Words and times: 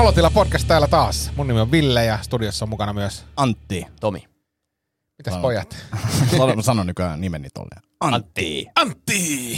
Nolotila 0.00 0.30
podcast 0.30 0.68
täällä 0.68 0.86
taas. 0.88 1.30
Mun 1.36 1.46
nimi 1.48 1.60
on 1.60 1.70
Ville 1.70 2.04
ja 2.04 2.18
studiossa 2.22 2.64
on 2.64 2.68
mukana 2.68 2.92
myös... 2.92 3.24
Antti. 3.36 3.86
Tomi. 4.00 4.28
Mitäs 5.18 5.32
Sano. 5.32 5.42
pojat? 5.42 5.76
Mä 6.56 6.62
sanon 6.62 6.86
nykyään 6.86 7.20
nimeni 7.20 7.48
tolleen. 7.54 7.82
Antti. 8.00 8.66
Antti! 8.74 9.52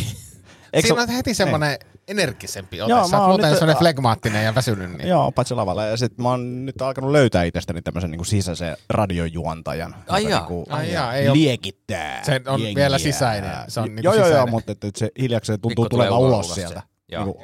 Eikö 0.73 0.88
Siinä 0.88 1.06
se- 1.06 1.10
on 1.10 1.16
heti 1.16 1.34
semmonen 1.34 1.78
energisempi 2.09 2.82
ote. 2.82 2.91
Joo, 2.92 3.09
Sä 3.09 3.18
oot 3.18 3.28
muuten 3.28 3.50
nyt- 3.50 3.59
semmonen 3.59 3.78
flegmaattinen 3.78 4.45
ja 4.45 4.55
väsynyt. 4.55 4.92
Niin. 4.98 5.09
Joo, 5.09 5.32
paitsi 5.32 5.55
lavalla. 5.55 5.84
Ja 5.84 5.96
sit 5.96 6.18
mä 6.18 6.28
oon 6.28 6.66
nyt 6.66 6.82
alkanut 6.82 7.11
löytää 7.11 7.43
itsestäni 7.45 7.82
tämmöisen 7.82 8.10
niinku 8.10 8.24
sisäisen 8.24 8.77
radiojuontajan. 8.90 9.95
Ai 10.09 10.23
joka 10.23 10.30
jaa. 10.34 10.40
Niinku 10.40 10.66
Ai 10.70 10.93
jaa, 10.93 11.15
ei 11.15 11.32
liekittää 11.32 12.24
Se 12.24 12.40
on 12.46 12.60
jengiä. 12.62 12.74
vielä 12.80 12.98
sisäinen, 12.98 13.56
se 13.68 13.80
on 13.80 13.87
niinku 13.95 14.02
joo, 14.02 14.15
joo, 14.15 14.29
joo, 14.29 14.46
mutta 14.46 14.73
että, 14.73 14.90
se 14.96 15.10
hiljakseen 15.18 15.60
tuntuu 15.60 15.88
tulevan 15.88 16.18
ulos 16.18 16.46
ulos 16.46 16.54
sieltä. 16.54 16.82
Joo. 17.09 17.24
Niinku 17.24 17.43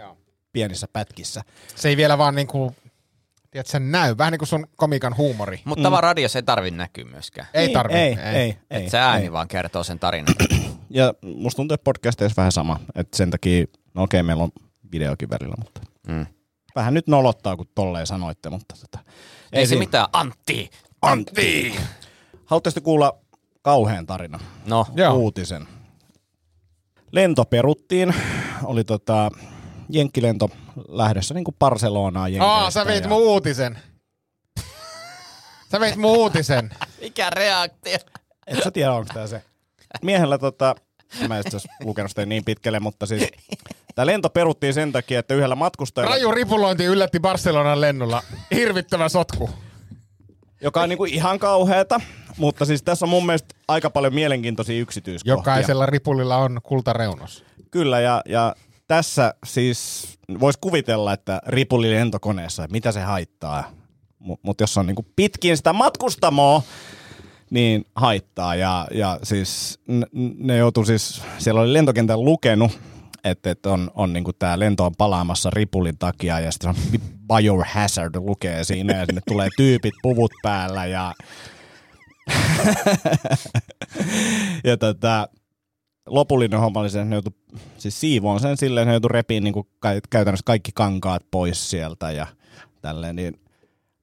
pienissä 0.52 0.86
pätkissä. 0.92 1.42
Se 1.76 1.88
ei 1.88 1.96
vielä 1.96 2.18
vaan 2.18 2.34
niinku... 2.34 2.74
Tiedätkö, 3.50 3.70
sen 3.70 3.90
näy. 3.92 4.14
Vähän 4.18 4.32
niin 4.32 4.38
kuin 4.38 4.48
sun 4.48 4.66
komikan 4.76 5.16
huumori. 5.16 5.60
Mutta 5.64 5.90
mm. 5.90 5.96
radiossa 6.00 6.38
ei 6.38 6.42
tarvi 6.42 6.70
näkyä 6.70 7.04
myöskään. 7.04 7.48
Ei 7.54 7.68
tarvi. 7.68 7.94
Ei, 7.94 8.18
ei, 8.24 8.34
ei. 8.36 8.56
Et 8.70 8.88
se 8.88 8.98
ääni 8.98 9.22
ei. 9.24 9.32
vaan 9.32 9.48
kertoo 9.48 9.84
sen 9.84 9.98
tarinan. 9.98 10.34
Ja 10.90 11.14
musta 11.22 11.56
tuntuu, 11.56 11.74
että 11.74 11.84
podcasteissa 11.84 12.36
vähän 12.36 12.52
sama. 12.52 12.80
Että 12.94 13.16
sen 13.16 13.30
takia, 13.30 13.64
no 13.94 14.02
okei, 14.02 14.22
meillä 14.22 14.42
on 14.42 14.50
videokin 14.92 15.30
välillä, 15.30 15.54
mutta 15.58 15.80
Mm. 16.08 16.26
vähän 16.74 16.94
nyt 16.94 17.06
nolottaa, 17.08 17.56
kun 17.56 17.66
tolleen 17.74 18.06
sanoitte, 18.06 18.50
mutta 18.50 18.74
tota, 18.80 19.04
Ei, 19.52 19.66
se 19.66 19.68
siinä. 19.68 19.78
mitään. 19.80 20.06
Antti! 20.12 20.70
Antti! 21.02 21.74
Haluaisitte 22.44 22.80
kuulla 22.80 23.18
kauhean 23.62 24.06
tarina, 24.06 24.40
No, 24.66 24.86
uutisen. 25.12 25.68
Lento 27.12 27.44
peruttiin, 27.44 28.14
oli 28.64 28.84
tota, 28.84 29.30
jenkkilento 29.90 30.50
lähdössä 30.88 31.34
niin 31.34 31.44
kuin 31.44 31.54
Barcelonaan. 31.58 32.32
Aa, 32.40 32.70
sä 32.70 32.86
veit 32.86 33.04
ja- 33.04 33.08
mun 33.08 33.18
uutisen. 33.22 33.78
Sä 35.72 35.80
veit 35.80 35.96
mun 35.96 36.16
uutisen. 36.16 36.70
mikä 37.00 37.30
reaktio? 37.30 37.98
Et 38.46 38.62
sä 38.64 38.70
tiedä, 38.70 38.92
onko 38.92 39.10
tää 39.14 39.26
se. 39.26 39.42
Miehellä 40.02 40.38
tota, 40.38 40.74
mä 41.28 41.36
en 41.38 41.42
itse 41.46 41.68
lukenut 41.84 42.10
sitä 42.10 42.26
niin 42.26 42.44
pitkälle, 42.44 42.80
mutta 42.80 43.06
siis 43.06 43.28
tää 43.94 44.06
lento 44.06 44.30
peruttiin 44.30 44.74
sen 44.74 44.92
takia, 44.92 45.18
että 45.18 45.34
yhdellä 45.34 45.54
matkustajalla, 45.54 46.14
Raju 46.16 46.30
ripulointi 46.32 46.84
yllätti 46.84 47.20
Barcelonan 47.20 47.80
lennolla. 47.80 48.22
Hirvittävä 48.54 49.08
sotku. 49.08 49.50
joka 50.60 50.82
on 50.82 50.88
niinku 50.88 51.04
ihan 51.04 51.38
kauheeta, 51.38 52.00
mutta 52.36 52.64
siis 52.64 52.82
tässä 52.82 53.06
on 53.06 53.10
mun 53.10 53.26
mielestä 53.26 53.54
aika 53.68 53.90
paljon 53.90 54.14
mielenkiintoisia 54.14 54.80
yksityiskohtia. 54.80 55.32
Jokaisella 55.38 55.86
ripulilla 55.86 56.36
on 56.36 56.60
kultareunos. 56.62 57.44
Kyllä, 57.70 58.00
ja, 58.00 58.22
ja 58.28 58.54
tässä 58.88 59.34
siis 59.44 60.08
voisi 60.40 60.58
kuvitella, 60.60 61.12
että 61.12 61.40
ripuli 61.46 61.90
lentokoneessa, 61.90 62.66
mitä 62.70 62.92
se 62.92 63.00
haittaa. 63.00 63.70
Mutta 64.18 64.46
mut 64.46 64.60
jos 64.60 64.78
on 64.78 64.86
niinku 64.86 65.06
pitkin 65.16 65.56
sitä 65.56 65.72
matkustamoa, 65.72 66.62
niin 67.50 67.84
haittaa. 67.94 68.54
Ja, 68.54 68.86
ja 68.94 69.18
siis 69.22 69.80
ne 70.38 70.56
joutuu 70.56 70.84
siis, 70.84 71.22
siellä 71.38 71.60
oli 71.60 71.72
lentokentän 71.72 72.24
lukenut, 72.24 72.80
että, 73.24 73.50
että 73.50 73.70
on, 73.70 73.90
on 73.94 74.12
niinku 74.12 74.32
tämä 74.32 74.58
lento 74.58 74.84
on 74.84 74.94
palaamassa 74.98 75.50
ripulin 75.50 75.98
takia 75.98 76.40
ja 76.40 76.52
sitten 76.52 76.74
biohazard 77.28 78.16
lukee 78.16 78.64
siinä 78.64 78.98
ja 78.98 79.06
sinne 79.06 79.20
tulee 79.28 79.48
tyypit 79.56 79.94
puvut 80.02 80.32
päällä 80.42 80.86
ja 80.86 81.14
ja 84.64 84.76
tota, 84.76 85.28
lopullinen 86.08 86.60
homma 86.60 86.80
oli 86.80 86.90
se, 86.90 86.98
että 86.98 87.08
ne 87.08 87.16
joutui, 87.16 87.32
siis 87.78 88.00
siivoon 88.00 88.40
sen 88.40 88.56
silleen, 88.56 88.82
että 88.82 88.90
ne 88.90 88.94
joutui 88.94 89.10
repiin 89.12 89.44
niin 89.44 89.54
käytännössä 90.10 90.44
kaikki 90.44 90.70
kankaat 90.74 91.22
pois 91.30 91.70
sieltä 91.70 92.10
ja 92.10 92.26
tälleen, 92.82 93.16
niin 93.16 93.40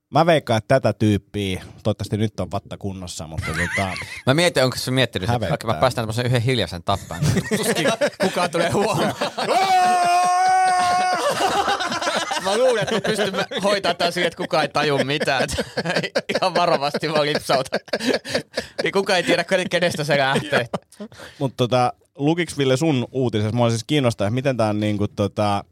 mä 0.09 0.25
veikkaan, 0.25 0.57
että 0.57 0.79
tätä 0.79 0.93
tyyppiä, 0.93 1.63
toivottavasti 1.83 2.17
nyt 2.17 2.39
on 2.39 2.51
vatta 2.51 2.77
kunnossa, 2.77 3.27
mutta 3.27 3.47
tota, 3.47 3.91
Mä 4.25 4.33
mietin, 4.33 4.63
onko 4.63 4.77
se 4.77 4.91
miettinyt, 4.91 5.29
että 5.29 5.67
mä 5.67 5.73
päästän 5.73 6.01
tämmöisen 6.01 6.25
yhden 6.25 6.41
hiljaisen 6.41 6.83
tappaan. 6.83 7.21
Tuskin 7.57 7.87
kukaan 8.21 8.51
tulee 8.51 8.69
huomaan. 8.71 9.15
Mä 12.45 12.57
luulen, 12.57 12.83
että 12.83 12.95
me 12.95 13.01
pystymme 13.01 13.45
hoitamaan 13.63 13.97
tämän 13.97 14.13
siihen, 14.13 14.27
että 14.27 14.37
kukaan 14.37 14.63
ei 14.63 14.69
taju 14.69 14.97
mitään. 15.03 15.49
Ihan 16.35 16.55
varovasti 16.55 17.11
vaan 17.11 17.25
lipsauta. 17.25 17.77
Niin 18.83 18.91
kukaan 18.91 19.17
ei 19.17 19.23
tiedä, 19.23 19.45
kenestä 19.69 20.03
se 20.03 20.17
lähtee. 20.17 20.65
mutta 21.39 21.57
tota, 21.57 21.93
lukiks 22.15 22.57
Ville 22.57 22.77
sun 22.77 23.07
uutisessa, 23.11 23.55
mua 23.55 23.69
siis 23.69 23.83
kiinnostaa, 23.83 24.27
että 24.27 24.35
miten 24.35 24.57
tää 24.57 24.69
on 24.69 24.79
niinku 24.79 25.07
tota, 25.07 25.63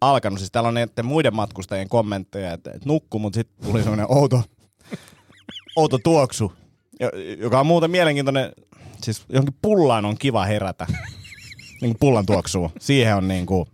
alkanut, 0.00 0.38
siis 0.38 0.50
täällä 0.50 0.68
on 0.68 0.76
muiden 1.02 1.34
matkustajien 1.34 1.88
kommentteja, 1.88 2.52
että, 2.52 2.70
että 2.70 2.88
nukku, 2.88 3.18
mutta 3.18 3.36
sitten 3.36 3.66
tuli 3.66 3.82
semmoinen 3.82 4.06
outo, 4.08 4.42
outo 5.76 5.98
tuoksu, 5.98 6.52
jo- 7.00 7.10
joka 7.38 7.60
on 7.60 7.66
muuten 7.66 7.90
mielenkiintoinen, 7.90 8.52
siis 9.02 9.24
johonkin 9.28 9.56
pullaan 9.62 10.04
on 10.04 10.18
kiva 10.18 10.44
herätä, 10.44 10.86
niin 11.80 11.90
kuin 11.90 11.98
pullan 12.00 12.26
tuoksuu, 12.26 12.72
siihen 12.80 13.16
on 13.16 13.28
niin 13.28 13.46
kuin 13.46 13.66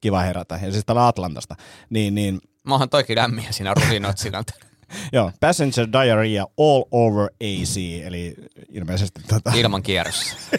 kiva 0.00 0.20
herätä, 0.20 0.58
ja 0.62 0.72
siis 0.72 0.84
täällä 0.86 1.06
Atlantasta, 1.06 1.56
niin, 1.90 2.14
niin 2.14 2.40
Mä 2.64 2.74
oon 2.74 2.88
toikin 2.88 3.16
lämmiä 3.18 3.52
siinä 3.52 3.74
rusinoit 3.74 4.18
siinä. 4.18 4.42
joo, 5.12 5.32
passenger 5.40 5.86
diarrhea 5.92 6.42
all 6.58 6.84
over 6.90 7.24
AC, 7.40 7.76
eli 8.04 8.34
ilmeisesti 8.68 9.20
tota, 9.28 9.52
Ilman 9.54 9.82
kierrossa. 9.82 10.36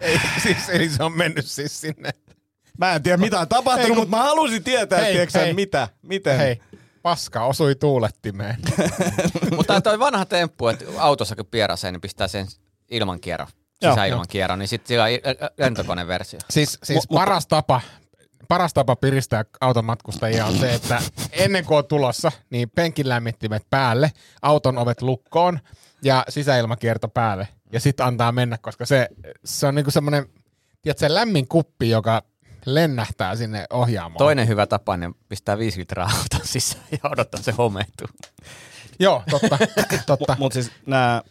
Ei, 0.00 0.20
siis, 0.42 0.68
eli 0.68 0.88
se 0.88 1.02
on 1.04 1.12
mennyt 1.16 1.46
siis 1.46 1.80
sinne. 1.80 2.10
mä 2.78 2.92
en 2.94 3.02
tiedä 3.02 3.16
mitä 3.16 3.40
on 3.40 3.48
tapahtunut, 3.48 3.84
Ei, 3.84 3.88
kun- 3.88 3.96
mutta 3.98 4.16
mä 4.16 4.22
halusin 4.22 4.64
tietää, 4.64 5.00
Hei, 5.00 5.12
tiedätkö 5.12 5.38
hei. 5.38 5.54
mitä, 5.54 5.88
miten. 6.02 6.38
Hei, 6.38 6.60
paska 7.02 7.44
osui 7.44 7.74
tuulettimeen. 7.74 8.56
Mutta 9.56 9.80
toi 9.80 9.98
vanha 9.98 10.24
temppu, 10.24 10.68
että 10.68 10.84
autossa 10.98 11.36
kun 11.36 11.46
pierasee, 11.46 11.92
niin 11.92 12.00
pistää 12.00 12.28
sen 12.28 12.46
ilman 12.90 13.20
kierro, 13.20 13.46
sisäilman 13.74 14.26
kierro, 14.28 14.56
niin 14.56 14.68
sitten 14.68 14.88
sillä 14.88 15.04
on 15.04 15.10
lentokoneversio. 15.58 16.40
Siis, 16.50 16.78
siis 16.82 17.06
paras 17.08 17.46
tapa 17.46 17.80
paras 18.48 18.74
tapa 18.74 18.96
piristää 18.96 19.44
auton 19.60 19.84
matkustajia 19.84 20.46
on 20.46 20.58
se, 20.58 20.74
että 20.74 21.02
ennen 21.32 21.64
kuin 21.64 21.78
on 21.78 21.86
tulossa, 21.86 22.32
niin 22.50 22.70
penkin 22.70 23.08
lämmittimet 23.08 23.66
päälle, 23.70 24.12
auton 24.42 24.78
ovet 24.78 25.02
lukkoon 25.02 25.60
ja 26.02 26.24
sisäilmakierto 26.28 27.08
päälle. 27.08 27.48
Ja 27.72 27.80
sitten 27.80 28.06
antaa 28.06 28.32
mennä, 28.32 28.58
koska 28.58 28.86
se, 28.86 29.08
se 29.44 29.66
on 29.66 29.74
niinku 29.74 29.90
semmoinen, 29.90 30.26
tiedätkö, 30.82 31.14
lämmin 31.14 31.48
kuppi, 31.48 31.90
joka 31.90 32.22
lennähtää 32.66 33.36
sinne 33.36 33.66
ohjaamoon. 33.70 34.18
Toinen 34.18 34.48
hyvä 34.48 34.66
tapa, 34.66 34.96
niin 34.96 35.14
pistää 35.28 35.58
viisi 35.58 35.80
litraa 35.80 36.10
auton 36.18 36.40
sisään 36.44 36.84
ja 36.92 37.10
odottaa 37.10 37.42
se 37.42 37.52
homehtuu. 37.52 38.08
Joo, 38.98 39.22
totta. 39.30 39.58
totta. 40.06 40.36
Mutta 40.38 40.54
siis 40.54 40.72
nämä 40.86 41.22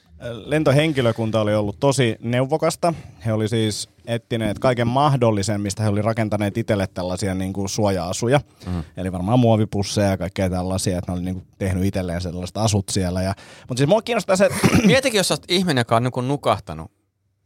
lentohenkilökunta 0.46 1.42
oli 1.42 1.56
ollut 1.56 1.80
tosi 1.80 2.16
neuvokasta. 2.20 2.94
He 3.26 3.34
oli 3.34 3.48
siis 3.48 3.90
etsineet 4.08 4.60
kaiken 4.60 4.88
mahdollisen, 4.88 5.62
mistä 5.62 5.84
he 5.84 5.90
oli 5.90 6.02
rakentaneet 6.02 6.58
itselle 6.58 6.88
tällaisia 6.88 7.36
niin 7.36 7.54
kuin 7.54 7.70
suoja-asuja. 7.70 8.40
Mm. 8.66 8.84
Eli 8.98 9.12
varmaan 9.12 9.40
muovipusseja 9.40 10.10
ja 10.10 10.18
kaikkea 10.18 10.50
tällaisia, 10.50 10.98
että 10.98 11.12
ne 11.12 11.16
oli 11.16 11.26
niin 11.26 11.36
kuin 11.36 11.48
tehnyt 11.58 11.86
itselleen 11.86 12.22
sellaiset 12.22 12.58
asut 12.58 12.90
siellä. 12.90 13.22
Ja, 13.22 13.34
mutta 13.68 13.78
siis 13.78 13.90
mua 13.90 14.02
kiinnostaa 14.02 14.36
se, 14.36 14.46
että 14.46 14.68
Mietikin, 14.86 15.18
jos 15.18 15.28
sä 15.28 15.38
ihminen, 15.48 15.82
joka 15.82 15.96
on 15.96 16.04
niinku 16.04 16.22
nukahtanut 16.22 16.92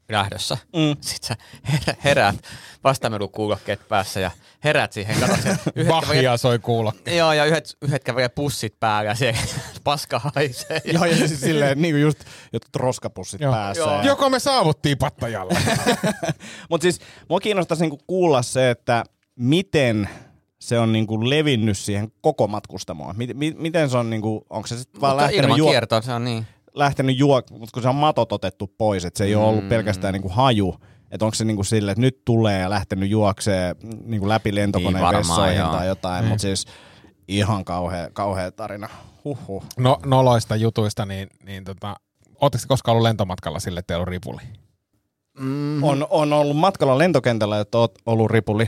lähdössä. 0.10 0.58
Mm. 0.76 0.98
Sitten 1.02 1.28
sä 1.28 1.36
herä, 1.72 1.96
heräät 2.04 2.36
vastamelukuulokkeet 2.84 3.88
päässä 3.88 4.20
ja 4.20 4.32
heräät 4.64 4.94
siihen. 4.94 5.20
Katsot, 5.20 5.42
sen 5.42 5.58
yhdet 5.76 5.94
Vahvia 5.94 6.38
soi 6.38 6.60
kuulo. 6.60 6.92
kävelee- 6.92 7.18
Joo, 7.18 7.34
ja 7.34 7.46
yhdet, 7.46 7.78
yhdet 7.82 8.04
kävelee 8.04 8.30
pussit 8.30 8.80
päällä 8.80 9.12
ja 9.12 9.16
se 9.16 9.36
paska 9.84 10.22
haisee. 10.36 10.82
joo, 10.86 11.06
ja 11.06 11.16
siis 11.18 11.42
silleen 11.42 11.82
niin 11.82 11.94
kuin 11.94 12.02
just 12.02 12.20
jotkut 12.54 12.76
roskapussit 12.76 13.42
Joo. 13.42 13.54
päässä. 13.54 13.82
Joo. 13.84 13.92
Ja, 13.98 14.04
Joko 14.06 14.30
me 14.30 14.40
saavuttiin 14.40 14.98
pattajalla? 14.98 15.54
Mutta 16.70 16.84
siis 16.84 17.00
mua 17.30 17.40
kiinnostaisi 17.40 17.84
niinku 17.84 18.00
kuulla 18.08 18.42
se, 18.42 18.70
että 18.70 19.04
miten 19.36 20.10
se 20.60 20.80
on 20.80 20.92
niinku 20.92 21.30
levinnyt 21.30 21.78
siihen 21.78 22.12
koko 22.22 22.48
matkustamoon. 22.48 23.18
Miten, 23.18 23.38
miten 23.58 23.90
se 23.90 23.98
on, 23.98 24.10
niinku, 24.10 24.46
onko 24.50 24.68
se 24.68 24.78
sitten 24.78 25.02
vaan 25.02 25.12
Mutta 25.12 25.24
lähtenyt, 25.24 25.44
ilman 25.46 25.58
juo, 25.58 25.70
kiertoa 25.70 26.02
se 26.02 26.14
on 26.14 26.24
niin. 26.24 26.48
Lähtenyt 26.74 27.18
juo, 27.18 27.42
mutta 27.52 27.70
kun 27.74 27.84
se 27.84 27.90
on 27.90 27.96
matot 27.96 28.32
otettu 28.32 28.74
pois, 28.78 29.06
että 29.06 29.18
se 29.18 29.24
ei 29.24 29.36
ole 29.36 29.46
ollut 29.46 29.64
Mm. 29.64 29.70
pelkästään 29.70 30.14
niinku 30.14 30.30
haju, 30.30 30.76
että 31.12 31.26
onko 31.26 31.36
se 31.36 31.46
niinku 31.46 31.64
silleen, 31.64 31.92
että 31.92 32.02
nyt 32.02 32.26
tulee 32.26 32.60
ja 32.60 32.70
lähtenyt 32.70 33.10
juoksee 33.10 33.76
niinku 34.06 34.30
läpi 34.30 34.56
lentokoneen 34.56 35.04
Niin 35.06 35.18
vessoihin 35.18 35.58
joo. 35.58 35.72
tai 35.72 35.88
jotain, 35.88 36.26
mutta 36.26 36.42
siis 36.42 36.66
ihan 37.28 37.66
kauhea, 37.66 38.10
kauhea 38.14 38.52
tarina. 38.52 38.90
Huhhuh. 39.26 39.64
No, 39.78 40.00
noloista 40.06 40.56
jutuista, 40.56 41.06
niin, 41.06 41.28
niin 41.46 41.64
tota, 41.64 41.96
ootteko 42.42 42.64
koskaan 42.68 42.94
ollut 42.94 43.04
lentomatkalla 43.08 43.60
sille, 43.60 43.80
että 43.80 43.88
teillä 43.88 44.02
on 44.02 44.08
ripuli? 44.08 44.42
Mm. 45.40 45.84
On, 45.84 46.08
on 46.10 46.34
ollut 46.34 46.58
matkalla 46.58 46.98
lentokentällä, 46.98 47.60
että 47.60 47.78
oot 47.78 47.98
ollut 48.06 48.32
ripuli 48.32 48.68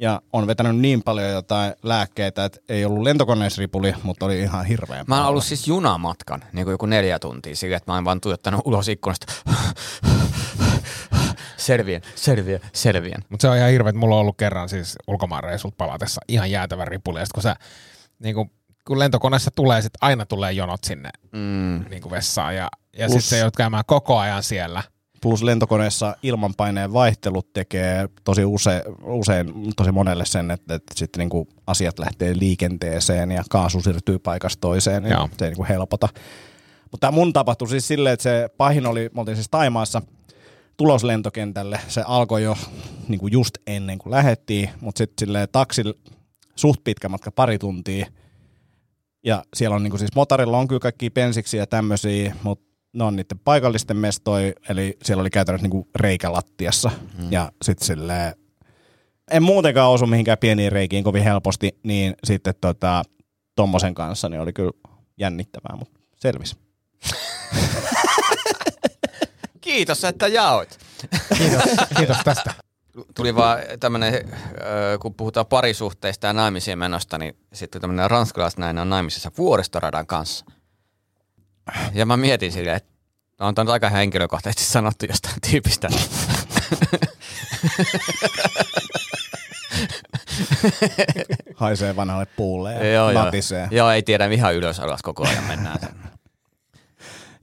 ja 0.00 0.22
on 0.32 0.46
vetänyt 0.46 0.76
niin 0.76 1.02
paljon 1.02 1.30
jotain 1.30 1.74
lääkkeitä, 1.82 2.44
että 2.44 2.60
ei 2.68 2.84
ollut 2.84 3.02
lentokoneisripuli, 3.02 3.94
mutta 4.02 4.26
oli 4.26 4.40
ihan 4.40 4.64
hirveän 4.66 5.04
Mä 5.08 5.18
oon 5.18 5.26
ollut 5.26 5.44
siis 5.44 5.68
junamatkan, 5.68 6.44
niin 6.52 6.64
kuin 6.64 6.72
joku 6.72 6.86
neljä 6.86 7.18
tuntia, 7.18 7.56
sillä 7.56 7.76
että 7.76 7.90
mä 7.90 7.94
oon 7.94 8.04
vaan 8.04 8.20
tuijottanut 8.20 8.60
ulos 8.64 8.88
ikkunasta. 8.88 9.32
Selvien, 11.56 12.02
selvien, 12.14 12.60
selvien. 12.72 13.24
Mutta 13.28 13.42
se 13.42 13.48
on 13.48 13.56
ihan 13.56 13.70
hirveä, 13.70 13.90
että 13.90 13.98
mulla 13.98 14.14
on 14.14 14.20
ollut 14.20 14.36
kerran 14.36 14.68
siis 14.68 14.96
ulkomaanreissulta 15.06 15.74
palatessa 15.78 16.20
ihan 16.28 16.50
jäätävä 16.50 16.84
ripuli. 16.84 17.18
Ja 17.18 17.24
sit 17.26 17.32
kun 17.32 17.42
sä 17.42 17.56
niin 18.18 18.34
kuin, 18.34 18.50
kun 18.86 18.98
lentokoneessa 18.98 19.50
tulee, 19.54 19.82
sit 19.82 19.92
aina 20.00 20.26
tulee 20.26 20.52
jonot 20.52 20.84
sinne 20.84 21.10
Mm. 21.32 21.84
niin 21.90 22.02
kuin 22.02 22.10
vessaan 22.10 22.56
ja, 22.56 22.68
ja 22.98 23.08
sitten 23.08 23.22
se 23.22 23.38
joudut 23.38 23.56
käymään 23.56 23.84
koko 23.86 24.18
ajan 24.18 24.42
siellä. 24.42 24.82
Plus 25.22 25.42
lentokoneessa 25.42 26.16
ilmanpaineen 26.22 26.92
vaihtelut 26.92 27.52
tekee 27.52 28.08
tosi 28.24 28.44
use, 28.44 28.82
usein 29.02 29.52
tosi 29.76 29.92
monelle 29.92 30.26
sen, 30.26 30.50
että, 30.50 30.74
että 30.74 30.94
sitten 30.96 31.18
niinku 31.18 31.48
asiat 31.66 31.98
lähtee 31.98 32.38
liikenteeseen 32.38 33.30
ja 33.30 33.42
kaasu 33.50 33.80
siirtyy 33.80 34.18
paikasta 34.18 34.60
toiseen, 34.60 35.02
niin 35.02 35.12
Joo. 35.12 35.28
se 35.38 35.44
ei 35.44 35.50
niinku 35.50 35.66
helpota. 35.68 36.08
Mutta 36.90 37.06
tämä 37.06 37.10
mun 37.10 37.32
tapahtui 37.32 37.68
siis 37.68 37.88
silleen, 37.88 38.12
että 38.12 38.22
se 38.22 38.48
pahin 38.56 38.86
oli, 38.86 39.10
me 39.14 39.20
oltiin 39.20 39.36
siis 39.36 39.48
Taimaassa 39.50 40.02
tulos 40.76 41.04
lentokentälle. 41.04 41.80
Se 41.88 42.02
alkoi 42.06 42.42
jo 42.42 42.56
niinku 43.08 43.26
just 43.26 43.58
ennen 43.66 43.98
kuin 43.98 44.10
lähettiin, 44.10 44.70
mutta 44.80 44.98
sitten 44.98 45.26
silleen 45.26 45.48
taksilla 45.52 45.94
suht 46.56 46.84
pitkä 46.84 47.08
matka, 47.08 47.32
pari 47.32 47.58
tuntia. 47.58 48.06
Ja 49.24 49.44
siellä 49.56 49.76
on 49.76 49.82
niinku 49.82 49.98
siis 49.98 50.14
motorilla 50.14 50.58
on 50.58 50.68
kyllä 50.68 50.80
kaikki 50.80 51.10
pensiksi 51.10 51.56
ja 51.56 51.66
tämmöisiä, 51.66 52.36
mutta 52.42 52.69
ne 52.92 53.04
on 53.04 53.16
niiden 53.16 53.38
paikallisten 53.38 53.96
mestoi, 53.96 54.54
eli 54.68 54.96
siellä 55.02 55.20
oli 55.20 55.30
käytännössä 55.30 55.64
niinku 55.64 55.88
reikä 55.94 56.32
lattiassa. 56.32 56.90
Mm. 57.18 57.32
Ja 57.32 57.52
sitten 57.62 57.86
silleen, 57.86 58.34
en 59.30 59.42
muutenkaan 59.42 59.90
osu 59.90 60.06
mihinkään 60.06 60.38
pieniin 60.38 60.72
reikiin 60.72 61.04
kovin 61.04 61.22
helposti, 61.22 61.78
niin 61.82 62.14
sitten 62.24 62.54
tota, 62.60 63.02
tommosen 63.56 63.94
kanssa 63.94 64.28
niin 64.28 64.40
oli 64.40 64.52
kyllä 64.52 64.72
jännittävää, 65.18 65.76
mutta 65.76 66.00
selvisi. 66.16 66.56
Kiitos, 69.60 70.04
että 70.04 70.28
jaoit. 70.28 70.78
Kiitos, 71.38 71.62
kiitos 71.96 72.16
tästä. 72.24 72.54
Tuli 73.14 73.34
vaan 73.34 73.58
tämmönen, 73.80 74.28
kun 75.00 75.14
puhutaan 75.14 75.46
parisuhteista 75.46 76.26
ja 76.26 76.32
naimisiin 76.32 76.78
menosta, 76.78 77.18
niin 77.18 77.36
sitten 77.52 77.80
tämmönen 77.80 78.10
ranskalaisnainen 78.10 78.82
on 78.82 78.90
naimisissa 78.90 79.30
vuoristoradan 79.38 80.06
kanssa. 80.06 80.44
Ja 81.92 82.06
mä 82.06 82.16
mietin 82.16 82.52
silleen, 82.52 82.76
että 82.76 82.90
on 83.40 83.54
tämä 83.54 83.72
aika 83.72 83.88
henkilökohtaisesti 83.88 84.72
sanottu 84.72 85.06
jostain 85.06 85.34
tyypistä. 85.50 85.88
Haisee 91.54 91.96
vanhalle 91.96 92.26
puulle 92.26 92.74
ja 92.74 92.92
joo, 92.92 93.10
joo. 93.10 93.24
natisee. 93.24 93.68
joo, 93.70 93.90
ei 93.90 94.02
tiedä, 94.02 94.26
ihan 94.26 94.54
ylös 94.54 94.80
alas 94.80 95.02
koko 95.02 95.28
ajan 95.28 95.44
mennään. 95.52 95.78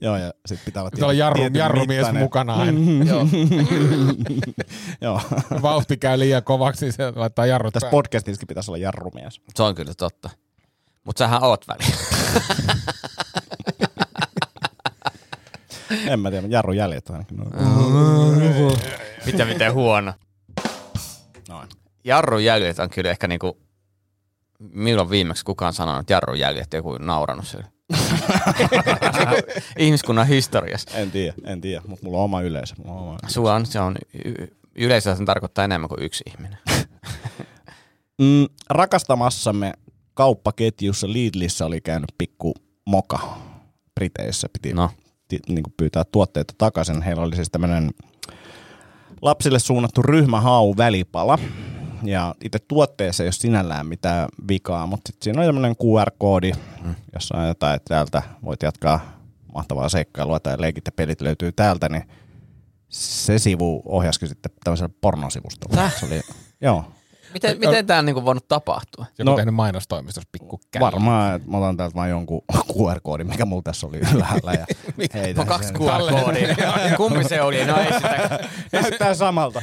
Joo, 0.00 0.16
ja 0.16 0.32
sit 0.46 0.60
pitää 0.64 0.82
olla 0.82 0.90
Pitää 0.90 1.06
olla 1.06 1.12
jarru, 1.12 1.42
jarrumies 1.54 1.96
mittainen. 1.98 2.22
mukana 2.22 2.54
aina. 2.54 3.04
joo. 3.04 3.26
Joo. 5.00 5.20
Vauhti 5.62 5.96
käy 5.96 6.18
liian 6.18 6.42
kovaksi, 6.44 6.84
niin 6.84 6.92
se 6.92 7.12
laittaa 7.16 7.46
jarrut 7.46 7.74
Tässä 7.74 7.88
podcastissakin 7.90 8.46
pitäisi 8.48 8.70
olla 8.70 8.78
jarrumies. 8.78 9.40
Se 9.54 9.62
on 9.62 9.74
kyllä 9.74 9.94
totta. 9.94 10.30
Mutta 11.04 11.18
sähän 11.18 11.42
oot 11.42 11.68
väliin. 11.68 11.94
En 16.12 16.20
mä 16.20 16.30
tiedä, 16.30 16.46
jarru 16.50 16.72
jäljet 16.72 17.10
ainakin. 17.10 17.36
No. 17.36 17.44
Mitä 19.26 19.44
miten 19.44 19.72
huono. 19.74 20.12
Noin. 21.48 21.68
Jarrun 22.04 22.44
jäljet 22.44 22.78
on 22.78 22.90
kyllä 22.90 23.10
ehkä 23.10 23.28
niinku, 23.28 23.58
milloin 24.58 25.10
viimeksi 25.10 25.44
kukaan 25.44 25.72
sanonut 25.72 26.10
jarrun 26.10 26.38
jäljet, 26.38 26.72
joku 26.72 26.98
naurannut 26.98 27.46
sille. 27.46 27.64
Ihmiskunnan 29.78 30.26
historiassa. 30.26 30.98
En 30.98 31.10
tiedä, 31.10 31.34
en 31.44 31.60
tiedä, 31.60 31.82
mutta 31.86 32.04
mulla 32.06 32.18
on 32.18 32.24
oma 32.24 32.40
yleisö. 32.40 32.74
Mulla 32.78 33.00
on 33.00 33.08
oma... 33.08 33.18
Sulla 33.26 33.54
on, 33.54 33.66
se 33.66 33.80
on, 33.80 33.96
y- 34.24 34.46
yleensä 34.74 35.14
se 35.14 35.24
tarkoittaa 35.24 35.64
enemmän 35.64 35.88
kuin 35.88 36.02
yksi 36.02 36.24
ihminen. 36.26 36.58
Mm, 38.20 38.46
rakastamassamme 38.70 39.72
kauppaketjussa 40.14 41.12
Lidlissä 41.12 41.66
oli 41.66 41.80
käynyt 41.80 42.14
pikku 42.18 42.54
moka 42.86 43.38
Briteissä. 43.94 44.48
Piti 44.52 44.72
No. 44.72 44.90
Niin 45.30 45.62
kuin 45.62 45.74
pyytää 45.76 46.04
tuotteita 46.04 46.54
takaisin. 46.58 47.02
Heillä 47.02 47.22
oli 47.22 47.36
siis 47.36 47.50
tämmöinen 47.50 47.90
lapsille 49.22 49.58
suunnattu 49.58 50.02
ryhmähau 50.02 50.74
välipala. 50.76 51.38
Ja 52.02 52.34
itse 52.44 52.58
tuotteessa 52.58 53.22
ei 53.22 53.26
ole 53.26 53.32
sinällään 53.32 53.86
mitään 53.86 54.28
vikaa, 54.48 54.86
mutta 54.86 55.12
sit 55.12 55.22
siinä 55.22 55.40
on 55.40 55.46
tämmöinen 55.46 55.76
QR-koodi, 55.76 56.52
jossa 57.14 57.38
on 57.38 57.48
jotain, 57.48 57.76
että 57.76 57.88
täältä 57.88 58.22
voit 58.44 58.62
jatkaa 58.62 59.00
mahtavaa 59.54 59.88
seikkailua 59.88 60.40
tai 60.40 60.60
leikit 60.60 60.86
ja 60.86 60.92
pelit 60.92 61.20
löytyy 61.20 61.52
täältä, 61.52 61.88
niin 61.88 62.02
se 62.88 63.38
sivu 63.38 63.82
ohjasikin 63.84 64.28
sitten 64.28 64.52
tämmöiselle 64.64 64.94
pornosivustolle. 65.00 65.76
Täh? 65.76 66.00
Se 66.00 66.06
oli, 66.06 66.20
joo, 66.60 66.84
Miten, 67.32 67.58
miten 67.58 67.86
tämä 67.86 67.98
on 67.98 68.06
niinku 68.06 68.24
voinut 68.24 68.48
tapahtua? 68.48 69.06
Joku 69.18 69.30
No- 69.30 69.36
tehnyt 69.36 69.54
mainostoimistossa 69.54 70.28
pikku 70.32 70.60
käy. 70.70 70.80
Varmaan, 70.80 71.36
että 71.36 71.50
mä 71.50 71.56
otan 71.58 71.76
täältä 71.76 71.94
vaan 71.94 72.10
jonkun 72.10 72.42
QR-koodin, 72.72 73.26
mikä 73.26 73.44
mulla 73.44 73.62
tässä 73.62 73.86
oli 73.86 73.98
ylhäällä. 73.98 74.52
Ja 74.52 74.66
heitän 75.14 75.40
On 75.40 75.46
kaksi. 75.46 75.72
QR-koodia. 75.74 76.56
Kumpi 76.96 77.24
se 77.24 77.42
oli? 77.42 77.64
No 77.64 77.76
ei 77.80 77.92
sitä. 77.92 78.38
Näyttää 78.72 79.14
samalta. 79.14 79.62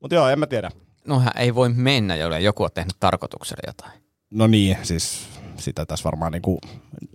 Mutta 0.00 0.14
joo, 0.14 0.28
en 0.28 0.38
mä 0.38 0.46
tiedä. 0.46 0.70
No 1.06 1.20
hän 1.20 1.32
ei 1.36 1.54
voi 1.54 1.68
mennä, 1.68 2.16
jolle 2.16 2.40
joku 2.40 2.62
on 2.64 2.70
tehnyt 2.74 2.96
tarkoituksella 3.00 3.62
jotain. 3.66 4.02
No 4.30 4.46
niin, 4.46 4.76
siis 4.82 5.26
sitä 5.58 5.86
tässä 5.86 6.04
varmaan 6.04 6.32
niinku 6.32 6.58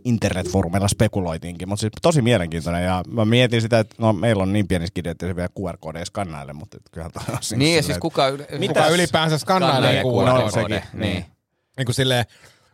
internetfoorumeilla 0.05 0.87
spekuloitiinkin, 0.87 1.69
mutta 1.69 1.79
siis 1.81 1.91
tosi 2.01 2.21
mielenkiintoinen. 2.21 2.83
Ja 2.83 3.03
mä 3.11 3.25
mietin 3.25 3.61
sitä, 3.61 3.79
että 3.79 3.95
no, 3.99 4.13
meillä 4.13 4.43
on 4.43 4.53
niin 4.53 4.67
pieni 4.67 4.87
skidi, 4.87 5.09
että 5.09 5.27
se 5.27 5.35
vielä 5.35 5.49
QR-koodeja 5.59 6.05
skannaille, 6.05 6.53
mutta 6.53 6.77
et 6.77 6.83
kyllähän 6.91 7.11
toi 7.11 7.23
on 7.29 7.37
siinä 7.43 7.59
Niin, 7.59 7.75
ja 7.75 7.81
silleen, 7.81 7.83
siis 7.83 7.97
kuka, 8.01 8.27
yle- 8.27 8.47
Kuka 8.67 8.87
ylipäänsä 8.87 9.37
skannailee 9.37 10.01
Skannailee 10.01 10.61
No, 10.61 10.67
Niin. 10.67 10.83
niin. 10.93 11.25
Niin 11.77 11.85
kuin 11.85 11.95
silleen, 11.95 12.25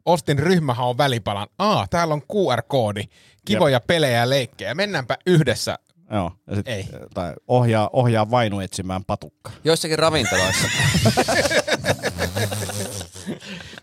ostin 0.05 0.39
ryhmähaun 0.39 0.97
välipalan. 0.97 1.47
Aa, 1.59 1.87
täällä 1.89 2.13
on 2.13 2.21
QR-koodi. 2.21 3.03
Kivoja 3.45 3.79
pelejä 3.79 4.17
ja 4.17 4.29
leikkejä. 4.29 4.75
Mennäänpä 4.75 5.17
yhdessä. 5.25 5.79
Joo, 6.11 6.31
ja 6.47 6.55
sit, 6.55 6.67
Ei. 6.67 6.85
Tai 7.13 7.33
ohjaa, 7.47 7.89
ohjaa 7.93 8.31
vainu 8.31 8.59
etsimään 8.59 9.05
patukka. 9.05 9.51
Joissakin 9.63 9.99
ravintoloissa. 9.99 10.67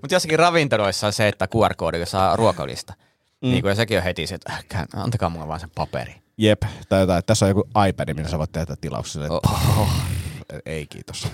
Mutta 0.06 0.14
jossakin 0.14 0.38
ravintoloissa 0.38 1.06
on 1.06 1.12
se, 1.12 1.28
että 1.28 1.48
QR-koodilla 1.54 2.06
saa 2.06 2.36
ruokalista. 2.36 2.94
Mm. 3.42 3.48
Niin 3.50 3.62
kuin, 3.62 3.68
ja 3.68 3.74
sekin 3.74 3.98
on 3.98 4.04
heti 4.04 4.26
se, 4.26 4.34
että 4.34 4.52
äh, 4.74 4.86
antakaa 4.96 5.28
mulle 5.28 5.48
vaan 5.48 5.60
sen 5.60 5.70
paperi. 5.74 6.14
Jep, 6.38 6.62
tai 6.88 7.00
jotain, 7.00 7.18
että 7.18 7.26
tässä 7.26 7.44
on 7.46 7.50
joku 7.50 7.68
iPad, 7.88 8.14
millä 8.14 8.28
sä 8.28 8.38
voit 8.38 8.52
tehdä 8.52 8.76
tilauksia. 8.80 9.22
Oh, 9.28 9.40
Oh. 9.44 9.80
oh. 9.80 9.88
Ei 10.66 10.86
kiitos. 10.86 11.28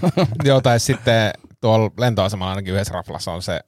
Joo, 0.45 0.61
tai 0.61 0.81
sitten 0.81 1.31
tuolla 1.61 1.91
lentoasemalla 1.99 2.51
ainakin 2.53 2.75
yhdessä 2.75 2.95
raflassa 2.95 3.33
on 3.33 3.43
se, 3.43 3.61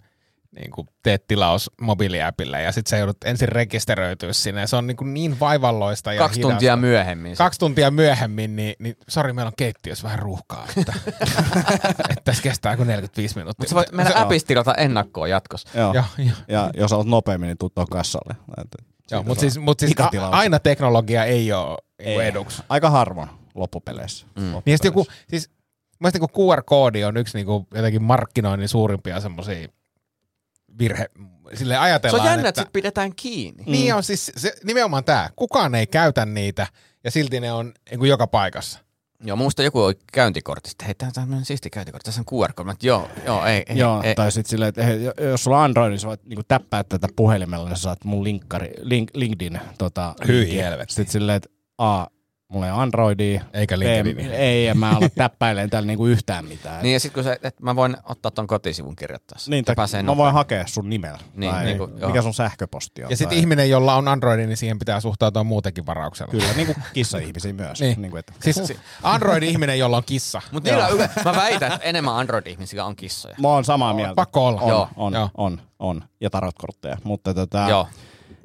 niin 0.54 0.70
kuin 0.70 0.88
teet 1.02 1.26
tilaus 1.26 1.70
mobiiliäpillä 1.80 2.60
ja 2.60 2.72
sitten 2.72 2.90
sä 2.90 2.96
joudut 2.96 3.16
ensin 3.24 3.48
rekisteröityä 3.48 4.32
sinne. 4.32 4.60
Ja 4.60 4.66
se 4.66 4.76
on 4.76 4.86
niin, 4.86 4.96
kuin 4.96 5.14
niin 5.14 5.40
vaivalloista 5.40 6.12
ja 6.12 6.18
Kaksi 6.18 6.38
hidasta. 6.38 6.52
tuntia 6.52 6.76
myöhemmin. 6.76 7.36
Kaksi 7.36 7.60
tuntia 7.60 7.90
myöhemmin, 7.90 8.56
niin, 8.56 8.74
niin 8.78 8.96
sori, 9.08 9.32
meillä 9.32 9.48
on 9.48 9.52
keittiössä 9.56 10.04
vähän 10.04 10.18
ruuhkaa. 10.18 10.66
Että, 10.76 10.94
että 12.10 12.22
tässä 12.24 12.42
kestää 12.42 12.76
kuin 12.76 12.86
45 12.86 13.36
minuuttia. 13.36 13.62
Mutta 13.62 13.70
sä 13.70 13.74
voit 13.74 13.92
mennä 13.92 14.12
Se- 14.12 14.18
appista 14.18 14.48
tilata 14.48 14.74
ennakkoon 14.74 15.30
jatkossa. 15.30 15.78
Joo. 15.78 15.94
Joo, 15.94 16.04
joo. 16.18 16.36
Ja 16.48 16.70
jos 16.76 16.92
olet 16.92 17.06
nopeammin, 17.08 17.46
niin 17.46 17.58
tuu 17.58 17.70
kassalle. 17.90 18.34
Että 18.62 18.78
Joo, 19.10 19.22
mutta 19.22 19.40
siis, 19.40 19.58
mut 19.58 19.80
siis 19.80 19.92
a, 20.00 20.28
aina 20.30 20.58
teknologia 20.58 21.24
ei 21.24 21.52
ole 21.52 21.78
Ei. 21.98 22.20
ei. 22.20 22.28
eduksi. 22.28 22.62
Aika 22.68 22.90
harvoin 22.90 23.28
loppupeleissä. 23.54 24.26
Mm. 24.36 24.42
Niin 24.42 24.62
ja 24.66 24.76
sit 24.76 24.84
joku, 24.84 25.06
siis 25.28 25.50
mielestäni 26.00 26.26
niin 26.26 26.48
QR-koodi 26.50 27.04
on 27.04 27.16
yksi 27.16 27.38
niin 27.38 27.46
kuin, 27.46 27.66
jotenkin 27.74 28.02
markkinoinnin 28.02 28.68
suurimpia 28.68 29.20
semmoisia 29.20 29.68
virhe, 30.78 31.06
sille 31.54 31.74
Se 31.74 31.78
ajatellaan, 31.78 32.20
on 32.22 32.26
jännä, 32.30 32.40
että 32.40 32.48
että, 32.48 32.60
sit 32.62 32.72
pidetään 32.72 33.12
kiinni. 33.16 33.62
niin 33.66 33.94
on 33.94 34.02
siis 34.02 34.32
se, 34.36 34.54
nimenomaan 34.64 35.04
tämä, 35.04 35.30
kukaan 35.36 35.74
ei 35.74 35.86
käytä 35.86 36.26
niitä 36.26 36.66
ja 37.04 37.10
silti 37.10 37.40
ne 37.40 37.52
on 37.52 37.72
niin 37.90 37.98
kuin 37.98 38.08
joka 38.08 38.26
paikassa. 38.26 38.78
Joo, 39.26 39.36
muista 39.36 39.62
joku 39.62 39.82
oli 39.82 39.94
käyntikortista. 40.12 40.84
Hei, 40.84 40.94
tää 40.94 41.06
on 41.06 41.12
tämmönen 41.12 41.44
siisti 41.44 41.70
käyntikortti. 41.70 42.04
Tässä 42.04 42.20
on 42.20 42.38
QR-koodi. 42.44 42.70
Että 42.70 42.86
Joo, 42.86 43.08
joo, 43.26 43.44
ei, 43.46 43.62
ei, 43.68 43.78
Joo, 43.78 44.02
ei. 44.02 44.14
tai 44.14 44.32
sitten 44.32 44.50
silleen, 44.50 44.68
että 44.68 44.82
hei, 44.84 44.98
jos 45.30 45.44
sulla 45.44 45.58
on 45.58 45.64
Android, 45.64 45.90
niin 45.90 46.00
sä 46.00 46.08
voit 46.08 46.24
niinku 46.24 46.42
täppää 46.48 46.84
tätä 46.84 47.08
puhelimella, 47.16 47.68
niin 47.68 47.76
sä 47.76 47.82
saat 47.82 48.04
mun 48.04 48.24
linkkari, 48.24 48.70
link, 48.82 49.10
LinkedIn 49.14 49.60
tota, 49.78 50.14
Hyi 50.28 50.40
linkin. 50.40 50.64
helvetti. 50.64 50.94
Sitten 50.94 51.12
silleen, 51.12 51.36
että 51.36 51.48
A, 51.78 52.06
mulla 52.48 52.66
ei 52.66 52.72
ole 52.72 52.80
Androidia. 52.82 53.42
Eikä 53.54 53.74
Ei, 53.74 53.78
LinkedIn. 53.78 54.32
ei, 54.32 54.66
en 54.66 54.78
mä 54.78 54.90
ala 54.90 55.08
täppäilemään 55.14 55.70
täällä 55.70 55.86
niinku 55.86 56.06
yhtään 56.06 56.44
mitään. 56.44 56.82
Niin 56.82 56.92
ja 56.92 57.00
sit 57.00 57.12
kun 57.12 57.24
se, 57.24 57.32
että 57.32 57.62
mä 57.62 57.76
voin 57.76 57.96
ottaa 58.04 58.30
ton 58.30 58.46
kotisivun 58.46 58.96
kirjoittaessa. 58.96 59.50
Niin, 59.50 59.64
tai 59.64 59.74
mä 59.76 59.86
voin 59.92 60.06
nopeammin. 60.06 60.34
hakea 60.34 60.66
sun 60.66 60.90
nimellä. 60.90 61.18
Niin, 61.34 61.52
tai 61.52 61.64
niin 61.64 61.78
kuin, 61.78 61.90
mikä 62.06 62.22
sun 62.22 62.34
sähköposti 62.34 63.04
on. 63.04 63.10
Ja 63.10 63.16
sitten 63.16 63.28
tai- 63.36 63.38
ihminen, 63.38 63.70
jolla 63.70 63.94
on 63.94 64.08
Android, 64.08 64.46
niin 64.46 64.56
siihen 64.56 64.78
pitää 64.78 65.00
suhtautua 65.00 65.44
muutenkin 65.44 65.86
varauksella. 65.86 66.30
Kyllä, 66.30 66.52
niin 66.56 66.66
kuin 66.66 66.76
kissa-ihmisiä 66.92 67.52
myös. 67.52 67.80
Niin. 67.80 68.02
Niin 68.02 68.10
kuin, 68.10 68.18
että, 68.18 68.32
Siis 68.40 68.72
Android-ihminen, 69.02 69.78
jolla 69.78 69.96
on 69.96 70.02
kissa. 70.06 70.42
Mutta 70.52 70.70
niillä 70.70 70.86
on 70.86 70.98
mä 71.24 71.36
väitän, 71.36 71.72
että 71.72 71.84
enemmän 71.88 72.14
Android-ihmisillä 72.14 72.84
on 72.84 72.96
kissoja. 72.96 73.34
mä 73.40 73.48
oon 73.48 73.64
samaa 73.64 73.94
mieltä. 73.94 74.14
Pakko 74.14 74.46
olla. 74.46 74.60
On, 74.60 74.68
Joo. 74.70 74.88
on, 74.96 75.12
Joo. 75.12 75.30
on, 75.36 75.60
on. 75.78 76.02
Ja 76.20 76.30
tarotkortteja. 76.30 76.96
Mutta 77.04 77.34
tota, 77.34 77.66
Joo. 77.68 77.88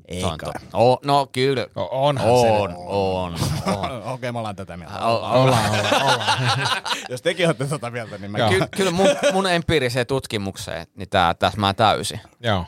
Ei 0.09 0.23
on 0.23 0.37
kai. 0.37 0.53
to- 0.53 0.59
o, 0.91 0.99
no 1.05 1.27
kyllä. 1.31 1.67
No, 1.75 1.89
onhan 1.91 2.29
on, 2.29 2.41
se. 2.41 2.51
on, 2.51 2.73
on, 2.77 3.35
on. 3.77 4.03
Okei, 4.13 4.31
me 4.31 4.37
ollaan 4.39 4.55
tätä 4.55 4.77
mieltä. 4.77 5.05
O- 5.05 5.13
o- 5.15 5.41
Ollaan, 5.43 5.69
ollaan, 5.71 6.03
ollaan. 6.03 6.37
Jos 7.09 7.21
tekin 7.21 7.45
olette 7.47 7.65
tota 7.67 7.91
mieltä, 7.91 8.17
niin 8.17 8.31
mä. 8.31 8.37
Ky- 8.49 8.67
kyllä 8.77 8.91
mun, 8.91 9.07
mun 9.33 9.47
empiiriseen 9.47 10.07
tutkimukseen, 10.07 10.87
niin 10.95 11.09
tää 11.09 11.33
täsmää 11.33 11.73
täysin. 11.73 12.19
Joo, 12.43 12.65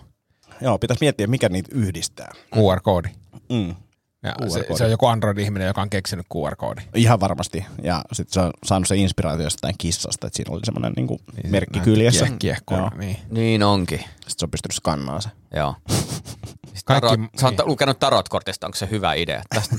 Joo, 0.61 0.77
pitäisi 0.79 1.03
miettiä, 1.03 1.27
mikä 1.27 1.49
niitä 1.49 1.69
yhdistää. 1.73 2.31
QR-koodi. 2.55 3.09
Mm. 3.49 3.75
Ja 4.23 4.35
se, 4.49 4.59
QR-koodi. 4.59 4.77
se, 4.77 4.83
on 4.83 4.91
joku 4.91 5.05
Android-ihminen, 5.07 5.67
joka 5.67 5.81
on 5.81 5.89
keksinyt 5.89 6.25
QR-koodin. 6.33 6.83
Ihan 6.95 7.19
varmasti. 7.19 7.65
Ja 7.83 8.01
sitten 8.13 8.33
se 8.33 8.39
on 8.39 8.51
saanut 8.65 8.87
se 8.87 8.95
inspiraatio 8.95 9.43
jostain 9.43 9.75
kissasta, 9.77 10.27
että 10.27 10.37
siinä 10.37 10.53
oli 10.55 10.61
semmoinen 10.63 10.93
niinku 10.95 11.19
merkki 11.27 11.49
Näytti 11.79 11.79
kyljessä. 11.79 12.25
kie- 12.25 12.35
Kiehkoilla, 12.39 12.83
Joo. 12.91 12.99
niin. 12.99 13.17
Niin 13.29 13.63
onkin. 13.63 13.99
Sitten 13.99 14.33
se 14.37 14.45
on 14.45 14.51
pystynyt 14.51 14.75
skannaamaan 14.75 15.21
se. 15.21 15.29
Joo. 15.55 15.75
Kaikki- 16.85 17.07
Tarot, 17.07 17.19
sä 17.39 17.45
oot 17.47 17.57
niin. 17.57 17.67
lukenut 17.67 17.99
tarotkortista, 17.99 18.67
onko 18.67 18.75
se 18.75 18.89
hyvä 18.89 19.13
idea? 19.13 19.41
Tästä 19.55 19.75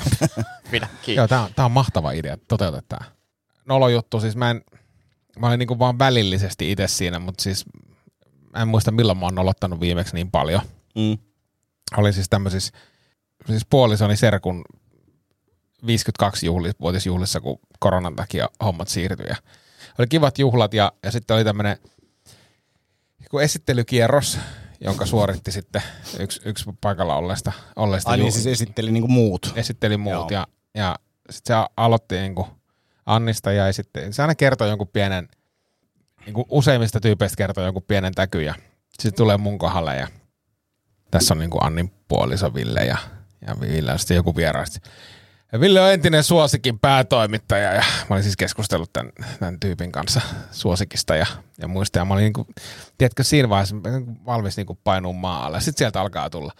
kiinni. 1.03 1.17
Joo, 1.17 1.29
tää 1.29 1.43
on, 1.43 1.51
tää 1.57 1.65
on 1.65 1.73
mahtava 1.73 2.13
idea, 2.13 2.37
toteutetaan. 2.49 3.07
Nolo 3.65 3.89
juttu, 3.89 4.21
siis 4.21 4.37
mä 4.37 4.51
en, 4.51 4.65
mä 5.39 5.47
olin 5.47 5.59
niinku 5.59 5.79
vaan 5.79 5.99
välillisesti 5.99 6.73
itse 6.73 6.89
siinä, 6.89 7.19
mutta 7.19 7.43
siis 7.43 7.65
mä 8.57 8.63
en 8.63 8.69
muista 8.69 8.91
milloin 8.91 9.19
mä 9.19 9.27
oon 9.27 9.35
nolottanut 9.35 9.81
viimeksi 9.81 10.15
niin 10.15 10.31
paljon. 10.31 10.63
Mm. 10.95 11.19
Oli 11.97 12.13
siis 12.13 12.29
tämmöisissä, 12.29 12.73
siis 13.47 13.67
puolisoni 13.71 14.17
Serkun 14.17 14.65
52 15.87 16.47
juhli, 16.47 16.71
vuotisjuhlissa, 16.81 17.41
kun 17.41 17.59
koronan 17.79 18.17
takia 18.17 18.49
hommat 18.65 18.89
siirtyi. 18.89 19.27
Ja 19.29 19.37
oli 19.99 20.07
kivat 20.07 20.39
juhlat 20.39 20.75
ja, 20.75 20.93
ja 21.03 21.11
sitten 21.11 21.35
oli 21.35 21.45
tämmöinen 21.45 21.79
esittelykierros, 23.43 24.39
jonka 24.85 25.07
suoritti 25.07 25.53
sitten 25.53 25.83
yksi, 26.19 26.41
yksi 26.45 26.65
paikalla 26.81 27.17
olleista, 27.17 27.53
olleista 27.77 28.11
Ai 28.11 28.17
niin, 28.17 28.27
ju- 28.27 28.33
siis 28.33 28.47
esitteli 28.47 28.93
niinku 28.93 29.09
muut. 29.09 29.53
esitteli 29.57 29.97
muut 29.97 30.15
Joo. 30.15 30.41
ja, 30.41 30.47
ja 30.75 30.97
sitten 31.31 31.57
se 31.57 31.67
aloitti 31.77 32.15
niinku 32.15 32.49
Annista 33.07 33.53
ja 33.53 33.73
sitten 33.73 34.13
se 34.13 34.23
aina 34.23 34.35
kertoi 34.35 34.69
jonkun 34.69 34.89
pienen, 34.89 35.29
niinku 36.27 36.47
useimmista 36.49 37.01
tyypeistä 37.01 37.37
kertoi 37.37 37.65
jonkun 37.65 37.83
pienen 37.89 38.15
täky 38.15 38.43
ja 38.43 38.55
sitten 38.93 39.15
tulee 39.17 39.37
mun 39.37 39.59
kohdalle 39.59 39.97
ja 39.97 40.09
tässä 41.11 41.35
on 41.35 41.39
niinku 41.39 41.59
Annin 41.61 41.93
puoliso 42.09 42.55
Ville 42.55 42.81
ja, 42.81 42.99
ja 43.47 43.61
Ville 43.61 43.93
on 43.93 43.99
sitten 43.99 44.15
joku 44.15 44.37
vieraista. 44.37 44.81
Ja 45.53 45.61
Ville 45.61 45.81
on 45.81 45.93
entinen 45.93 46.25
Suosikin 46.25 46.79
päätoimittaja 46.79 47.73
ja 47.73 47.83
mä 48.11 48.15
olin 48.15 48.23
siis 48.23 48.37
keskustellut 48.37 48.93
tämän, 48.93 49.13
tämän 49.39 49.61
tyypin 49.61 49.93
kanssa 49.93 50.21
Suosikista 50.51 51.17
ja, 51.17 51.27
ja 51.59 51.69
muista. 51.69 51.99
Ja 51.99 52.05
mä 52.05 52.15
olin 52.15 52.23
niinku, 52.23 52.47
tiedätkö, 52.99 53.25
siinä 53.25 53.49
vaiheessa 53.49 53.77
valmis 54.27 54.57
niinku 54.57 54.79
painuu 54.85 55.13
maalle. 55.13 55.61
Sitten 55.61 55.79
sieltä 55.79 56.01
alkaa 56.01 56.31
tulla. 56.31 56.53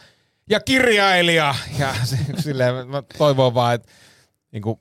Ja 0.51 0.61
kirjailija! 0.61 1.55
Ja 1.79 1.95
silleen 2.45 2.89
mä 2.89 3.03
toivon 3.19 3.55
vaan, 3.55 3.75
että 3.75 3.89
niinku, 4.53 4.81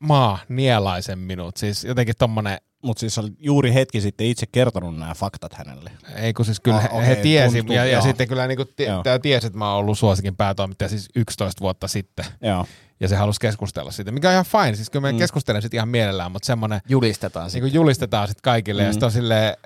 maa 0.00 0.38
nielaisen 0.48 1.18
minut. 1.18 1.56
Siis 1.56 1.84
jotenkin 1.84 2.14
tommonen, 2.18 2.58
Mutta 2.82 3.00
siis 3.00 3.18
oli 3.18 3.30
juuri 3.38 3.74
hetki 3.74 4.00
sitten 4.00 4.26
itse 4.26 4.46
kertonut 4.52 4.98
nämä 4.98 5.14
faktat 5.14 5.54
hänelle. 5.54 5.90
ei 6.16 6.32
kun 6.32 6.44
siis 6.44 6.60
kyllä 6.60 6.76
Ah, 6.76 6.82
he, 6.82 6.88
okei, 6.92 7.06
he 7.06 7.16
tiesi, 7.16 7.58
tuntuu, 7.58 7.76
ja, 7.76 7.84
ja 7.84 7.92
joo. 7.92 8.02
sitten 8.02 8.28
kyllä 8.28 8.46
niinku 8.46 8.64
tää 9.02 9.18
tiesi, 9.18 9.46
että 9.46 9.58
mä 9.58 9.70
oon 9.70 9.78
ollut 9.78 9.98
Suosikin 9.98 10.36
päätoimittaja 10.36 10.88
siis 10.88 11.08
11 11.16 11.60
vuotta 11.60 11.88
sitten. 11.88 12.24
Joo. 12.42 12.66
Ja 13.00 13.08
se 13.08 13.16
halusi 13.16 13.40
keskustella 13.40 13.90
siitä, 13.90 14.12
mikä 14.12 14.28
on 14.28 14.32
ihan 14.32 14.44
fine. 14.44 14.74
Siis 14.74 14.90
kyllä 14.90 15.06
mä 15.06 15.12
mm. 15.12 15.18
keskustelen 15.18 15.62
siitä 15.62 15.76
ihan 15.76 15.88
mielellään, 15.88 16.32
mutta 16.32 16.46
semmoinen, 16.46 16.80
Julistetaan 16.88 17.50
niin 17.52 17.62
kuin 17.62 17.74
julistetaan 17.74 18.28
sitten 18.28 18.42
kaikille. 18.42 18.82
Mm. 18.82 18.86
Ja 18.86 18.92
sitten 18.92 19.06
on 19.06 19.12
silleen, 19.12 19.56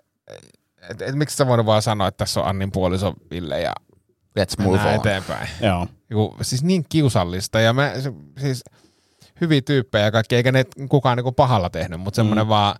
että 0.90 1.04
et, 1.04 1.14
miksi 1.14 1.36
sä 1.36 1.46
voinut 1.46 1.66
vaan 1.66 1.82
sanoa, 1.82 2.08
että 2.08 2.18
tässä 2.18 2.40
on 2.40 2.46
Annin 2.46 2.72
puoliso 2.72 3.14
Ville 3.30 3.60
ja 3.60 3.72
Let's 4.38 4.62
move 4.62 4.80
on. 4.80 4.94
eteenpäin. 4.94 5.48
Joo. 5.60 5.86
Joku, 6.10 6.36
siis 6.42 6.64
niin 6.64 6.84
kiusallista 6.88 7.60
ja 7.60 7.72
mä, 7.72 7.92
siis 8.38 8.64
hyviä 9.40 9.60
tyyppejä 9.60 10.04
ja 10.04 10.10
kaikki, 10.10 10.36
eikä 10.36 10.52
ne 10.52 10.64
kukaan 10.88 11.16
niinku 11.16 11.32
pahalla 11.32 11.70
tehnyt, 11.70 12.00
mutta 12.00 12.16
semmoinen 12.16 12.46
mm. 12.46 12.48
vaan, 12.48 12.76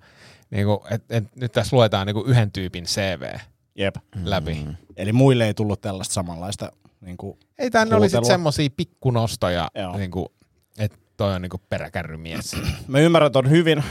niinku, 0.50 0.84
että 0.90 1.16
et, 1.16 1.36
nyt 1.36 1.52
tässä 1.52 1.76
luetaan 1.76 2.06
niinku 2.06 2.22
yhden 2.22 2.52
tyypin 2.52 2.84
CV 2.84 3.22
Jep. 3.74 3.96
läpi. 4.24 4.54
Mm. 4.54 4.74
Eli 4.96 5.12
muille 5.12 5.46
ei 5.46 5.54
tullut 5.54 5.80
tällaista 5.80 6.14
samanlaista 6.14 6.72
niinku, 7.00 7.38
Ei 7.58 7.70
tänne 7.70 7.96
oli 7.96 8.08
sitten 8.08 8.24
semmosia 8.24 8.68
pikkunostoja, 8.76 9.68
niinku, 9.96 10.32
toi 11.20 11.34
on 11.34 11.42
niinku 11.42 11.60
peräkärrymies. 11.68 12.56
Mä 12.86 12.98
ymmärrän 12.98 13.32
ton 13.32 13.50
hyvin, 13.50 13.84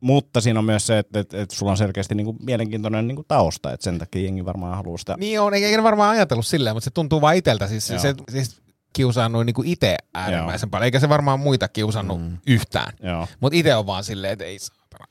mutta 0.00 0.40
siinä 0.40 0.58
on 0.58 0.64
myös 0.64 0.86
se, 0.86 0.98
että, 0.98 1.20
että, 1.20 1.42
että 1.42 1.56
sulla 1.56 1.72
on 1.72 1.78
selkeästi 1.78 2.14
niinku 2.14 2.36
mielenkiintoinen 2.42 3.08
niinku 3.08 3.24
tausta, 3.28 3.72
että 3.72 3.84
sen 3.84 3.98
takia 3.98 4.22
jengi 4.22 4.44
varmaan 4.44 4.76
haluaa 4.76 4.98
sitä. 4.98 5.14
niin 5.18 5.40
on, 5.40 5.54
eikä 5.54 5.82
varmaan 5.82 6.10
ajatellut 6.10 6.46
silleen, 6.46 6.76
mutta 6.76 6.84
se 6.84 6.90
tuntuu 6.90 7.20
vaan 7.20 7.36
iteltä. 7.36 7.66
Siis, 7.66 7.90
Joo. 7.90 7.98
se, 7.98 8.14
siis 8.30 8.62
kiusannut 8.92 9.46
niinku 9.46 9.62
itse 9.66 9.96
äärimmäisen 10.14 10.70
paljon, 10.70 10.84
eikä 10.84 11.00
se 11.00 11.08
varmaan 11.08 11.40
muita 11.40 11.68
kiusannut 11.68 12.20
mm. 12.20 12.38
yhtään. 12.46 12.92
Joo. 13.02 13.26
Mutta 13.40 13.56
itse 13.56 13.74
on 13.74 13.86
vaan 13.86 14.04
silleen, 14.04 14.32
että 14.32 14.44
ei. 14.44 14.58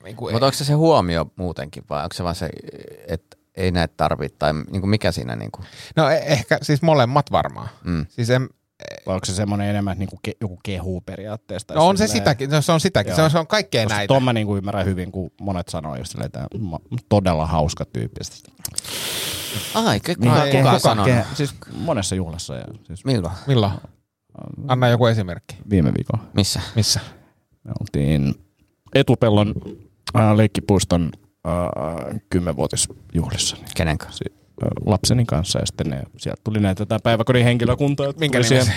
Niinku, 0.03 0.27
ei. 0.27 0.33
Mutta 0.33 0.45
onko 0.45 0.57
se 0.57 0.65
se 0.65 0.73
huomio 0.73 1.31
muutenkin 1.35 1.83
vai 1.89 2.03
onko 2.03 2.13
se 2.13 2.23
vaan 2.23 2.35
se, 2.35 2.49
että 3.07 3.37
ei 3.55 3.71
näitä 3.71 3.93
tarvitse 3.97 4.37
tai 4.37 4.53
niinku 4.53 4.87
mikä 4.87 5.11
siinä 5.11 5.35
niinku? 5.35 5.63
No 5.95 6.09
e- 6.09 6.23
ehkä 6.25 6.57
siis 6.61 6.81
molemmat 6.81 7.31
varmaan. 7.31 7.69
Mm. 7.83 8.05
Siis 8.09 8.29
en, 8.29 8.49
Vai 9.05 9.15
onko 9.15 9.25
se 9.25 9.33
semmoinen 9.33 9.67
enemmän 9.67 9.91
että 9.91 9.99
niinku 9.99 10.19
ke, 10.21 10.31
joku 10.41 10.59
kehuu 10.63 11.01
periaatteessa? 11.01 11.73
no 11.73 11.87
on 11.87 11.97
se 11.97 12.07
sitäkin, 12.07 12.49
no 12.49 12.61
se 12.61 12.71
on 12.71 12.79
sitäkin, 12.79 13.15
se 13.15 13.21
on, 13.21 13.31
se 13.31 13.39
on 13.39 13.47
kaikkea 13.47 13.83
Koska 13.83 13.95
näitä. 13.97 14.13
Ton 14.13 14.23
mä 14.23 14.33
niinku 14.33 14.57
ymmärrän 14.57 14.85
hyvin, 14.85 15.11
kun 15.11 15.31
monet 15.41 15.67
sanoo 15.69 15.95
just 15.95 16.11
silleen, 16.11 16.25
että 16.25 16.47
todella 17.09 17.45
hauska 17.45 17.85
tyyppi. 17.85 18.19
Ai, 19.73 19.99
kuka, 19.99 20.13
Niin, 20.19 20.63
kuka, 20.63 20.79
kuka? 20.79 21.05
Ke- 21.05 21.35
siis 21.35 21.55
monessa 21.77 22.15
juhlassa 22.15 22.55
ja 22.55 22.65
siis 22.83 23.05
Milloin? 23.05 23.33
Milloin? 23.47 23.73
Anna 24.67 24.87
joku 24.87 25.05
esimerkki. 25.05 25.57
viime 25.69 25.91
viikolla. 25.97 26.23
Missä? 26.33 26.61
Missä? 26.75 26.99
Me 27.63 27.71
oltiin 27.81 28.35
Etupellon 28.95 29.53
äh, 30.17 30.35
leikkipuiston 30.35 31.11
äh, 31.47 32.19
kymmenvuotisjuhlissa 32.29 33.55
niin, 33.55 33.65
Kenen 33.75 33.97
kanssa? 33.97 34.23
si- 34.27 34.33
äh, 34.37 34.42
lapseni 34.85 35.25
kanssa 35.25 35.59
ja 35.59 35.65
sitten 35.65 35.89
ne, 35.89 36.03
sieltä 36.17 36.41
tuli 36.43 36.59
näitä 36.59 36.85
tää 36.85 36.99
päiväkodin 37.03 37.43
henkilökuntaa. 37.43 38.13
Minkä 38.19 38.39
nimesi? 38.39 38.71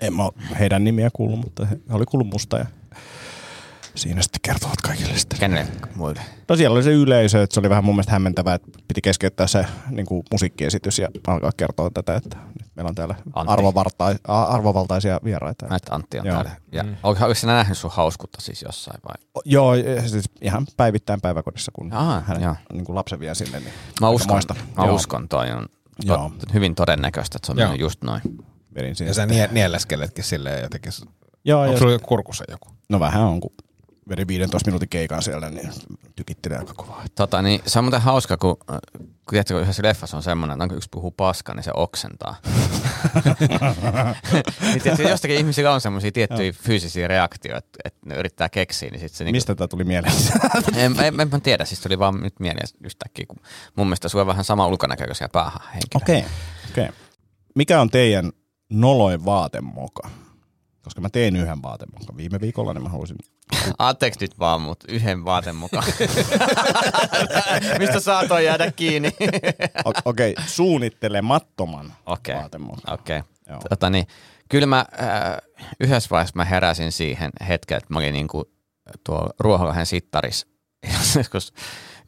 En 0.00 0.16
mä 0.16 0.22
heidän 0.58 0.84
nimiä 0.84 1.10
kuullut, 1.12 1.40
mutta 1.40 1.66
he, 1.66 1.76
he 1.88 1.94
oli 1.94 2.04
kuullut 2.04 2.32
musta 2.32 2.58
ja 2.58 2.66
siinä 3.94 4.22
sitten 4.22 4.40
kertovat 4.42 4.80
kaikille 4.82 5.18
sitten. 5.18 5.38
Kenelle 5.38 5.72
muille? 5.94 6.20
No 6.48 6.56
siellä 6.56 6.74
oli 6.74 6.82
se 6.82 6.92
yleisö, 6.92 7.42
että 7.42 7.54
se 7.54 7.60
oli 7.60 7.70
vähän 7.70 7.84
mun 7.84 7.94
mielestä 7.94 8.12
hämmentävää, 8.12 8.54
että 8.54 8.68
piti 8.88 9.00
keskeyttää 9.00 9.46
se 9.46 9.66
niin 9.90 10.06
kuin 10.06 10.22
musiikkiesitys 10.32 10.98
ja 10.98 11.08
alkaa 11.26 11.50
kertoa 11.56 11.90
tätä, 11.94 12.16
että 12.16 12.36
nyt 12.36 12.68
meillä 12.76 12.88
on 12.88 12.94
täällä 12.94 13.14
arvovaltaisia 14.28 15.20
vieraita. 15.24 15.66
Näitä 15.66 15.94
Antti 15.94 16.18
on 16.18 16.26
Joo. 16.26 16.34
täällä. 16.34 16.50
Ja, 16.72 16.82
Mm. 16.82 16.96
onko, 17.02 17.24
onko 17.24 17.34
sinä 17.34 17.52
nähnyt 17.54 17.78
sun 17.78 17.90
hauskuutta 17.94 18.40
siis 18.40 18.62
jossain 18.62 19.00
vai? 19.04 19.42
Joo, 19.44 19.72
siis 20.06 20.24
ihan 20.40 20.66
päivittäin 20.76 21.20
päiväkodissa, 21.20 21.72
kun 21.74 21.92
Aha, 21.92 22.20
hänen 22.26 22.42
joo. 22.42 22.56
niin 22.72 22.84
kuin 22.84 22.96
lapsen 22.96 23.20
vie 23.20 23.34
sinne. 23.34 23.60
Niin 23.60 23.72
Mä 24.00 24.08
uskon, 24.08 24.34
moista. 24.34 24.54
mä 24.76 24.84
Joo. 24.84 24.94
uskon 24.94 25.28
toi 25.28 25.50
on 25.50 25.66
Joo. 26.04 26.16
to, 26.38 26.46
hyvin 26.54 26.74
todennäköistä, 26.74 27.36
että 27.38 27.46
se 27.46 27.52
on 27.52 27.58
Joo. 27.58 27.68
mennyt 27.68 27.80
just 27.80 28.02
noin. 28.02 28.22
Ja 28.76 28.94
sä 28.94 29.04
sitten. 29.04 29.28
nie, 29.28 29.48
nielleskeletkin 29.52 30.24
silleen 30.24 30.62
jotenkin. 30.62 30.92
Joo, 31.44 31.62
Onko 31.62 31.76
sulla 31.78 31.98
kurkussa 31.98 32.44
joku? 32.50 32.68
no 32.88 33.00
vähän 33.00 33.22
on, 33.22 33.40
kun 33.40 33.50
vedin 34.08 34.28
15 34.28 34.68
minuutin 34.68 34.88
keikan 34.88 35.22
siellä, 35.22 35.50
niin 35.50 35.70
tykittelee 36.16 36.58
aika 36.58 36.74
kovaa. 36.74 37.04
Tota, 37.14 37.42
niin, 37.42 37.62
se 37.66 37.78
on 37.78 37.84
muuten 37.84 38.00
hauska, 38.00 38.36
kun, 38.36 38.56
kun 38.56 38.80
tiedätkö, 39.30 39.54
kun 39.54 39.62
yhdessä 39.62 39.82
leffassa 39.82 40.16
on 40.16 40.22
semmoinen, 40.22 40.54
että 40.54 40.68
kun 40.68 40.76
yksi 40.76 40.88
puhuu 40.90 41.10
paskaa, 41.10 41.54
niin 41.54 41.64
se 41.64 41.70
oksentaa. 41.74 42.36
niin 44.60 44.82
tiedätkö, 44.82 45.08
jostakin 45.08 45.36
ihmisillä 45.36 45.72
on 45.72 45.80
semmoisia 45.80 46.12
tiettyjä 46.12 46.52
fyysisiä 46.52 47.08
reaktioita, 47.08 47.68
että, 47.84 48.00
ne 48.06 48.16
yrittää 48.16 48.48
keksiä, 48.48 48.90
niin 48.90 49.00
sitten 49.00 49.16
se 49.16 49.24
niinku, 49.24 49.36
Mistä 49.36 49.54
tämä 49.54 49.68
tuli 49.68 49.84
mieleen? 49.84 50.14
en, 50.76 51.00
en, 51.00 51.20
en, 51.20 51.28
mä 51.30 51.40
tiedä, 51.42 51.64
siis 51.64 51.80
tuli 51.80 51.98
vaan 51.98 52.20
nyt 52.20 52.40
mieleen 52.40 52.68
yhtäkkiä, 52.84 53.26
kun 53.28 53.38
mun 53.76 53.86
mielestä 53.86 54.08
sulla 54.08 54.22
on 54.22 54.26
vähän 54.26 54.44
sama 54.44 54.66
ulkonäkö 54.66 55.04
kuin 55.04 55.16
siellä 55.16 55.32
päähän 55.32 55.60
henkilö. 55.74 56.02
Okei, 56.02 56.18
okay. 56.18 56.30
okei. 56.70 56.84
Okay. 56.84 56.96
Mikä 57.54 57.80
on 57.80 57.90
teidän 57.90 58.32
noloin 58.70 59.24
vaatemoka? 59.24 60.10
Koska 60.84 61.00
mä 61.00 61.08
tein 61.08 61.36
yhden 61.36 61.62
vaatemokan 61.62 62.16
viime 62.16 62.40
viikolla, 62.40 62.74
niin 62.74 62.82
mä 62.82 62.88
halusin... 62.88 63.16
Anteeksi 63.78 64.20
nyt 64.20 64.38
vaan, 64.38 64.60
mutta 64.60 64.86
yhden 64.92 65.24
vaaten 65.24 65.56
mukaan. 65.56 65.84
Mistä 67.78 68.00
saatoin 68.00 68.44
jäädä 68.44 68.72
kiinni? 68.72 69.08
Okei, 70.04 70.32
okay. 70.32 70.44
suunnittelemattoman 70.46 71.94
Okei. 72.06 72.34
vaatemokan. 72.34 72.94
Okei. 72.94 73.22
Joo. 73.48 73.60
Tota 73.68 73.90
niin, 73.90 74.06
kyllä 74.48 74.66
mä 74.66 74.84
äh, 75.02 75.36
yhdessä 75.80 76.10
vaiheessa 76.10 76.36
mä 76.36 76.44
heräsin 76.44 76.92
siihen 76.92 77.30
hetkeen, 77.48 77.78
että 77.78 77.94
mä 77.94 77.98
olin 77.98 78.12
niinku 78.12 78.50
tuo 79.04 79.30
Ruoholahden 79.38 79.86
sittaris 79.86 80.46
joskus 81.16 81.52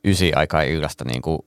ysi 0.05 0.33
aikaa 0.33 0.63
illasta 0.63 1.05
niinku 1.05 1.47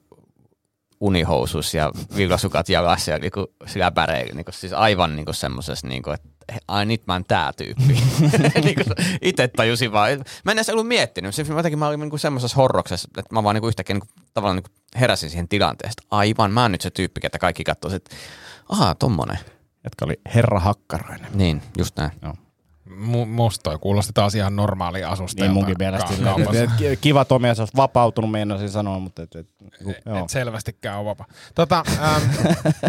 unihousus 0.99 1.73
ja 1.73 1.91
villasukat 2.15 2.69
jalassa 2.69 3.11
ja 3.11 3.19
niinku 3.19 3.47
sillä 3.65 3.91
päreillä, 3.91 4.33
niinku, 4.33 4.51
siis 4.51 4.73
aivan 4.73 5.15
niinku 5.15 5.33
semmosessa, 5.33 5.87
niinku, 5.87 6.11
että 6.11 6.29
ai 6.67 6.85
nyt 6.85 7.07
mä 7.07 7.13
oon 7.13 7.25
tää 7.25 7.53
tyyppi. 7.53 7.83
niinku, 8.63 8.83
itse 9.21 9.47
tajusin 9.47 9.91
vaan. 9.91 10.23
Mä 10.45 10.51
en 10.51 10.57
edes 10.57 10.69
ollut 10.69 10.87
miettinyt. 10.87 11.35
Siis 11.35 11.49
jotenkin 11.49 11.79
mä 11.79 11.87
olin 11.87 11.99
niinku 11.99 12.17
semmosessa 12.17 12.55
horroksessa, 12.55 13.09
että 13.17 13.35
mä 13.35 13.43
vaan 13.43 13.55
niinku 13.55 13.67
yhtäkkiä 13.67 13.93
niinku, 13.93 14.07
tavallaan 14.33 14.55
niinku 14.55 14.71
heräsin 14.99 15.29
siihen 15.29 15.47
tilanteesta. 15.47 16.03
Aivan, 16.11 16.51
mä 16.51 16.61
oon 16.61 16.71
nyt 16.71 16.81
se 16.81 16.89
tyyppi, 16.89 17.21
että 17.23 17.39
kaikki 17.39 17.63
katsoo, 17.63 17.91
että 17.93 18.15
ahaa, 18.69 18.95
tommonen. 18.95 19.39
Ja 19.43 19.87
Etkä 19.87 20.05
oli 20.05 20.19
Herra 20.35 20.59
Hakkarainen. 20.59 21.31
Niin, 21.33 21.61
just 21.77 21.97
näin. 21.97 22.11
Mu- 22.89 23.25
musta 23.25 23.63
toi 23.63 23.79
kuulosti 23.79 24.13
taas 24.13 24.35
ihan 24.35 24.55
normaali 24.55 25.03
asusta. 25.03 25.43
Niin 25.43 25.53
munkin 25.53 25.75
mielestä. 25.79 26.13
Kiva 27.01 27.25
Tomi, 27.25 27.49
että 27.49 27.63
oot 27.63 27.75
vapautunut, 27.75 28.31
meinasin 28.31 28.69
sanoa, 28.69 28.99
mutta 28.99 29.23
et, 29.23 29.35
et, 29.35 29.47
joo. 30.05 30.23
Et 30.23 30.29
selvästikään 30.29 30.97
ole 30.97 31.05
vapaa. 31.05 31.27
Tota, 31.55 31.83
ähm, 32.03 32.23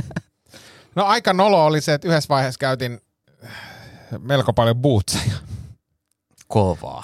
no 0.97 1.05
aika 1.05 1.33
nolo 1.33 1.67
oli 1.67 1.81
se, 1.81 1.95
että 1.95 2.09
yhdessä 2.09 2.29
vaiheessa 2.29 2.59
käytin 2.59 3.01
melko 4.19 4.53
paljon 4.53 4.77
bootseja. 4.77 5.35
Kovaa. 6.49 7.03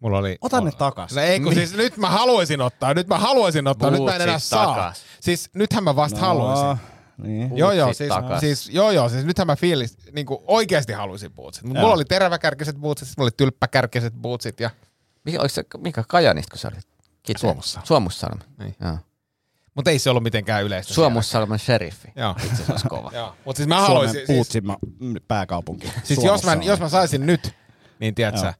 Mulla 0.00 0.18
oli... 0.18 0.38
Ota 0.40 0.60
ne 0.60 0.72
takas. 0.72 1.12
No 1.12 1.22
ei, 1.22 1.40
kun 1.40 1.54
siis 1.54 1.74
nyt 1.76 1.96
mä 1.96 2.10
haluaisin 2.10 2.60
ottaa, 2.60 2.94
nyt 2.94 3.06
mä 3.06 3.18
haluaisin 3.18 3.66
ottaa, 3.66 3.90
nyt 3.90 4.04
mä 4.04 4.14
en 4.14 4.20
enää 4.20 4.34
Bootsit 4.34 4.48
saa. 4.48 4.66
takas. 4.66 5.02
Siis 5.20 5.50
nythän 5.54 5.84
mä 5.84 5.96
vasta 5.96 6.20
no. 6.20 6.26
haluaisin. 6.26 6.86
Niin. 7.18 7.56
Joo, 7.56 7.72
joo, 7.72 7.86
Bootsit 7.86 7.98
siis, 7.98 8.08
takas. 8.08 8.40
siis, 8.40 8.70
joo, 8.70 8.90
joo, 8.90 9.08
siis 9.08 9.24
nythän 9.24 9.46
mä 9.46 9.56
fiilis, 9.56 9.96
niin 10.12 10.26
kuin 10.26 10.40
oikeasti 10.46 10.92
haluaisin 10.92 11.32
bootsit. 11.32 11.64
Mut. 11.64 11.76
Mulla 11.76 11.94
oli 11.94 12.04
teräväkärkiset 12.04 12.76
bootsit, 12.76 13.08
sit 13.08 13.18
mulla 13.18 13.26
oli 13.26 13.34
tylppäkärkiset 13.36 14.14
bootsit 14.14 14.60
ja... 14.60 14.70
Mikä, 15.24 15.48
se, 15.48 15.64
mikä 15.78 16.04
Kajanista, 16.08 16.50
kun 16.50 16.58
sä 16.58 16.68
olit? 16.68 16.88
Kitee? 17.22 17.40
Suomussalmi. 17.40 17.86
Suomussalmi. 17.86 18.40
Niin. 18.58 18.76
Joo. 18.80 18.98
Mutta 19.74 19.90
ei 19.90 19.98
se 19.98 20.10
ollut 20.10 20.22
mitenkään 20.22 20.64
yleistä. 20.64 20.94
Suomussalmen 20.94 21.58
sheriffi. 21.58 22.00
siellä. 22.02 22.20
Joo. 22.20 22.34
Itse 22.38 22.52
asiassa 22.52 22.72
olisi 22.72 22.88
kova. 22.88 23.10
Joo. 23.14 23.34
Mutta 23.44 23.56
siis 23.56 23.68
mä 23.68 23.74
Suomen 23.74 23.88
haluaisin... 23.88 24.12
Siis, 24.16 24.26
puutsimma 24.26 24.76
mm, 25.00 25.14
pääkaupunki. 25.28 25.92
siis 26.04 26.24
jos, 26.24 26.44
mä, 26.44 26.56
jos 26.62 26.80
mä 26.80 26.88
saisin 26.88 27.26
nyt, 27.26 27.52
niin 27.98 28.14
tiedätkö, 28.14 28.40
Joo. 28.46 28.52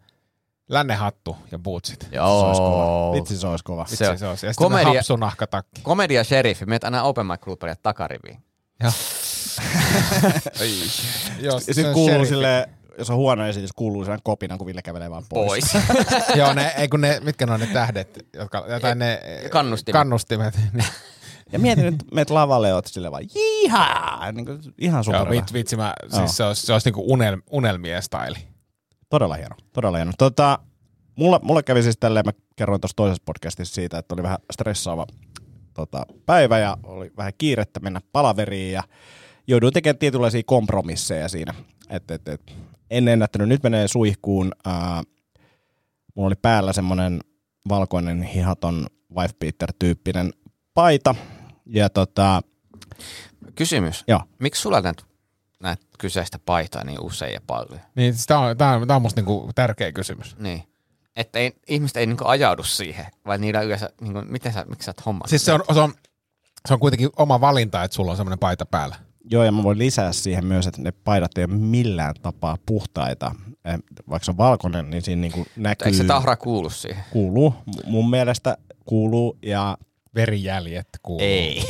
lännehattu 0.68 1.36
ja 1.52 1.58
bootsit. 1.58 2.08
Se 2.12 2.20
olisi 2.20 2.60
kova. 2.60 2.82
Joo. 2.84 3.12
Vitsi 3.12 3.36
se 3.38 3.46
olisi 3.46 3.64
kova. 3.64 3.86
Se 3.86 3.96
Se, 3.96 4.08
olisi. 4.08 4.24
Ja 4.24 4.36
sitten 4.36 4.54
komedia- 4.56 4.94
hapsunahkatakki. 4.96 5.80
Komedia 5.82 6.24
sheriffi. 6.24 6.66
Meet 6.66 6.84
aina 6.84 7.02
open 7.02 7.26
mic 7.26 7.40
takariviin. 7.82 8.38
Joo. 8.82 8.92
Joo, 11.40 11.54
Ja 11.54 11.60
se 11.60 11.72
sitten 11.72 11.92
kuuluu 11.92 12.08
sheriffi. 12.08 12.34
sille, 12.34 12.68
jos 12.98 13.10
on 13.10 13.16
huono 13.16 13.46
esitys, 13.46 13.72
kuuluu 13.72 14.04
sellainen 14.04 14.22
kopina, 14.24 14.58
kun 14.58 14.66
Ville 14.66 14.82
kävelee 14.82 15.10
vaan 15.10 15.24
pois. 15.28 15.64
Pois. 15.72 15.84
Joo, 16.38 16.52
ne, 16.52 16.74
ei 16.76 16.88
kun 16.88 17.00
ne, 17.00 17.20
mitkä 17.20 17.46
ne 17.46 17.52
on 17.52 17.60
ne 17.60 17.66
tähdet, 17.66 18.26
jotka, 18.32 18.64
tai 18.80 18.94
ne 18.94 19.20
Kannustimet. 19.50 19.92
kannustimet. 19.92 20.58
Niin. 20.72 20.84
Ja 21.52 21.58
mietin, 21.58 21.86
että 21.86 22.04
meet 22.14 22.30
lavalle 22.30 22.68
ja 22.68 22.74
oot 22.74 22.86
silleen 22.86 23.12
vaan 23.12 23.24
jihaa! 23.34 24.32
Niin 24.32 24.46
kuin, 24.46 24.60
ihan 24.78 25.04
super. 25.04 25.20
Joo, 25.20 25.30
vitsi, 25.30 25.54
vitsi 25.54 25.76
mä, 25.76 25.94
siis 26.16 26.36
se 26.36 26.44
olisi, 26.44 26.66
se 26.66 26.72
olisi 26.72 26.86
niinku 26.86 27.12
unel, 27.12 27.36
unelmien 27.50 28.02
style. 28.02 28.38
Todella 29.08 29.34
hieno, 29.34 29.56
todella 29.72 29.96
hieno. 29.96 30.12
Tota, 30.18 30.58
mulla, 31.16 31.40
mulla 31.42 31.62
kävi 31.62 31.82
siis 31.82 31.96
tälleen, 32.00 32.26
mä 32.26 32.32
kerroin 32.56 32.80
tuossa 32.80 32.96
toisessa 32.96 33.22
podcastissa 33.26 33.74
siitä, 33.74 33.98
että 33.98 34.14
oli 34.14 34.22
vähän 34.22 34.38
stressaava 34.52 35.06
tota, 35.74 36.06
päivä 36.26 36.58
ja 36.58 36.76
oli 36.82 37.12
vähän 37.16 37.32
kiirettä 37.38 37.80
mennä 37.80 38.00
palaveriin 38.12 38.72
ja 38.72 38.82
jouduin 39.46 39.72
tekemään 39.72 39.98
tietynlaisia 39.98 40.42
kompromisseja 40.46 41.28
siinä. 41.28 41.54
Et, 41.90 42.10
et, 42.10 42.28
et, 42.28 42.52
en 42.92 43.08
ennättänyt, 43.08 43.48
nyt 43.48 43.62
menee 43.62 43.88
suihkuun. 43.88 44.52
Ää, 44.64 45.02
mulla 46.14 46.26
oli 46.26 46.34
päällä 46.42 46.72
semmoinen 46.72 47.20
valkoinen 47.68 48.22
hihaton 48.22 48.86
wife 49.16 49.34
beater-tyyppinen 49.40 50.32
paita. 50.74 51.14
Ja 51.66 51.90
tota, 51.90 52.42
Kysymys. 53.54 54.04
joo, 54.08 54.20
Miksi 54.38 54.62
sulla 54.62 54.80
näet, 54.80 55.04
näet 55.62 55.80
kyseistä 55.98 56.38
paitaa 56.38 56.84
niin 56.84 57.00
usein 57.00 57.34
ja 57.34 57.40
paljon? 57.46 57.80
Niin, 57.94 58.14
tämä 58.26 58.40
on, 58.40 58.56
tää 58.56 58.76
on, 58.76 58.86
tää 58.86 58.96
on 58.96 59.02
musta 59.02 59.20
niinku 59.20 59.50
tärkeä 59.54 59.92
kysymys. 59.92 60.36
Niin. 60.38 60.62
Että 61.16 61.38
ei, 61.38 61.52
ihmiset 61.68 61.96
ei 61.96 62.06
niinku 62.06 62.24
ajaudu 62.26 62.62
siihen, 62.62 63.06
vai 63.26 63.38
niillä 63.38 63.60
yleensä, 63.60 63.90
niinku, 64.00 64.20
miten 64.28 64.52
sä, 64.52 64.64
miksi 64.68 64.84
sä 64.84 64.90
oot 64.90 65.06
hommannut? 65.06 65.28
Siis 65.30 65.44
se 65.44 65.52
on, 65.52 65.60
se 65.74 65.80
on, 65.80 65.94
se 66.68 66.74
on 66.74 66.80
kuitenkin 66.80 67.10
oma 67.16 67.40
valinta, 67.40 67.84
että 67.84 67.94
sulla 67.94 68.10
on 68.10 68.16
semmoinen 68.16 68.38
paita 68.38 68.66
päällä. 68.66 68.96
Joo, 69.30 69.44
ja 69.44 69.52
mä 69.52 69.62
voin 69.62 69.78
lisää 69.78 70.12
siihen 70.12 70.46
myös, 70.46 70.66
että 70.66 70.82
ne 70.82 70.92
paidat 70.92 71.38
ei 71.38 71.44
ole 71.44 71.54
millään 71.54 72.14
tapaa 72.22 72.56
puhtaita. 72.66 73.34
Vaikka 74.10 74.24
se 74.24 74.30
on 74.30 74.36
valkoinen, 74.36 74.90
niin 74.90 75.02
siinä 75.02 75.20
niinku 75.20 75.44
näkyy, 75.56 75.86
Eikö 75.86 75.96
se 75.96 76.04
tahra 76.04 76.36
kuulu 76.36 76.70
siihen? 76.70 77.04
kuuluu. 77.10 77.54
Mun 77.86 78.10
mielestä 78.10 78.56
kuuluu, 78.84 79.38
ja 79.42 79.78
Verijäljet 80.14 80.88
kuuluu. 81.02 81.26
Ei. 81.26 81.62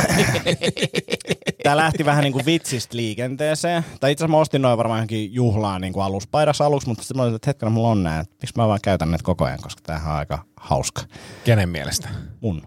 tää 1.65 1.77
lähti 1.77 2.05
vähän 2.05 2.25
niinku 2.25 2.41
vitsistä 2.47 2.97
liikenteeseen. 2.97 3.85
Tai 4.01 4.13
itse 4.13 4.25
asiassa 4.25 4.37
mä 4.37 4.41
ostin 4.41 4.63
noin 4.63 4.79
varmaan 4.79 4.99
johonkin 4.99 5.35
juhlaan 5.35 5.81
niinku 5.81 6.01
aluspaidassa 6.01 6.67
aluksi, 6.67 6.89
mutta 6.89 7.03
sitten 7.03 7.17
mä 7.17 7.23
olin, 7.23 7.35
että 7.35 7.51
hetkellä 7.51 7.71
mulla 7.71 7.89
on 7.89 8.03
nää. 8.03 8.21
että 8.21 8.35
Miksi 8.43 8.55
mä 8.57 8.69
vaan 8.69 8.79
käytän 8.83 9.11
näitä 9.11 9.25
koko 9.25 9.45
ajan, 9.45 9.59
koska 9.63 9.83
tämähän 9.87 10.13
on 10.13 10.19
aika 10.19 10.45
hauska. 10.57 11.03
Kenen 11.45 11.69
mielestä? 11.69 12.09
Mun. 12.41 12.63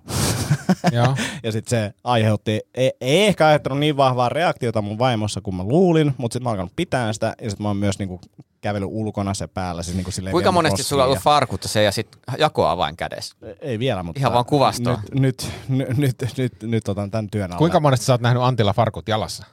Joo. 0.92 1.16
Ja 1.44 1.52
sitten 1.52 1.70
se 1.70 1.94
aiheutti, 2.04 2.62
ei, 2.76 2.92
ei 3.02 3.26
ehkä 3.26 3.46
aiheuttanut 3.46 3.80
niin 3.80 3.98
vahvaa 3.98 4.30
reaktiota 4.30 4.82
mun 4.82 5.00
vaimossa 5.00 5.42
kuin 5.42 5.56
mä 5.56 5.64
luulin, 5.64 6.14
mutta 6.18 6.34
sitten 6.34 6.44
mä 6.44 6.50
oon 6.50 6.54
alkanut 6.54 6.76
pitää 6.76 7.14
sitä 7.14 7.36
ja 7.42 7.50
sitten 7.50 7.64
mä 7.64 7.70
oon 7.70 7.78
myös 7.78 8.00
niinku 8.00 8.22
kävellyt 8.65 8.89
ulkona 8.91 9.34
se 9.34 9.47
päällä. 9.47 9.84
Siis 9.84 9.95
niinku 9.95 10.12
silleen 10.12 10.32
Kuinka 10.32 10.51
monesti 10.51 10.84
sulla 10.84 11.04
on 11.04 11.06
ollut 11.06 11.17
ja- 11.17 11.21
farkutta 11.21 11.67
se 11.67 11.84
ja 11.84 11.91
sitten 11.91 12.21
jakoavain 12.38 12.97
kädessä? 12.97 13.36
Ei 13.62 13.80
vielä, 13.80 14.04
mutta... 14.04 14.19
Ihan 14.19 14.34
vaan 14.34 14.45
kuvastoa. 14.45 14.99
Nyt, 15.13 15.51
nyt, 15.69 15.97
nyt, 15.97 15.97
nyt, 15.97 16.38
nyt, 16.38 16.54
nyt 16.63 16.88
otan 16.88 17.12
tämän 17.12 17.30
työn 17.30 17.51
alle. 17.51 17.58
Kuinka 17.58 17.80
monesti 17.80 18.06
sä 18.06 18.13
oot 18.13 18.21
nähnyt 18.21 18.43
Antilla 18.43 18.73
farkut 18.73 19.08
jalassa? 19.08 19.45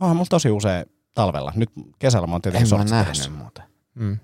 Onhan 0.00 0.16
mulla 0.16 0.26
tosi 0.30 0.50
usein 0.50 0.86
talvella. 1.14 1.52
Nyt 1.56 1.70
kesällä 1.98 2.26
mä 2.26 2.34
oon 2.34 2.42
tietenkin 2.42 2.74
En 2.74 2.78
mä 2.78 2.84
nähnyt 2.84 3.38
muuten. 3.38 3.64
Mm. 3.94 4.18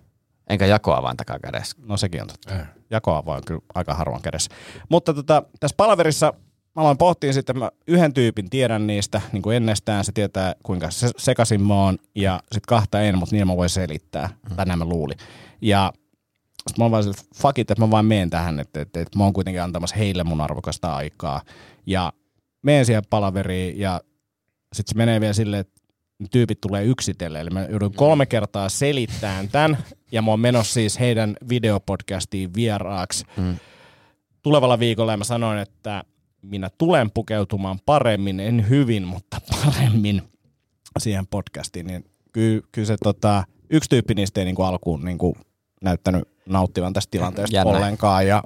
Enkä 0.49 0.67
jakoavain 0.67 1.17
takaa 1.17 1.39
kädessä. 1.39 1.77
No 1.83 1.97
sekin 1.97 2.23
on 2.23 2.29
totta. 2.29 2.55
Jakoa 2.91 3.27
vaan 3.27 3.43
kyllä 3.47 3.61
aika 3.75 3.95
harvoin 3.95 4.23
kädessä. 4.23 4.51
Mutta 4.89 5.15
tota, 5.15 5.43
tässä 5.61 5.75
palaverissa 5.77 6.33
mä 6.77 6.83
aloin 6.83 6.99
pohtia 6.99 7.33
sitten, 7.33 7.57
että 7.57 7.65
mä 7.65 7.71
yhden 7.87 8.15
tyypin 8.15 8.51
tiedän 8.51 8.87
niistä 8.87 9.21
niin 9.33 9.43
kuin 9.43 9.57
ennestään. 9.57 10.05
Se 10.05 10.13
tietää, 10.13 10.55
kuinka 10.63 10.91
se, 10.91 11.11
sekaisin 11.17 11.63
mä 11.63 11.75
oon. 11.75 11.99
Ja 12.15 12.41
sitten 12.43 12.69
kahta 12.69 13.01
en, 13.01 13.19
mutta 13.19 13.37
niin 13.37 13.47
mä 13.47 13.57
voin 13.57 13.71
selittää. 13.71 14.29
Mm. 14.51 14.57
Tai 14.57 14.67
näin 14.67 14.79
mä 14.79 14.85
luulin. 14.85 15.19
Ja 15.61 15.93
sitten 16.69 16.75
mä 16.79 16.85
oon 16.85 16.91
vaan 16.91 17.03
sille, 17.03 17.17
fuck 17.35 17.59
it, 17.59 17.71
että 17.71 17.85
mä 17.85 17.91
vaan 17.91 18.05
meen 18.05 18.31
tähän, 18.31 18.61
että, 18.61 18.81
että, 18.81 19.01
että 19.01 19.19
mä 19.19 19.25
oon 19.25 19.33
kuitenkin 19.33 19.63
antamassa 19.63 19.97
heille 19.97 20.25
mun 20.25 20.41
arvokasta 20.41 20.97
aikaa. 20.97 21.43
Ja 21.87 22.13
meen 22.63 22.87
siihen 22.87 23.03
palaveriin 23.11 23.79
ja 23.79 24.01
sitten 24.73 24.93
se 24.95 24.99
menee 24.99 25.21
vielä 25.21 25.33
silleen, 25.33 25.61
että 25.61 25.81
tyypit 26.31 26.61
tulee 26.61 26.85
yksitellen. 26.85 27.41
Eli 27.43 27.51
mä 27.51 27.65
joudun 27.65 27.95
kolme 27.95 28.27
kertaa 28.27 28.69
selittämään 28.69 29.49
tämän, 29.49 29.79
ja 30.13 30.23
mä 30.23 30.31
oon 30.31 30.41
menossa 30.41 30.73
siis 30.73 31.01
heidän 31.01 31.37
videopodcastiin 31.49 32.55
vieraaksi 32.55 33.25
Mm. 33.37 33.57
tulevalla 34.43 34.79
viikolla, 34.79 35.13
ja 35.13 35.17
mä 35.17 35.25
sanoin, 35.25 35.59
että 35.59 36.05
minä 36.43 36.71
tulen 36.79 37.11
pukeutumaan 37.11 37.79
paremmin, 37.87 38.41
en 38.41 38.69
hyvin, 38.69 39.03
mutta 39.03 39.41
paremmin 39.65 40.23
siihen 40.99 41.27
podcastiin. 41.27 41.87
Niin 41.87 42.05
kyllä, 42.33 42.63
kyllä 42.73 42.87
se 42.87 42.97
tota, 43.03 43.45
yksi 43.71 43.91
tyyppi 43.91 44.15
niistä 44.15 44.41
ei 44.41 44.45
niinku 44.45 44.63
alkuun 44.63 45.05
niinku 45.05 45.37
näyttänyt 45.83 46.23
nauttivan 46.47 46.93
tästä 46.93 47.11
tilanteesta 47.11 47.57
Jännä. 47.57 47.73
ollenkaan, 47.73 48.27
ja 48.27 48.43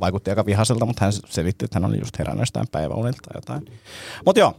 vaikutti 0.00 0.30
aika 0.30 0.46
vihaiselta, 0.46 0.86
mutta 0.86 1.04
hän 1.04 1.12
selitti, 1.12 1.64
että 1.64 1.76
hän 1.76 1.90
oli 1.90 1.98
just 1.98 2.18
herännyt 2.18 2.42
jostain 2.42 2.66
päiväunilta 2.72 3.18
tai 3.22 3.36
jotain. 3.36 3.80
Mutta 4.24 4.40
joo, 4.40 4.56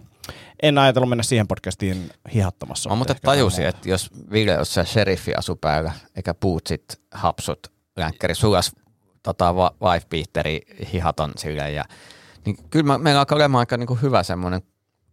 en 0.63 0.77
ajatellut 0.77 1.09
mennä 1.09 1.23
siihen 1.23 1.47
podcastiin 1.47 2.09
hihattomassa. 2.33 2.89
Mä 2.89 2.95
muuten 2.95 3.15
jotain 3.15 3.37
tajusin, 3.37 3.65
että 3.65 3.89
jos 3.89 4.09
se 4.63 4.85
sheriffi 4.85 5.35
asu 5.35 5.55
päällä, 5.55 5.91
eikä 6.15 6.33
puutsit, 6.33 6.83
hapsut, 7.11 7.71
länkkäri, 7.97 8.35
sulla 8.35 8.57
olisi 8.57 8.71
tota, 9.23 9.53
wife 9.83 10.07
hihaton 10.93 11.31
silleen, 11.37 11.75
ja 11.75 11.85
niin 12.45 12.57
kyllä 12.69 12.85
mä, 12.85 12.97
meillä 12.97 13.19
alkaa 13.21 13.35
olemaan 13.35 13.59
aika 13.59 13.77
niinku 13.77 13.95
hyvä 13.95 14.23
semmoinen 14.23 14.61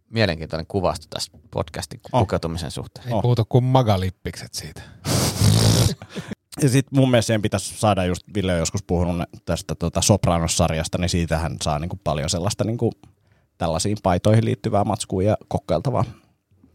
mielenkiintoinen 0.09 0.67
kuvasto 0.67 1.05
tässä 1.09 1.31
podcastin 1.51 1.99
Oh. 2.11 2.19
pukeutumisen 2.21 2.71
suhteen. 2.71 3.07
Ei 3.07 3.13
Oh. 3.13 3.21
puhuta 3.21 3.43
kuin 3.49 3.63
magalippikset 3.63 4.53
siitä. 4.53 4.81
Ja 6.61 6.69
sitten 6.69 6.99
mun 6.99 7.11
mielestä 7.11 7.27
siihen 7.27 7.41
pitäisi 7.41 7.77
saada 7.79 8.05
just, 8.05 8.23
Ville 8.33 8.53
on 8.53 8.59
joskus 8.59 8.83
puhunut 8.83 9.29
tästä 9.45 9.75
tota 9.75 10.01
Sopranos-sarjasta, 10.01 10.97
niin 10.97 11.09
siitähän 11.09 11.57
saa 11.61 11.79
niinku 11.79 11.99
paljon 12.03 12.29
sellaista 12.29 12.63
niinku 12.63 12.91
tällaisiin 13.57 13.97
paitoihin 14.03 14.45
liittyvää 14.45 14.83
matskua 14.83 15.23
ja 15.23 15.37
kokkailtavaa. 15.47 16.05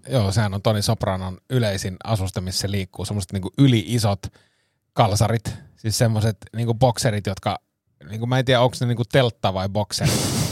Joo, 0.08 0.32
sehän 0.32 0.54
on 0.54 0.62
Toni 0.62 0.82
Sopranon 0.82 1.38
yleisin 1.50 1.96
asuste, 2.04 2.40
missä 2.40 2.60
se 2.60 2.70
liikkuu. 2.70 3.04
Semmoiset 3.04 3.32
niinku 3.32 3.50
yli-isot 3.58 4.18
kalsarit, 4.92 5.54
siis 5.76 5.98
semmoiset 5.98 6.36
niinku 6.56 6.74
bokserit, 6.74 7.26
jotka, 7.26 7.58
niinku 8.10 8.26
mä 8.26 8.38
en 8.38 8.44
tiedä, 8.44 8.60
onko 8.60 8.76
ne 8.80 8.86
niinku 8.86 9.04
teltta 9.12 9.54
vai 9.54 9.68
bokserit. 9.68 10.43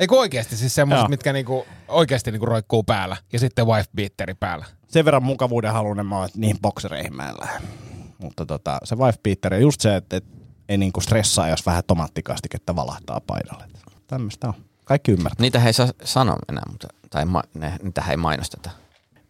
Eikö 0.00 0.16
oikeasti 0.16 0.56
siis 0.56 0.74
semmoiset, 0.74 1.08
mitkä 1.08 1.32
niinku 1.32 1.66
oikeasti 1.88 2.30
niinku 2.30 2.46
roikkuu 2.46 2.82
päällä 2.82 3.16
ja 3.32 3.38
sitten 3.38 3.66
wife 3.66 3.90
beateri 3.96 4.34
päällä. 4.34 4.66
Sen 4.88 5.04
verran 5.04 5.22
mukavuuden 5.22 5.72
halunen 5.72 6.06
mä 6.06 6.16
oon, 6.16 6.26
että 6.26 6.38
niihin 6.38 6.58
boksereihin 6.62 7.16
mä 7.16 7.28
en 7.28 7.34
lähde. 7.40 7.66
Mutta 8.18 8.46
tota, 8.46 8.78
se 8.84 8.96
wife 8.96 9.18
beater, 9.22 9.54
just 9.54 9.80
se, 9.80 9.96
että, 9.96 10.16
että 10.16 10.30
ei 10.68 10.78
niinku 10.78 11.00
stressaa, 11.00 11.48
jos 11.48 11.66
vähän 11.66 11.82
tomaattikastiketta 11.86 12.76
valahtaa 12.76 13.20
paidalle. 13.20 13.64
Tämmöistä 14.06 14.48
on. 14.48 14.54
Kaikki 14.84 15.12
ymmärtää. 15.12 15.42
Niitä 15.42 15.64
ei 15.64 15.72
saa 15.72 15.88
sanoa 16.04 16.36
enää, 16.48 16.62
mutta, 16.68 16.88
tai 17.10 17.24
ma, 17.24 17.42
ne, 17.54 17.72
niitä 17.82 18.04
ei 18.10 18.16
mainosteta. 18.16 18.70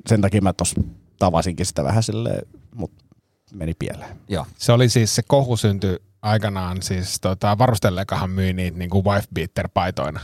Sen 0.06 0.20
takia 0.20 0.40
mä 0.40 0.52
tuossa 0.52 0.80
tavasinkin 1.18 1.66
sitä 1.66 1.84
vähän 1.84 2.02
silleen, 2.02 2.46
mutta 2.74 3.04
meni 3.52 3.74
pieleen. 3.74 4.16
Joo. 4.28 4.46
Se 4.58 4.72
oli 4.72 4.88
siis, 4.88 5.14
se 5.14 5.22
kohu 5.22 5.56
syntyi 5.56 5.96
aikanaan, 6.22 6.82
siis 6.82 7.20
tota, 7.20 7.58
varustellekahan 7.58 8.30
myi 8.30 8.52
niitä 8.52 8.78
niinku 8.78 9.04
wife 9.04 9.26
beater 9.34 9.68
paitoina. 9.74 10.20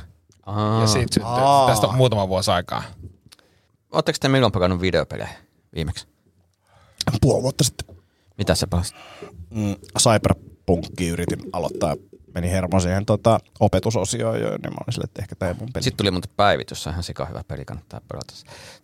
Aa, 0.49 0.81
Ja 0.81 0.87
siitä 0.87 1.15
syntyi, 1.15 1.23
Aa. 1.25 1.69
tästä 1.69 1.87
on 1.87 1.95
muutama 1.95 2.29
vuosi 2.29 2.51
aikaa. 2.51 2.83
Oletteko 3.93 4.19
te 4.21 4.29
milloin 4.29 4.53
pelannut 4.53 4.81
videopelejä 4.81 5.29
viimeksi? 5.75 6.07
Puoli 7.21 7.43
vuotta 7.43 7.65
sitten. 7.65 7.97
Mitä 8.39 8.55
sä 8.55 8.67
pelasit? 8.67 8.97
Mm, 9.51 9.77
Cyberpunkki 9.99 11.09
yritin 11.09 11.41
aloittaa. 11.53 11.97
Meni 12.35 12.51
hermo 12.51 12.81
siihen 12.81 13.07
tota, 13.07 13.39
opetusosioon 13.61 14.41
jo, 14.41 14.49
niin 14.49 14.61
mä 14.73 14.77
olin 14.85 14.93
sille, 14.93 15.05
että 15.05 15.23
ehkä 15.23 15.35
tämä 15.37 15.49
ei 15.51 15.55
mun 15.61 15.69
peli. 15.73 15.83
Sitten 15.85 15.97
tuli 15.97 16.11
muuten 16.11 16.31
päivitys, 16.37 16.83
se 16.83 16.89
on 16.89 16.93
ihan 16.93 17.03
sika 17.03 17.27
hyvä 17.27 17.45
peli, 17.49 17.65
kannattaa 17.65 18.01
pelata. 18.09 18.35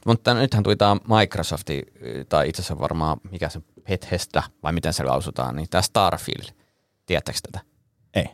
Mutta 0.06 0.34
nythän 0.34 0.62
tuli 0.62 0.76
tämä 0.76 0.96
Microsofti, 1.18 1.82
tai 2.28 2.48
itse 2.48 2.62
asiassa 2.62 2.78
varmaan, 2.78 3.20
mikä 3.30 3.48
se 3.48 3.60
Bethesda, 3.88 4.42
vai 4.62 4.72
miten 4.72 4.92
se 4.92 5.04
lausutaan, 5.04 5.56
niin 5.56 5.68
tämä 5.70 5.82
Starfield. 5.82 6.48
Tiedättekö 7.06 7.38
tätä? 7.42 7.64
Ei. 8.14 8.26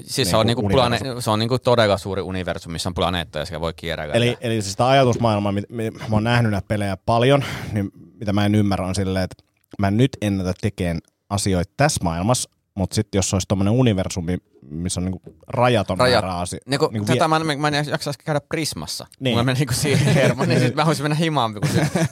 Siis 0.00 0.16
Niin 0.16 0.26
se, 0.26 0.36
on 0.36 0.46
kuin 0.46 0.46
niinku 0.46 0.68
plane- 0.68 1.20
se 1.20 1.30
on 1.30 1.38
niinku 1.38 1.58
todella 1.58 1.98
suuri 1.98 2.22
universumi, 2.22 2.72
missä 2.72 2.88
on 2.88 2.94
planeettoja 2.94 3.42
ja 3.42 3.46
siellä 3.46 3.60
voi 3.60 3.74
kierrellä. 3.76 4.14
Eli, 4.14 4.36
eli 4.40 4.54
siis 4.54 4.70
sitä 4.70 4.88
ajatusmaailmaa, 4.88 5.52
mit, 5.52 5.64
mit, 5.68 5.94
mä 5.94 6.04
oon 6.12 6.24
nähnyt 6.24 6.52
näitä 6.52 6.68
pelejä 6.68 6.96
paljon, 6.96 7.44
niin 7.72 7.90
mitä 7.94 8.32
mä 8.32 8.46
en 8.46 8.54
ymmärrä 8.54 8.86
on 8.86 8.94
silleen, 8.94 9.24
että 9.24 9.44
mä 9.78 9.90
nyt 9.90 10.10
en 10.22 10.36
näitä 10.36 10.52
tekemään 10.60 10.98
asioita 11.30 11.72
tässä 11.76 12.04
maailmassa, 12.04 12.50
mutta 12.74 12.94
sitten 12.94 13.18
jos 13.18 13.34
olisi 13.34 13.48
tommonen 13.48 13.72
universumi, 13.72 14.38
missä 14.70 15.00
on 15.00 15.04
niinku 15.04 15.22
rajaton 15.48 15.98
Rajat. 15.98 16.24
määrä 16.24 16.38
asioita. 16.38 16.70
Niin 16.70 16.78
kun, 16.80 16.88
niinku 16.92 17.06
tätä 17.06 17.28
mä, 17.28 17.36
en- 17.36 17.60
mä 17.60 17.68
en 17.68 17.86
jaksaisi 17.88 18.18
käydä 18.24 18.40
Prismassa. 18.48 19.04
Niin. 19.04 19.24
Niin. 19.24 19.32
Mulla 19.34 19.44
meni 19.44 19.58
niinku 19.58 19.74
siihen 19.74 20.14
hermo, 20.22 20.44
niin 20.44 20.60
sit 20.60 20.74
mä 20.74 20.82
haluaisin 20.82 21.04
mennä 21.04 21.14
himaan, 21.16 21.52
kun 21.54 21.62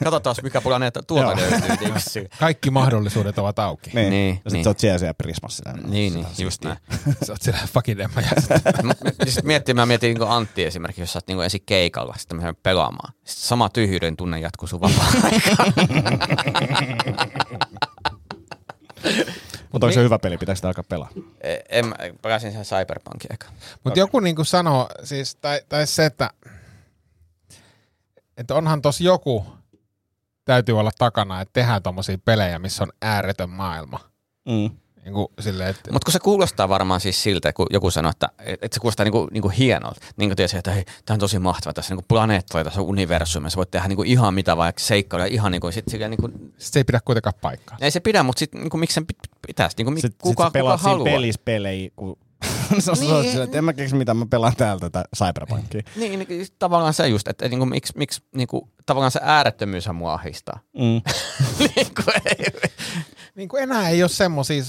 katsotaan 0.04 0.36
mikä 0.42 0.60
planeetta 0.60 1.02
tuolta 1.02 1.40
Joo. 1.40 1.50
löytyy. 1.50 1.86
Niin, 2.14 2.28
Kaikki 2.40 2.70
mahdollisuudet 2.70 3.38
ovat 3.38 3.58
auki. 3.58 3.90
Niin, 3.94 4.10
Niin, 4.10 4.40
ja 4.44 4.50
sit 4.50 4.52
niin. 4.52 4.64
sä 4.64 4.70
oot 4.70 4.78
siellä 4.78 4.98
siellä 4.98 5.14
Prismassa. 5.14 5.72
Niin, 5.88 6.14
niin, 6.14 6.26
sitä 6.30 6.42
just 6.42 6.64
näin. 6.64 6.76
Sä 7.26 7.32
oot 7.32 7.42
siellä 7.42 7.60
fucking 7.74 7.98
demma 7.98 8.20
Sitten 9.24 9.46
miettii, 9.46 9.74
mä 9.74 9.86
mietin 9.86 10.14
niin 10.14 10.28
Antti 10.28 10.64
esimerkiksi, 10.64 11.02
jos 11.02 11.12
sä 11.12 11.16
oot 11.16 11.26
niin 11.26 11.42
ensin 11.42 11.62
keikalla, 11.66 12.14
sitten 12.18 12.36
mä 12.36 12.40
menen 12.40 12.56
pelaamaan. 12.62 13.12
Sitten 13.24 13.46
sama 13.48 13.68
tyhjyyden 13.68 14.16
tunne 14.16 14.40
jatkuu 14.40 14.68
sun 14.68 14.80
vapaa 14.80 15.12
Mutta 19.72 19.86
onko 19.86 19.94
se 19.94 20.02
hyvä 20.02 20.18
peli, 20.18 20.38
pitääkö 20.38 20.56
sitä 20.56 20.68
alkaa 20.68 20.84
pelaa? 20.88 21.08
En, 21.68 21.86
mä 21.86 21.96
pelasin 22.22 22.52
sen 22.52 22.62
Cyberpunkin 22.62 23.32
eka. 23.34 23.46
Mutta 23.84 23.98
joku 23.98 24.20
niinku 24.20 24.44
sanoo, 24.44 24.88
siis, 25.04 25.34
tai, 25.36 25.60
tai 25.68 25.86
se, 25.86 26.06
että, 26.06 26.30
että 28.36 28.54
onhan 28.54 28.82
tos 28.82 29.00
joku, 29.00 29.46
täytyy 30.44 30.80
olla 30.80 30.90
takana, 30.98 31.40
että 31.40 31.52
tehdään 31.52 31.82
tommosia 31.82 32.18
pelejä, 32.24 32.58
missä 32.58 32.84
on 32.84 32.92
ääretön 33.02 33.50
maailma. 33.50 34.00
Mm. 34.48 34.70
Niin 35.04 35.14
kuin 35.14 35.26
silleen, 35.40 35.70
että 35.70 35.92
Mutta 35.92 36.04
kun 36.06 36.12
se 36.12 36.18
kuulostaa 36.18 36.68
varmaan 36.68 37.00
siis 37.00 37.22
siltä, 37.22 37.52
kun 37.52 37.66
joku 37.70 37.90
sanoo, 37.90 38.10
että, 38.10 38.28
että 38.38 38.68
se 38.74 38.80
kuulostaa 38.80 39.04
niinku, 39.04 39.28
niinku 39.32 39.48
hienolta. 39.48 40.00
Niin 40.16 40.28
kuin 40.30 40.36
tietysti, 40.36 40.58
että 40.58 40.70
hei, 40.70 40.84
tämä 41.06 41.14
on 41.14 41.20
tosi 41.20 41.38
mahtavaa, 41.38 41.72
tässä 41.72 41.94
on 41.94 41.96
niinku 41.96 42.06
planeettoja, 42.08 42.64
tässä 42.64 42.80
on 42.80 42.86
universumi, 42.86 43.50
sä 43.50 43.56
voit 43.56 43.70
tehdä 43.70 43.88
niinku 43.88 44.02
ihan 44.02 44.34
mitä 44.34 44.56
vaikka 44.56 44.82
seikkailuja, 44.82 45.26
ihan 45.32 45.52
niinku, 45.52 45.70
sit, 45.72 45.84
silleen, 45.88 46.10
niinku, 46.10 46.30
sit 46.58 46.72
se 46.72 46.80
ei 46.80 46.84
pidä 46.84 47.00
kuitenkaan 47.04 47.34
paikkaa. 47.40 47.78
ei 47.80 47.90
se 47.90 48.00
pidä, 48.00 48.22
mutta 48.22 48.38
sitten 48.38 48.60
niinku, 48.60 48.76
miksi 48.76 48.94
sen 48.94 49.04
pit- 49.12 49.30
pitäisi, 49.46 49.76
niinku, 49.76 49.90
mi- 49.90 50.00
Sitten 50.00 50.18
kuka, 50.22 50.44
sit 50.44 50.52
kuka 50.52 50.76
haluaa. 50.76 51.04
pelissä 51.04 51.40
pelejä, 51.44 51.90
kun 51.96 52.18
sä 52.78 52.90
oot 52.90 52.98
silleen, 52.98 53.42
että 53.42 53.58
en 53.58 53.64
mä 53.64 53.72
keksi 53.72 53.96
mitä 53.96 54.14
mä 54.14 54.26
pelaan 54.30 54.56
täältä 54.56 54.90
tätä 54.90 55.08
Cyberpunkia. 55.16 55.82
Niin, 55.96 56.18
niin 56.18 56.38
just 56.38 56.54
tavallaan 56.58 56.94
se 56.94 57.08
just, 57.08 57.28
että 57.28 57.48
niinku, 57.48 57.66
miksi, 57.66 57.92
miksi 57.96 58.22
niinku, 58.36 58.68
tavallaan 58.86 59.10
se 59.10 59.20
äärettömyyshän 59.22 59.94
mua 59.94 60.14
ahdistaa. 60.14 60.60
Mm. 60.72 61.02
niinku, 61.76 62.02
ei, 62.24 62.46
Niin 63.34 63.48
kuin 63.48 63.62
enää 63.62 63.88
ei 63.88 64.02
ole 64.02 64.08
semmosia, 64.08 64.62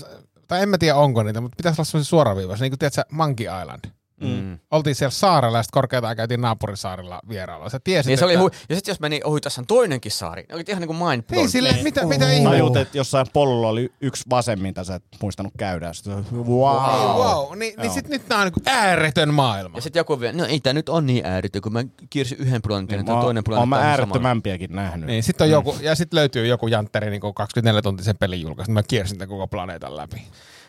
tai 0.47 0.61
en 0.61 0.69
mä 0.69 0.77
tiedä 0.77 0.95
onko 0.95 1.23
niitä, 1.23 1.41
mutta 1.41 1.55
pitäisi 1.55 1.81
olla 1.81 1.85
semmoisia 1.85 2.09
suoraviivaisia, 2.09 2.63
niin 2.63 2.71
kuin 2.71 2.79
tiedätkö, 2.79 3.03
Monkey 3.11 3.47
Island. 3.61 3.85
Mm. 4.23 4.59
Oltiin 4.71 4.95
siellä 4.95 5.11
saarella 5.11 5.57
ja 5.57 5.63
sitten 5.63 5.73
korkeata 5.77 6.15
käytiin 6.15 6.41
naapurisaarilla 6.41 7.21
vierailla. 7.29 7.69
Sä 7.69 7.79
tiesit, 7.83 8.07
Niin 8.07 8.17
se 8.17 8.25
oli 8.25 8.33
että... 8.33 8.45
hu- 8.45 8.65
ja 8.69 8.75
sitten 8.75 8.91
jos 8.91 8.99
meni 8.99 9.21
ohi, 9.23 9.41
tässä 9.41 9.61
on 9.61 9.65
toinenkin 9.67 10.11
saari. 10.11 10.45
Oli 10.53 10.63
ihan 10.67 10.81
niinku 10.81 10.93
mind 10.93 11.21
blown. 11.23 11.41
Niin 11.41 11.49
silleen, 11.49 11.83
mitä, 11.83 12.05
mitä 12.05 12.25
Tajut, 12.25 12.53
ihmettä? 12.55 12.81
että 12.81 12.97
jossain 12.97 13.27
polulla 13.33 13.67
oli 13.69 13.93
yksi 14.01 14.23
vasen, 14.29 14.61
mitä 14.61 14.83
sä 14.83 14.95
et 14.95 15.03
muistanut 15.21 15.53
käydä. 15.57 15.93
Sitten, 15.93 16.13
wow. 16.33 16.45
Wow. 16.47 17.17
wow. 17.17 17.57
Niin, 17.57 17.73
niin 17.77 17.85
Joo. 17.85 17.93
sit 17.93 18.07
nyt 18.09 18.27
tää 18.27 18.37
on 18.37 18.43
niinku 18.43 18.59
ääretön 18.65 19.33
maailma. 19.33 19.77
Ja 19.77 19.81
sitten 19.81 19.99
joku 19.99 20.19
vielä, 20.19 20.37
no 20.37 20.45
ei 20.45 20.59
tää 20.59 20.73
nyt 20.73 20.89
on 20.89 21.05
niin 21.05 21.25
ääritön, 21.25 21.61
kun 21.61 21.73
mä 21.73 21.83
kiersin 22.09 22.37
yhden 22.37 22.61
planeetin, 22.61 22.97
Niin, 22.97 23.05
niin, 23.05 23.21
toinen 23.21 23.43
planeetta 23.43 23.59
oon 23.61 23.69
mä 23.69 23.75
samalla. 23.75 23.89
äärettömämpiäkin 23.91 24.75
nähnyt. 24.75 25.07
Niin, 25.07 25.23
sit 25.23 25.41
on 25.41 25.49
joku, 25.49 25.75
ja 25.81 25.95
sitten 25.95 26.17
löytyy 26.17 26.47
joku 26.47 26.67
jantteri 26.67 27.09
niin 27.09 27.21
24-tuntisen 27.21 28.17
pelin 28.19 28.41
julkaisu, 28.41 28.69
niin 28.69 28.73
mä 28.73 28.83
kiersin 28.83 29.17
tämän 29.17 29.29
koko 29.29 29.47
planeetan 29.47 29.97
läpi. 29.97 30.21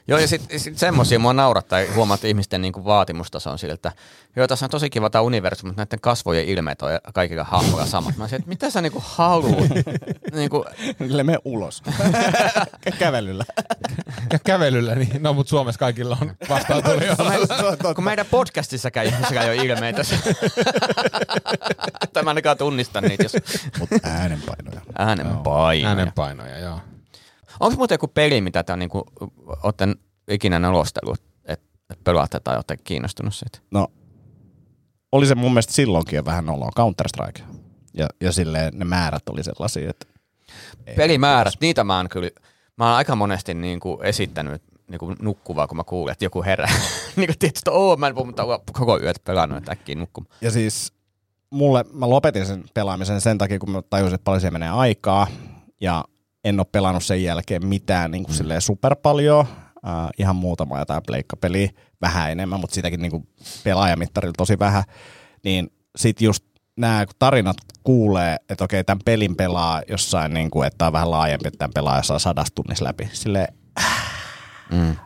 Joo, 0.09 0.19
ja 0.19 0.29
sitten 0.29 0.61
sit 0.61 0.79
semmosia 0.79 1.19
mua 1.19 1.33
naurattaa, 1.33 1.81
ja 1.81 1.95
huomaa, 1.95 2.15
että 2.15 2.27
ihmisten 2.27 2.63
niinku 2.63 2.85
vaatimustaso 2.85 3.51
on 3.51 3.59
sillä, 3.59 3.75
että 3.75 3.93
joo, 4.37 4.47
tässä 4.47 4.67
on 4.67 4.71
tosi 4.71 4.91
kiva 4.91 5.11
tämä 5.11 5.23
universumi, 5.23 5.69
mutta 5.69 5.81
näiden 5.81 6.01
kasvojen 6.01 6.45
ilmeet 6.45 6.83
on 6.83 6.91
kaikilla 7.15 7.45
hahmoilla 7.45 7.87
samat. 7.87 8.17
Mä 8.17 8.25
olisin, 8.25 8.37
että 8.37 8.49
mitä 8.49 8.71
sä 8.71 8.81
niinku 8.81 9.03
haluut? 9.07 9.69
niinku, 10.33 10.65
Sille 10.99 11.23
mene 11.23 11.39
ulos. 11.45 11.83
Kävelyllä. 12.99 13.45
Ja 14.33 14.39
kävelyllä, 14.39 14.95
niin 14.95 15.23
no 15.23 15.33
mut 15.33 15.49
Suomessa 15.49 15.79
kaikilla 15.79 16.19
on 16.21 16.33
vastaantulijoilla. 16.49 17.95
kun 17.95 18.05
meidän 18.05 18.27
podcastissakaan 18.27 19.07
ihmisillä 19.07 19.43
ei 19.43 19.59
ole 19.59 19.67
ilmeitä. 19.67 20.03
Tämä 22.13 22.31
ainakaan 22.31 22.59
tunnista 22.59 23.01
niitä, 23.01 23.23
jos 23.23 23.37
Mutta 23.79 23.97
äänenpainoja. 24.03 24.81
äänenpainoja. 24.99 25.89
Äänenpainoja, 25.89 26.59
joo. 26.59 26.81
Onko 27.61 27.77
muuten 27.77 27.95
joku 27.95 28.09
peli, 28.09 28.41
mitä 28.41 28.63
te 28.63 28.73
on 28.73 28.79
niinku, 28.79 29.05
ootte 29.63 29.89
ikinä 30.29 30.59
nolostellut, 30.59 31.21
että 31.45 31.67
et 31.91 32.05
pelaatte 32.05 32.41
tai 32.41 32.55
olette 32.55 32.77
kiinnostunut 32.77 33.35
siitä? 33.35 33.59
No, 33.71 33.89
oli 35.13 35.27
se 35.27 35.35
mun 35.35 35.53
mielestä 35.53 35.73
silloinkin 35.73 36.17
jo 36.17 36.25
vähän 36.25 36.51
oloa 36.51 36.71
Counter-Strike. 36.79 37.43
Ja, 37.95 38.09
ja 38.21 38.33
silleen 38.33 38.79
ne 38.79 38.85
määrät 38.85 39.29
oli 39.29 39.45
sellaisia, 39.45 39.91
että. 39.91 40.07
Pelimäärät, 40.97 41.55
niitä 41.61 41.85
mä 41.85 41.97
oon 41.97 42.09
kyllä, 42.09 42.31
mä 42.77 42.87
oon 42.87 42.97
aika 42.97 43.17
monesti 43.17 43.55
niinku 43.55 44.01
esittänyt 44.03 44.63
niinku 44.91 45.15
nukkuvaa, 45.23 45.67
kun 45.67 45.77
mä 45.77 45.85
kuulen, 45.85 46.13
että 46.13 46.25
joku 46.25 46.43
herää. 46.43 46.69
niin 47.17 47.27
kuin 47.27 47.39
tietysti, 47.39 47.61
että 47.61 47.71
oo, 47.71 47.97
mä 47.97 48.07
en 48.07 48.15
voi 48.15 48.25
mutta 48.25 48.61
koko 48.73 49.01
yöt 49.01 49.21
pelannut, 49.25 49.59
että 49.59 49.73
äkkiä 49.73 49.95
nukkumaan. 49.95 50.37
Ja 50.41 50.51
siis 50.51 50.93
mulle, 51.51 51.85
mä 51.93 52.11
lopetin 52.11 52.47
sen 52.47 52.65
pelaamisen 52.75 53.21
sen 53.21 53.39
takia, 53.39 53.59
kun 53.59 53.71
mä 53.71 53.83
tajusin, 53.83 54.15
että 54.15 54.25
paljon 54.25 54.41
siihen 54.41 54.53
menee 54.53 54.71
aikaa. 54.71 55.27
Ja 55.81 56.05
en 56.45 56.61
ole 56.61 56.67
pelannut 56.73 57.05
sen 57.05 57.23
jälkeen 57.23 57.67
mitään 57.67 58.11
niin 58.11 58.25
kuin 58.25 58.35
silleen 58.35 58.61
super 58.61 58.97
paljon. 58.97 59.47
Uh, 59.77 60.11
ihan 60.19 60.37
muutama 60.37 60.79
jotain 60.79 61.03
pleikkapeliä, 61.07 61.69
vähän 62.01 62.33
enemmän, 62.33 62.61
mutta 62.61 62.75
sitäkin 62.75 63.03
niin 63.03 63.11
kuin 63.11 63.29
pelaajamittarilla 63.65 64.35
tosi 64.37 64.59
vähän. 64.59 64.85
Niin 65.45 65.73
sit 65.97 66.21
just 66.21 66.45
nämä 66.77 67.05
tarinat 67.19 67.57
kuulee, 67.85 68.37
että 68.49 68.65
okei, 68.65 68.85
tämän 68.85 69.01
pelin 69.05 69.37
pelaa 69.37 69.83
jossain, 69.89 70.35
niin 70.35 70.51
kuin, 70.51 70.67
että 70.67 70.79
tämä 70.79 70.87
on 70.87 70.93
vähän 70.93 71.11
laajempi, 71.11 71.49
että 71.49 71.59
tämän 71.59 71.73
pelaa 71.75 71.97
jossain 71.97 72.21
sadasta 72.21 72.55
tunnissa 72.55 72.85
läpi. 72.85 73.09
Silleen, 73.13 73.49
Mm. 74.71 74.93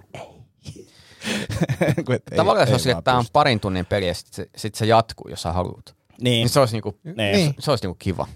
Tavallaan 2.36 2.66
se 2.66 2.70
ei 2.70 2.74
on 2.74 2.80
sille, 2.80 2.94
vaan 2.94 2.98
että 3.00 3.10
tämä 3.10 3.18
on 3.18 3.24
parin 3.32 3.60
tunnin 3.60 3.86
peli 3.86 4.08
ja 4.08 4.14
sitten 4.14 4.34
se, 4.34 4.50
sit 4.56 4.74
se 4.74 4.86
jatkuu, 4.86 5.28
jos 5.30 5.42
sä 5.42 5.52
haluat. 5.52 5.94
Niin, 6.20 6.32
Niin 6.32 6.48
se 6.48 6.60
olisi, 6.60 6.74
niinku, 6.74 6.98
niin. 7.04 7.16
Niin. 7.16 7.54
se 7.58 7.70
olisi 7.70 7.84
niinku 7.84 7.96
kiva. 7.98 8.26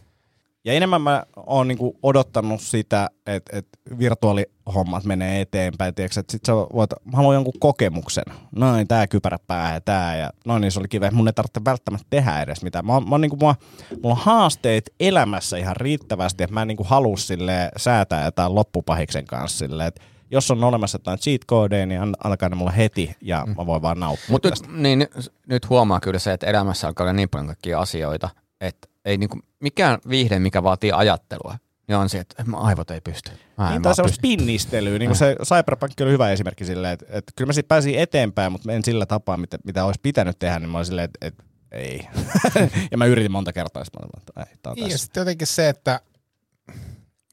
Ja 0.65 0.73
enemmän 0.73 1.03
mä 1.03 1.23
oon 1.47 1.69
niinku 1.69 1.99
odottanut 2.03 2.61
sitä, 2.61 3.11
että 3.27 3.57
et 3.59 3.67
virtuaalihommat 3.99 5.05
menee 5.05 5.41
eteenpäin. 5.41 5.95
Tiedätkö, 5.95 6.21
että 6.21 6.33
sit 6.33 6.45
sä 6.47 6.53
voit, 6.55 6.91
mä 7.05 7.17
haluan 7.17 7.35
jonkun 7.35 7.53
kokemuksen. 7.61 8.25
Noin, 8.57 8.89
tää 8.89 9.07
kypärä 9.07 9.39
päähän 9.47 9.75
ja 9.75 9.81
tää. 9.81 10.17
Ja 10.17 10.31
noin, 10.47 10.61
niin 10.61 10.73
se 10.73 10.81
oli 10.81 10.89
kiva. 10.89 11.11
Mun 11.11 11.29
ei 11.29 11.33
tarvitse 11.33 11.61
välttämättä 11.65 12.07
tehdä 12.11 12.43
edes 12.43 12.63
mitään. 12.63 12.87
Mä, 12.87 12.93
oon- 12.93 13.09
mä 13.09 13.11
oon 13.15 13.21
niinku, 13.21 13.37
mulla, 13.41 13.55
mulla 14.03 14.15
on 14.15 14.21
haasteet 14.23 14.93
elämässä 15.01 15.57
ihan 15.57 15.77
riittävästi, 15.77 16.45
että 16.45 16.55
mä 16.55 16.63
en 16.63 16.69
niinku 16.69 16.85
halua 16.85 17.17
sille 17.17 17.71
säätää 17.77 18.25
jotain 18.25 18.55
loppupahiksen 18.55 19.27
kanssa 19.27 19.59
silleen, 19.59 19.89
että 19.89 20.03
jos 20.31 20.51
on 20.51 20.65
olemassa 20.65 20.97
jotain 20.97 21.19
cheat 21.19 21.41
codeja, 21.49 21.87
niin 21.87 22.01
antakaa 22.01 22.49
ne 22.49 22.57
mulle 22.57 22.77
heti 22.77 23.17
ja 23.21 23.47
mä 23.57 23.67
voin 23.67 23.83
vaan 23.83 24.01
nauttia 24.01 24.27
Mutta 24.31 24.51
tästä. 24.51 24.69
nyt, 24.69 24.77
niin, 24.81 24.99
nyt- 24.99 25.33
nyt 25.47 25.69
huomaa 25.71 26.01
kyllä 26.01 26.19
se, 26.19 26.33
että 26.33 26.47
elämässä 26.47 26.87
alkaa 26.87 27.05
olla 27.05 27.13
niin 27.13 27.29
paljon 27.29 27.47
kaikkia 27.47 27.81
asioita, 27.81 28.29
että 28.61 28.89
ei 29.05 29.19
niinku, 29.19 29.39
mikään 29.61 29.99
viihde, 30.09 30.39
mikä 30.39 30.63
vaatii 30.63 30.93
ajattelua, 30.93 31.59
niin 31.89 31.97
on 31.97 32.09
se, 32.09 32.19
että 32.19 32.45
aivot 32.55 32.91
ei 32.91 33.01
pysty. 33.01 33.31
Mä 33.59 33.71
Niin, 33.71 33.83
tai 33.83 33.95
semmoista 33.95 34.23
pinnistelyä. 34.23 34.99
Niin 34.99 35.09
kuin 35.09 35.19
se 35.19 35.37
Cyberpunk 35.45 35.93
oli 36.01 36.11
hyvä 36.11 36.31
esimerkki 36.31 36.65
silleen, 36.65 36.93
että, 36.93 37.07
että 37.09 37.33
kyllä 37.37 37.49
mä 37.49 37.53
siitä 37.53 37.69
pääsin 37.69 37.99
eteenpäin, 37.99 38.53
mutta 38.53 38.73
en 38.73 38.85
sillä 38.85 39.07
tapaa, 39.07 39.37
mitä, 39.37 39.59
mitä 39.65 39.85
olisi 39.85 40.01
pitänyt 40.03 40.39
tehdä, 40.39 40.59
niin 40.59 40.71
mä 40.71 40.79
olin 40.79 40.87
silleen, 40.87 41.05
että, 41.05 41.27
että 41.27 41.45
ei. 41.73 42.09
ja 42.91 42.99
mä 42.99 43.07
yritin 43.07 43.33
monta 43.33 43.53
kertaa, 43.53 43.81
ja 43.81 43.85
sitten 43.85 44.01
mä 44.03 44.07
olin, 44.07 44.23
että 44.23 44.51
ei, 44.51 44.57
tää 44.63 44.71
on 44.71 44.75
Niin, 44.75 44.83
ja 44.83 44.89
tässä. 44.89 45.05
sitten 45.05 45.21
jotenkin 45.21 45.47
se, 45.47 45.69
että 45.69 46.01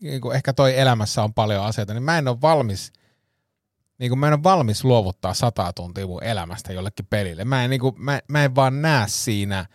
niin 0.01 0.21
kuin 0.21 0.35
ehkä 0.35 0.53
toi 0.53 0.79
elämässä 0.79 1.23
on 1.23 1.33
paljon 1.33 1.65
asioita, 1.65 1.93
niin 1.93 2.03
mä 2.03 2.17
en 2.17 2.27
ole 2.27 2.41
valmis, 2.41 2.93
niin 3.97 4.09
kuin 4.09 4.19
mä 4.19 4.27
en 4.27 4.33
ole 4.33 4.43
valmis 4.43 4.83
luovuttaa 4.83 5.33
sata 5.33 5.73
tuntia 5.73 6.07
mun 6.07 6.23
elämästä 6.23 6.73
jollekin 6.73 7.05
pelille. 7.09 7.45
Mä 7.45 7.63
en, 7.63 7.69
niin 7.69 7.79
kuin, 7.79 7.95
mä, 7.97 8.19
mä 8.27 8.43
en 8.43 8.55
vaan 8.55 8.81
näe 8.81 9.05
siinä, 9.07 9.65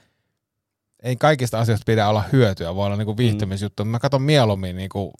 ei 1.04 1.16
kaikista 1.16 1.60
asioista 1.60 1.84
pidä 1.86 2.08
olla 2.08 2.24
hyötyä, 2.32 2.74
voi 2.74 2.86
olla 2.86 2.96
niin 2.96 3.06
kuin 3.06 3.16
viihtymisjuttu, 3.16 3.84
mm. 3.84 3.90
mä 3.90 3.98
katson 3.98 4.22
mieluummin 4.22 4.76
niin 4.76 4.88
kuin 4.88 5.12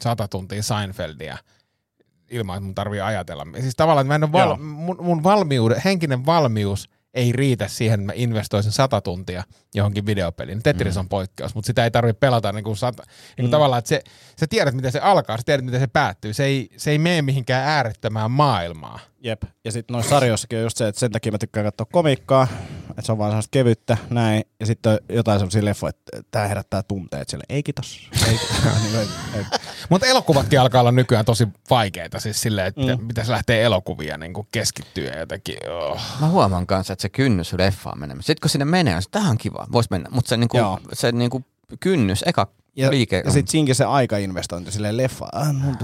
sata 0.00 0.28
tuntia 0.28 0.62
Seinfeldia 0.62 1.38
ilman, 2.30 2.56
että 2.56 2.64
mun 2.64 2.74
tarvii 2.74 3.00
ajatella. 3.00 3.46
Siis 3.60 3.76
tavallaan, 3.76 4.06
että 4.06 4.18
mä 4.18 4.26
en 4.26 4.32
val, 4.32 4.56
mun, 4.56 4.96
mun 5.00 5.22
valmiude, 5.22 5.82
henkinen 5.84 6.26
valmius 6.26 6.90
ei 7.14 7.32
riitä 7.32 7.68
siihen, 7.68 8.00
että 8.00 8.06
mä 8.06 8.12
investoisin 8.14 8.72
sata 8.72 9.00
tuntia 9.00 9.42
johonkin 9.74 10.06
videopeliin. 10.06 10.62
Tetris 10.62 10.96
on 10.96 11.08
poikkeus, 11.08 11.54
mutta 11.54 11.66
sitä 11.66 11.84
ei 11.84 11.90
tarvitse 11.90 12.18
pelata 12.18 12.52
niin 12.52 12.64
kuin 12.64 12.76
sata, 12.76 13.02
niin 13.06 13.44
kuin 13.44 13.50
tavallaan, 13.50 13.78
että 13.78 13.88
se, 13.88 14.02
sä 14.40 14.46
tiedät, 14.46 14.74
miten 14.74 14.92
se 14.92 14.98
alkaa, 14.98 15.36
sä 15.36 15.42
tiedät, 15.46 15.64
miten 15.64 15.80
se 15.80 15.86
päättyy. 15.86 16.32
Se 16.32 16.44
ei, 16.44 16.68
se 16.76 16.90
ei 16.90 16.98
mene 16.98 17.22
mihinkään 17.22 17.68
äärettömään 17.68 18.30
maailmaa. 18.30 18.98
Jep. 19.20 19.42
Ja 19.64 19.72
sitten 19.72 19.94
noissa 19.94 20.10
sarjoissakin 20.10 20.58
on 20.58 20.62
just 20.62 20.76
se, 20.76 20.88
että 20.88 21.00
sen 21.00 21.12
takia 21.12 21.32
mä 21.32 21.38
tykkään 21.38 21.66
katsoa 21.66 21.86
komiikkaa, 21.92 22.48
että 22.98 23.06
se 23.06 23.12
on 23.12 23.18
vaan 23.18 23.30
sellaista 23.30 23.50
kevyttä, 23.50 23.96
näin. 24.10 24.44
Ja 24.60 24.66
sitten 24.66 24.92
on 24.92 24.98
jotain 25.08 25.38
sellaisia 25.38 25.64
leffoja, 25.64 25.88
että 25.88 26.22
tämä 26.30 26.46
herättää 26.46 26.82
tunteet 26.82 27.28
sille. 27.28 27.44
Ei 27.48 27.62
kiitos. 27.62 28.10
Ei. 28.28 28.38
Niin 28.82 28.92
kuin, 28.92 29.60
Mutta 29.88 30.06
elokuvatkin 30.06 30.60
alkaa 30.60 30.80
olla 30.80 30.92
nykyään 30.92 31.24
tosi 31.24 31.48
vaikeita, 31.70 32.20
siis 32.20 32.40
silleen, 32.40 32.66
että 32.66 32.96
mm. 32.96 33.08
pitäisi 33.08 33.30
lähteä 33.30 33.60
elokuvia 33.60 34.18
niin 34.18 34.32
kuin 34.32 34.48
keskittyä 34.52 35.18
jotenkin. 35.18 35.56
Oh. 35.70 36.00
Mä 36.20 36.28
huomaan 36.28 36.66
kanssa, 36.66 36.92
että 36.92 37.02
se 37.02 37.08
kynnys 37.08 37.52
leffaan 37.52 37.98
menemään. 37.98 38.22
Sitten 38.22 38.40
kun 38.40 38.50
sinne 38.50 38.64
menee, 38.64 38.96
on 38.96 39.02
se, 39.02 39.08
tähän 39.10 39.30
on 39.30 39.38
kiva, 39.38 39.66
vois 39.72 39.90
mennä. 39.90 40.08
Mutta 40.12 40.28
se, 40.28 40.36
niinku, 40.36 40.58
Joo. 40.58 40.80
se 40.92 41.12
niinku 41.12 41.44
kynnys, 41.80 42.24
eka 42.26 42.48
Ja, 42.76 42.90
liike. 42.90 43.22
ja 43.24 43.30
sitten 43.30 43.50
siinkin 43.50 43.74
se 43.74 43.84
aikainvestointi 43.84 44.72
silleen 44.72 44.96
leffa, 44.96 45.28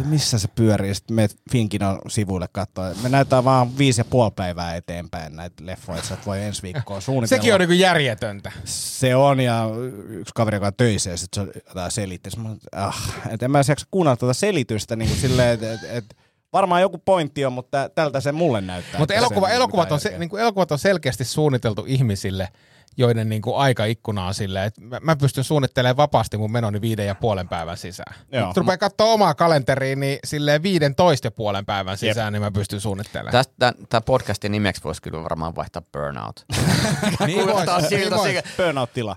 missä 0.05 0.39
se 0.39 0.49
pyörii, 0.49 0.95
sitten 0.95 1.15
meet 1.15 1.37
Finkinon 1.53 1.99
sivuille 2.09 2.49
katsoa. 2.53 2.91
Me 3.03 3.09
näytetään 3.09 3.45
vaan 3.45 3.79
viisi 3.79 4.01
ja 4.01 4.05
puoli 4.05 4.31
päivää 4.37 4.77
eteenpäin 4.77 5.37
näitä 5.37 5.67
leffoja, 5.67 5.99
että 5.99 6.17
voi 6.27 6.43
ensi 6.43 6.63
viikkoa 6.63 7.01
suunnitella. 7.01 7.43
Sekin 7.43 7.55
on 7.55 7.61
niin 7.61 7.69
kuin 7.69 7.79
järjetöntä. 7.79 8.53
Se 8.65 9.17
on, 9.17 9.41
ja 9.41 9.69
yksi 10.09 10.35
kaveri, 10.35 10.57
joka 10.57 10.67
on 10.67 10.73
töissä, 10.77 11.11
ja 11.11 11.17
sitten 11.17 11.45
se 11.45 11.61
jotain 11.69 11.91
selitti. 11.91 12.31
Ah, 12.73 13.13
et 13.31 13.43
en 13.43 13.51
mä 13.51 13.59
jaksa 13.69 13.87
kuunnella 13.91 14.17
tuota 14.17 14.35
selitystä 14.35 14.97
niin 14.97 15.09
kuin 15.09 15.21
silleen, 15.21 15.55
että 15.55 15.73
et, 15.73 15.81
et, 15.85 16.17
varmaan 16.53 16.81
joku 16.81 16.99
pointti 16.99 17.45
on, 17.45 17.53
mutta 17.53 17.71
tä- 17.71 17.91
tältä 17.95 18.21
se 18.21 18.33
mulle 18.33 18.61
näyttää. 18.61 18.99
Mutta 18.99 19.15
että 19.15 19.27
elokuva, 19.27 19.49
ei 19.49 19.57
elokuvat, 19.57 19.93
on 19.93 20.01
se, 20.01 20.19
niin 20.19 20.31
kuin 20.31 20.43
elokuvat 20.43 20.73
on 20.73 20.79
selkeästi 20.79 21.25
suunniteltu 21.25 21.85
ihmisille, 21.87 22.49
joiden 22.97 23.29
niin 23.29 23.43
kuin 23.43 23.57
aikaikkuna 23.57 24.27
on 24.27 24.35
silleen, 24.35 24.65
että 24.65 24.81
mä, 24.81 25.01
mä 25.03 25.17
pystyn 25.17 25.45
suunnittelemaan 25.45 25.97
vapaasti 25.97 26.37
mun 26.37 26.53
menoni 26.53 26.81
viiden 26.81 27.07
ja 27.07 27.15
puolen 27.15 27.49
päivän 27.49 27.77
sisään. 27.77 28.15
Joo. 28.33 28.47
Mutta 28.47 28.61
rupeaa 28.61 28.79
katsoa 28.79 29.07
omaa 29.07 29.35
kalenteriin, 29.35 30.01
niin 30.01 30.19
silleen 30.25 30.63
viidentoista 30.63 31.27
ja 31.27 31.31
puolen 31.31 31.67
päivän 31.67 31.99
sisään, 31.99 32.33
niin 32.33 32.43
mä 32.43 32.51
pystyn 32.51 32.81
suunnittelemaan. 32.81 33.33
Tästä, 33.33 33.73
tämä 33.89 34.01
podcastin 34.01 34.53
nimeksi 34.53 34.85
voisi 34.85 35.03
kyllä 35.03 35.23
varmaan 35.23 35.57
vaihtaa 35.57 35.83
burnout. 35.93 36.47
niin 37.27 37.45
Kuulostaa 37.45 37.81
vois, 37.81 37.89
siltä 37.89 38.17
niin. 38.17 38.43
Burnout-tila. 38.57 39.17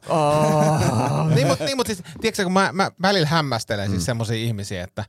niin, 1.36 1.48
mutta 1.48 1.66
niin, 1.66 1.78
mut 1.78 1.88
siis, 1.88 2.04
tiedätkö, 2.22 2.44
kun 2.44 2.54
mä, 2.54 2.70
mä 2.74 2.92
välillä 3.02 3.28
hämmästelen 3.28 3.90
siis 3.90 4.06
semmoisia 4.06 4.38
ihmisiä, 4.38 4.84
että, 4.84 5.06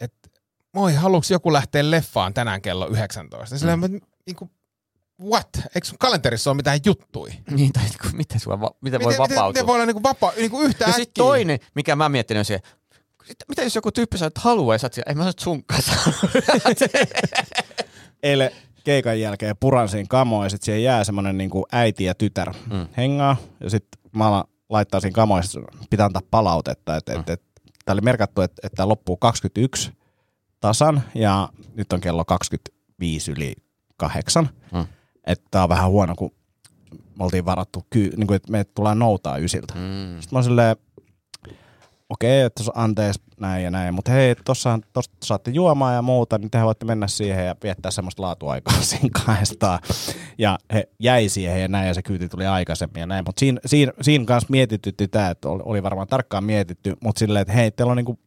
että 0.00 0.28
moi, 0.74 0.94
haluuks 0.94 1.30
joku 1.30 1.52
lähteä 1.52 1.90
leffaan 1.90 2.34
tänään 2.34 2.62
kello 2.62 2.86
19? 2.86 3.58
Silleen, 3.58 3.80
mm. 3.80 4.00
niin 4.26 4.36
kuin, 4.36 4.50
what? 5.24 5.48
Eikö 5.74 5.86
sun 5.86 5.98
kalenterissa 5.98 6.50
ole 6.50 6.56
mitään 6.56 6.80
juttui? 6.84 7.30
niin, 7.50 7.72
tai 7.72 7.82
niinku, 7.82 8.08
miten, 8.12 8.40
sua, 8.40 8.60
va- 8.60 8.74
miten 8.80 9.00
voi 9.00 9.12
miten, 9.12 9.18
vapautua? 9.18 9.48
miten 9.48 9.66
voi 9.66 9.74
olla 9.74 9.86
niinku 9.86 10.02
vapaa, 10.02 10.32
niinku 10.36 10.60
yhtä 10.60 10.84
ja 10.84 10.92
sitten 10.92 11.24
toinen, 11.24 11.58
mikä 11.74 11.96
mä 11.96 12.08
miettinyt 12.08 12.38
on 12.38 12.44
se, 12.44 12.60
mitä 13.48 13.62
jos 13.62 13.74
joku 13.74 13.92
tyyppi 13.92 14.18
sanoo, 14.18 14.26
että 14.26 14.40
haluaa, 14.40 14.74
ja 14.74 14.78
sä 14.78 14.86
oot 14.86 14.92
siellä, 14.92 15.10
ei 15.10 15.14
mä 15.14 15.22
sano, 15.22 15.32
sun 15.40 15.64
kanssa. 15.64 15.92
Eilen 18.22 18.50
keikan 18.84 19.20
jälkeen 19.20 19.56
puran 19.60 19.88
siinä 19.88 20.06
kamoin, 20.08 20.46
ja 20.46 20.50
sitten 20.50 20.64
siihen 20.64 20.82
jää 20.82 21.04
semmoinen 21.04 21.38
niinku 21.38 21.66
äiti 21.72 22.04
ja 22.04 22.14
tytär 22.14 22.52
mm. 22.70 22.86
hengaa, 22.96 23.36
ja 23.60 23.70
sitten 23.70 24.00
mä 24.16 24.28
alan 24.28 24.44
laittaa 24.68 25.00
siinä 25.00 25.42
sit 25.42 25.62
pitää 25.90 26.06
antaa 26.06 26.22
palautetta, 26.30 26.96
että 26.96 27.14
mm. 27.14 27.20
et, 27.20 27.30
et, 27.30 27.42
tää 27.84 27.92
oli 27.92 28.00
merkattu, 28.00 28.40
että 28.40 28.60
et 28.64 28.72
tää 28.72 28.88
loppuu 28.88 29.16
21 29.16 29.92
tasan, 30.60 31.02
ja 31.14 31.48
nyt 31.74 31.92
on 31.92 32.00
kello 32.00 32.24
25 32.24 33.32
yli 33.32 33.54
kahdeksan. 33.96 34.50
Mm. 34.72 34.86
Että 35.26 35.48
tää 35.50 35.62
on 35.62 35.68
vähän 35.68 35.90
huono, 35.90 36.14
kun 36.14 36.30
me 36.90 37.24
oltiin 37.24 37.44
varattu, 37.44 37.86
ky- 37.90 38.12
niin 38.16 38.26
kuin, 38.26 38.36
että 38.36 38.52
me 38.52 38.64
tulee 38.64 38.94
noutaa 38.94 39.38
ysiltä. 39.38 39.74
Mm. 39.74 40.20
Sitten 40.20 40.28
mä 40.32 40.36
oon 40.36 40.44
silleen, 40.44 40.76
okei, 42.08 42.40
okay, 42.40 42.46
että 42.46 42.62
anteeksi 42.74 43.22
näin 43.40 43.64
ja 43.64 43.70
näin, 43.70 43.94
mutta 43.94 44.12
hei, 44.12 44.34
tossa, 44.34 44.78
tosta 44.92 45.16
saatte 45.24 45.50
juomaa 45.50 45.92
ja 45.92 46.02
muuta, 46.02 46.38
niin 46.38 46.50
tehän 46.50 46.66
voitte 46.66 46.84
mennä 46.86 47.08
siihen 47.08 47.46
ja 47.46 47.56
viettää 47.62 47.90
semmoista 47.90 48.22
laatuaikaa 48.22 48.80
siinä 48.90 49.08
kahdestaan. 49.26 49.78
Ja 50.38 50.58
he 50.72 50.88
jäi 50.98 51.28
siihen 51.28 51.60
ja 51.62 51.68
näin, 51.68 51.88
ja 51.88 51.94
se 51.94 52.02
kyyti 52.02 52.28
tuli 52.28 52.46
aikaisemmin 52.46 53.00
ja 53.00 53.06
näin. 53.06 53.24
Mutta 53.26 53.40
siinä, 53.40 53.60
siinä, 53.66 53.92
siinä 54.00 54.24
kanssa 54.24 54.50
mietitytti 54.50 55.08
tämä, 55.08 55.30
että 55.30 55.48
oli, 55.48 55.62
oli 55.64 55.82
varmaan 55.82 56.08
tarkkaan 56.08 56.44
mietitty, 56.44 56.96
mutta 57.04 57.18
silleen, 57.18 57.42
että 57.42 57.54
hei, 57.54 57.70
teillä 57.70 57.90
on 57.90 57.96
niinku 57.96 58.18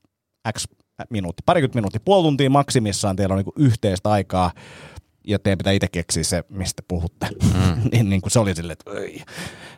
X 0.58 0.66
minuutti, 1.10 1.44
parikymmentä 1.46 1.78
minuuttia, 1.78 2.02
puoli 2.06 2.24
tuntia 2.24 2.50
maksimissaan 2.50 3.16
teillä 3.16 3.34
on 3.34 3.38
niinku 3.38 3.54
yhteistä 3.56 4.12
aikaa, 4.12 4.52
ja 5.28 5.40
teidän 5.40 5.58
pitää 5.58 5.74
itse 5.74 5.88
keksiä 5.88 6.24
se, 6.24 6.44
mistä 6.50 6.84
puhutte. 6.88 7.28
Mm. 7.44 7.82
niin, 7.92 8.10
niin 8.10 8.22
kuin 8.22 8.32
se 8.32 8.40
oli 8.40 8.56
silleen, 8.56 8.78
että 8.80 8.92
ei. 8.92 9.24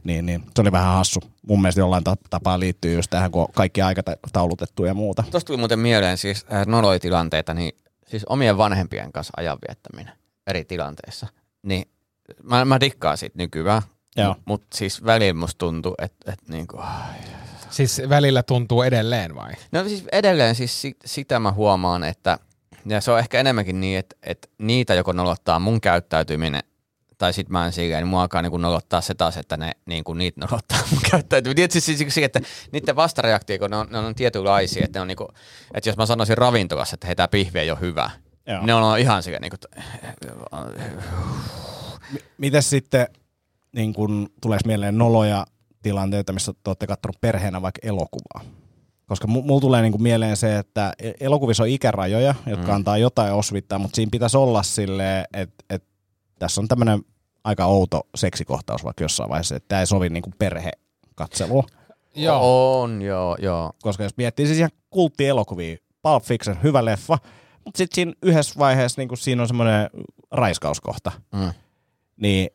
Niin, 0.04 0.26
niin, 0.26 0.44
se 0.56 0.62
oli 0.62 0.72
vähän 0.72 0.94
hassu. 0.94 1.20
Mun 1.48 1.62
mielestä 1.62 1.82
jollain 1.82 2.04
ta- 2.04 2.18
tapaa 2.30 2.60
liittyy 2.60 2.96
just 2.96 3.10
tähän, 3.10 3.32
kun 3.32 3.48
kaikki 3.56 3.82
aikataulutettu 3.82 4.86
ja 4.86 4.94
muuta. 4.94 5.24
Tuosta 5.32 5.48
tuli 5.48 5.58
muuten 5.58 5.80
mieleen 5.80 6.18
siis 6.18 6.46
äh, 6.54 6.66
noloja 6.68 7.00
tilanteita, 7.00 7.54
niin 7.54 7.72
siis 8.08 8.26
omien 8.26 8.58
vanhempien 8.58 9.12
kanssa 9.12 9.34
ajan 9.38 9.58
viettäminen 9.68 10.14
eri 10.48 10.66
tilanteissa. 10.66 11.28
Niin 11.64 11.90
mä, 12.44 12.66
mä 12.66 12.80
dikkaan 12.80 13.18
siitä 13.18 13.38
nykyään, 13.38 13.82
Joo. 14.18 14.36
mutta 14.46 14.78
siis 14.78 15.06
välillä 15.06 15.34
musta 15.40 15.58
tuntuu, 15.58 15.96
että 16.02 16.32
et 16.32 16.50
niinku, 16.50 16.80
Siis 17.70 18.02
välillä 18.10 18.44
tuntuu 18.44 18.82
edelleen 18.82 19.36
vai? 19.36 19.54
No 19.72 19.84
siis 19.84 20.04
edelleen 20.12 20.56
siis 20.56 20.82
sit, 20.82 20.98
sitä 21.06 21.40
mä 21.40 21.52
huomaan, 21.52 22.04
että 22.04 22.40
ja 22.88 23.02
se 23.02 23.12
on 23.12 23.20
ehkä 23.20 23.40
enemmänkin 23.40 23.80
niin, 23.80 24.00
että, 24.00 24.16
että 24.24 24.48
niitä 24.58 24.94
joko 24.94 25.12
nolottaa 25.12 25.60
mun 25.60 25.82
käyttäytyminen, 25.82 26.62
tai 27.18 27.34
sit 27.34 27.50
mä 27.50 27.66
en 27.66 27.74
silleen, 27.74 28.02
niin 28.02 28.08
mua 28.08 28.22
alkaa 28.22 28.42
niin 28.42 28.62
nolottaa 28.62 29.02
se 29.02 29.14
taas, 29.14 29.38
että 29.38 29.58
ne 29.58 29.72
niin 29.86 30.04
kuin 30.04 30.18
niitä 30.18 30.42
nolottaa 30.42 30.80
mun 30.92 31.00
käyttäytyminen. 31.12 31.56
Tiedätkö 31.56 31.80
siis 31.80 31.98
siksi, 31.98 32.24
että 32.24 32.40
niiden 32.72 32.96
vastareaktio, 32.96 33.60
kun 33.60 33.70
ne 33.70 33.78
on, 33.78 33.88
ne 33.90 33.98
on 33.98 34.16
tietynlaisia, 34.16 34.86
että 34.86 35.00
ne 35.00 35.02
on 35.02 35.08
niin 35.08 35.18
kuin, 35.18 35.28
että 35.74 35.90
jos 35.90 35.98
mä 35.98 36.06
sanoisin 36.06 36.38
ravintolassa, 36.38 36.94
että 36.94 37.08
hei 37.08 37.16
tää 37.16 37.28
pihvi 37.28 37.60
ei 37.60 37.72
ole 37.72 37.80
hyvä, 37.80 38.10
Joo. 38.48 38.66
ne 38.66 38.74
on 38.74 39.00
ihan 39.00 39.24
silleen 39.24 39.42
niin 39.42 39.52
kuin, 39.52 39.88
Mites 42.38 42.70
sitten 42.70 43.08
niin 43.72 43.94
kun 43.94 44.30
tulee 44.42 44.60
mieleen 44.66 44.98
noloja 44.98 45.46
tilanteita, 45.82 46.34
missä 46.34 46.54
te 46.54 46.70
olette 46.70 46.88
katsonut 46.88 47.22
perheenä 47.22 47.62
vaikka 47.62 47.80
elokuvaa? 47.84 48.42
Koska 49.08 49.28
mu- 49.28 49.42
mulla 49.42 49.62
tulee 49.62 49.82
niinku 49.82 49.98
mieleen 49.98 50.38
se, 50.38 50.58
että 50.58 50.94
e- 51.00 51.12
elokuvissa 51.20 51.64
on 51.64 51.70
ikärajoja, 51.70 52.36
jotka 52.46 52.68
mm. 52.68 52.74
antaa 52.74 52.98
jotain 52.98 53.34
osvittaa, 53.34 53.80
mutta 53.80 53.96
siinä 53.96 54.10
pitäisi 54.12 54.38
olla 54.38 54.64
silleen, 54.64 55.26
että 55.34 55.64
et, 55.70 55.84
tässä 56.40 56.62
on 56.62 56.68
tämmöinen 56.68 57.02
aika 57.44 57.66
outo 57.66 58.02
seksikohtaus 58.16 58.84
vaikka 58.84 59.04
jossain 59.04 59.30
vaiheessa, 59.30 59.56
että 59.56 59.68
tämä 59.68 59.80
ei 59.80 59.88
sovi 59.88 60.10
niinku 60.10 60.32
perhekatselua. 60.40 61.64
Joo. 62.16 62.82
on, 62.82 63.02
joo, 63.02 63.38
joo. 63.42 63.72
Koska 63.82 64.04
jos 64.04 64.18
miettii 64.18 64.46
siis 64.48 64.58
ihan 64.58 64.72
kulttielokuvia, 64.90 65.78
Pulp 66.02 66.24
Fiction, 66.24 66.58
hyvä 66.64 66.86
leffa, 66.86 67.18
mutta 67.66 67.78
sitten 67.78 67.96
siinä 67.96 68.14
yhdessä 68.24 68.56
vaiheessa 68.60 69.02
niin 69.02 69.18
siinä 69.18 69.42
on 69.42 69.48
semmoinen 69.48 69.90
raiskauskohta, 70.32 71.12
Mm. 71.34 71.52
niin 72.18 72.50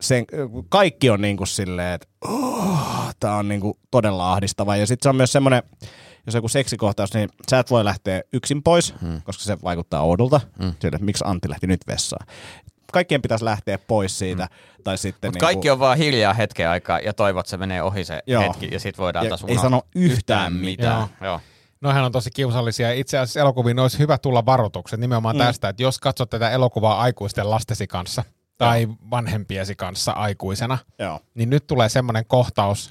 sen, 0.00 0.24
kaikki 0.68 1.10
on 1.10 1.20
niin 1.20 1.36
kuin 1.36 1.46
silleen, 1.46 1.94
että 1.94 2.06
oh, 2.28 3.03
tämä 3.24 3.36
on 3.36 3.48
niin 3.48 3.60
kuin 3.60 3.74
todella 3.90 4.32
ahdistava. 4.32 4.76
Ja 4.76 4.86
sitten 4.86 5.02
se 5.02 5.08
on 5.08 5.16
myös 5.16 5.32
semmoinen, 5.32 5.62
jos 6.26 6.34
joku 6.34 6.48
seksikohtaus, 6.48 7.14
niin 7.14 7.28
sä 7.50 7.58
et 7.58 7.70
voi 7.70 7.84
lähteä 7.84 8.22
yksin 8.32 8.62
pois, 8.62 8.94
Hmm. 9.00 9.08
mm. 9.08 9.22
koska 9.22 9.44
se 9.44 9.56
vaikuttaa 9.64 10.00
oudolta. 10.00 10.40
Mm. 10.58 10.64
Mm. 10.64 10.72
Sille, 10.80 10.96
että 10.96 11.04
miksi 11.04 11.24
Antti 11.26 11.48
lähti 11.48 11.66
nyt 11.66 11.80
vessaan. 11.86 12.26
Kaikkien 12.92 13.22
pitäisi 13.22 13.44
lähteä 13.44 13.78
pois 13.78 14.18
siitä. 14.18 14.44
Mm. 14.44 14.82
Tai 14.84 14.98
sitten 14.98 15.28
Mutta 15.28 15.46
niin 15.46 15.54
kaikki 15.54 15.70
on 15.70 15.78
vaan 15.78 15.98
hiljaa 15.98 16.34
hetken 16.34 16.68
aikaa 16.68 16.98
ja 16.98 17.12
toivot, 17.12 17.40
että 17.40 17.50
se 17.50 17.56
menee 17.56 17.82
ohi 17.82 18.04
se 18.04 18.20
Joo. 18.26 18.42
hetki 18.42 18.68
ja 18.72 18.80
sit 18.80 18.98
voidaan 18.98 19.24
Ja 19.24 19.28
taas 19.28 19.44
ei 19.48 19.58
sano 19.58 19.82
yhtään 19.94 20.52
mitään. 20.52 20.98
Joo. 20.98 21.08
Joo. 21.20 21.40
Noihän 21.80 22.04
on 22.04 22.12
tosi 22.12 22.30
kiusallisia. 22.30 22.92
Itse 22.92 23.18
asiassa 23.18 23.40
elokuviin 23.40 23.78
olisi 23.78 23.98
hyvä 23.98 24.18
tulla 24.18 24.46
varoitukset 24.46 25.00
nimenomaan 25.00 25.36
mm. 25.36 25.42
tästä, 25.42 25.68
että 25.68 25.82
jos 25.82 25.98
katsot 25.98 26.30
tätä 26.30 26.50
elokuvaa 26.50 27.00
aikuisten 27.00 27.50
lastesi 27.50 27.86
kanssa 27.86 28.24
tai 28.58 28.88
vanhempiesi 29.10 29.74
kanssa 29.74 30.12
aikuisena, 30.12 30.78
Joo. 30.98 31.20
niin 31.34 31.50
nyt 31.50 31.66
tulee 31.66 31.88
semmoinen 31.88 32.24
kohtaus, 32.26 32.90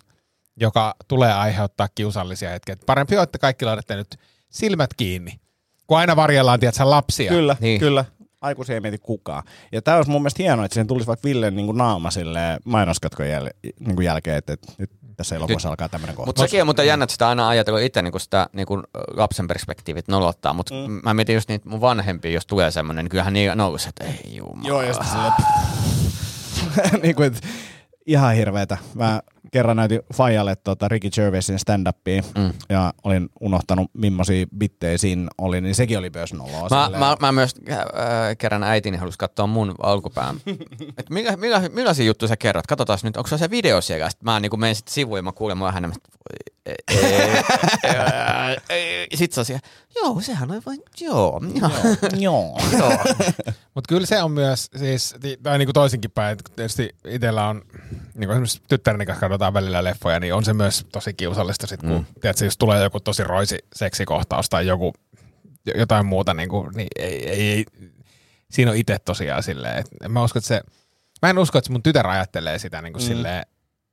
joka 0.59 0.95
tulee 1.07 1.33
aiheuttaa 1.33 1.87
kiusallisia 1.95 2.49
hetkiä. 2.49 2.73
Et 2.73 2.85
Parempi 2.85 3.17
on, 3.17 3.23
että 3.23 3.37
kaikki 3.37 3.65
laitatte 3.65 3.95
nyt 3.95 4.19
silmät 4.49 4.93
kiinni, 4.97 5.39
kun 5.87 5.97
aina 5.97 6.15
varjellaan, 6.15 6.59
tiedätkö, 6.59 6.89
lapsia. 6.89 7.31
Kyllä, 7.31 7.55
Niin. 7.59 7.79
kyllä. 7.79 8.05
Aikuisia 8.41 8.75
ei 8.75 8.81
mieti 8.81 8.97
kukaan. 8.97 9.43
Ja 9.71 9.81
tämä 9.81 9.97
olisi 9.97 10.11
mun 10.11 10.21
mielestä 10.21 10.43
hienoa, 10.43 10.65
että 10.65 10.73
siihen 10.73 10.87
tulisi 10.87 11.07
vaikka 11.07 11.27
Villen 11.27 11.55
niin 11.55 11.77
naama 11.77 12.11
silleen 12.11 12.59
mainoskatkon 12.65 13.25
jäl- 13.25 13.71
niin 13.79 13.95
kuin 13.95 14.05
jälkeen, 14.05 14.37
että, 14.37 14.53
että 14.53 14.73
nyt 14.77 14.91
tässä 15.17 15.35
elokuvassa 15.35 15.69
alkaa 15.69 15.89
tämmöinen 15.89 16.15
kohta. 16.15 16.29
Mutta 16.29 16.41
sekin 16.41 16.61
on 16.61 16.67
muuten 16.67 16.87
jännä, 16.87 17.03
että 17.03 17.11
sitä 17.11 17.29
aina 17.29 17.47
ajatellut 17.47 17.81
itse 17.81 18.01
niin 18.01 18.19
sitä 18.19 18.49
niin 18.53 18.67
kuin 18.67 18.83
lapsen 19.13 19.47
perspektiivit 19.47 20.07
nolottaa, 20.07 20.53
mutta 20.53 20.73
mm. 20.73 20.99
mä 21.03 21.13
mietin 21.13 21.35
just 21.35 21.49
niitä 21.49 21.69
mun 21.69 21.81
vanhempia, 21.81 22.31
jos 22.31 22.45
tulee 22.45 22.71
semmoinen, 22.71 23.05
niin 23.05 23.09
kyllähän 23.09 23.33
niin 23.33 23.51
nousee, 23.57 23.89
että 23.89 24.03
ei 24.03 24.35
jumala. 24.35 24.67
Joo, 24.67 24.81
ja 24.81 24.93
sitten 24.93 25.11
silleen, 25.11 25.33
niin 27.03 27.15
kuin, 27.15 27.27
että 27.27 27.47
ihan 28.05 28.35
hirveetä. 28.35 28.77
Mä 28.93 29.21
kerran 29.51 29.77
näytin 29.77 30.01
Fajalle 30.13 30.55
tota 30.55 30.87
Ricky 30.87 31.09
Gervaisin 31.09 31.59
stand-upia 31.59 32.23
mm. 32.37 32.53
ja 32.69 32.93
olin 33.03 33.29
unohtanut 33.39 33.91
millaisia 33.93 34.45
bittejä 34.57 34.97
siinä 34.97 35.27
oli, 35.37 35.61
niin 35.61 35.75
sekin 35.75 35.97
oli 35.97 36.11
myös 36.15 36.33
noloa. 36.33 36.69
Mä, 36.69 36.85
silleen. 36.85 36.99
mä, 36.99 37.17
mä, 37.19 37.31
myös 37.31 37.55
äh, 37.71 37.77
kerran 38.37 38.63
äitini 38.63 38.97
halusi 38.97 39.17
katsoa 39.17 39.47
mun 39.47 39.75
alkupään. 39.79 40.35
Et 40.97 41.09
millä, 41.09 41.37
millä, 41.37 41.61
millaisia 41.73 42.05
juttuja 42.05 42.29
sä 42.29 42.37
kerrot? 42.37 42.67
Katsotaan 42.67 42.99
nyt, 43.03 43.17
onko 43.17 43.37
se 43.37 43.49
video 43.49 43.81
siellä? 43.81 44.09
Sitten 44.09 44.25
mä 44.25 44.39
niin 44.39 44.59
menen 44.59 44.75
sitten 44.75 44.93
sivuun 44.93 45.19
ja 45.19 45.23
mä 45.23 45.31
kuulen 45.31 45.57
mua 45.57 45.71
hänen. 45.71 45.93
Sitten 49.15 49.35
se 49.35 49.39
on 49.39 49.45
siellä, 49.45 49.67
joo, 49.95 50.21
sehän 50.21 50.51
on 50.51 50.61
vain, 50.65 50.81
joo. 50.99 51.41
joo. 51.61 51.71
Joo. 52.19 52.57
joo. 52.79 52.97
Mutta 53.75 53.87
kyllä 53.89 54.05
se 54.05 54.23
on 54.23 54.31
myös, 54.31 54.69
siis, 54.75 55.15
ti- 55.21 55.37
tai 55.43 55.57
niin 55.57 55.67
kuin 55.67 55.73
toisinkin 55.73 56.11
päin, 56.11 56.33
että 56.33 56.51
tietysti 56.55 56.95
itsellä 57.05 57.47
on, 57.47 57.61
niin 58.15 58.27
kuin 58.27 58.31
esimerkiksi 58.31 58.61
tyttäreni 58.69 59.05
kanssa 59.05 59.19
katsotaan 59.19 59.53
välillä 59.53 59.83
leffoja, 59.83 60.19
niin 60.19 60.33
on 60.33 60.45
se 60.45 60.53
myös 60.53 60.85
tosi 60.91 61.13
kiusallista 61.13 61.67
sit, 61.67 61.79
kun, 61.81 61.89
mm. 61.89 62.05
tiedätkö, 62.21 62.45
jos 62.45 62.57
tulee 62.57 62.83
joku 62.83 62.99
tosi 62.99 63.23
roisi 63.23 63.59
seksikohtaus 63.75 64.49
tai 64.49 64.67
joku, 64.67 64.93
jotain 65.75 66.05
muuta, 66.05 66.33
niin, 66.33 66.49
kuin, 66.49 66.71
niin 66.75 66.87
ei, 66.95 67.29
ei, 67.29 67.51
ei, 67.51 67.65
siinä 68.51 68.71
on 68.71 68.77
itse 68.77 68.99
tosiaan 68.99 69.43
silleen, 69.43 69.77
että 69.77 70.09
mä 70.09 70.23
usko, 70.23 70.39
että 70.39 70.47
se, 70.47 70.61
mä 71.21 71.29
en 71.29 71.39
usko, 71.39 71.57
että 71.57 71.71
mun 71.71 71.83
tytär 71.83 72.07
ajattelee 72.07 72.59
sitä 72.59 72.81
niin 72.81 72.93
kuin 72.93 73.03
mm. 73.03 73.07
silleen, 73.07 73.43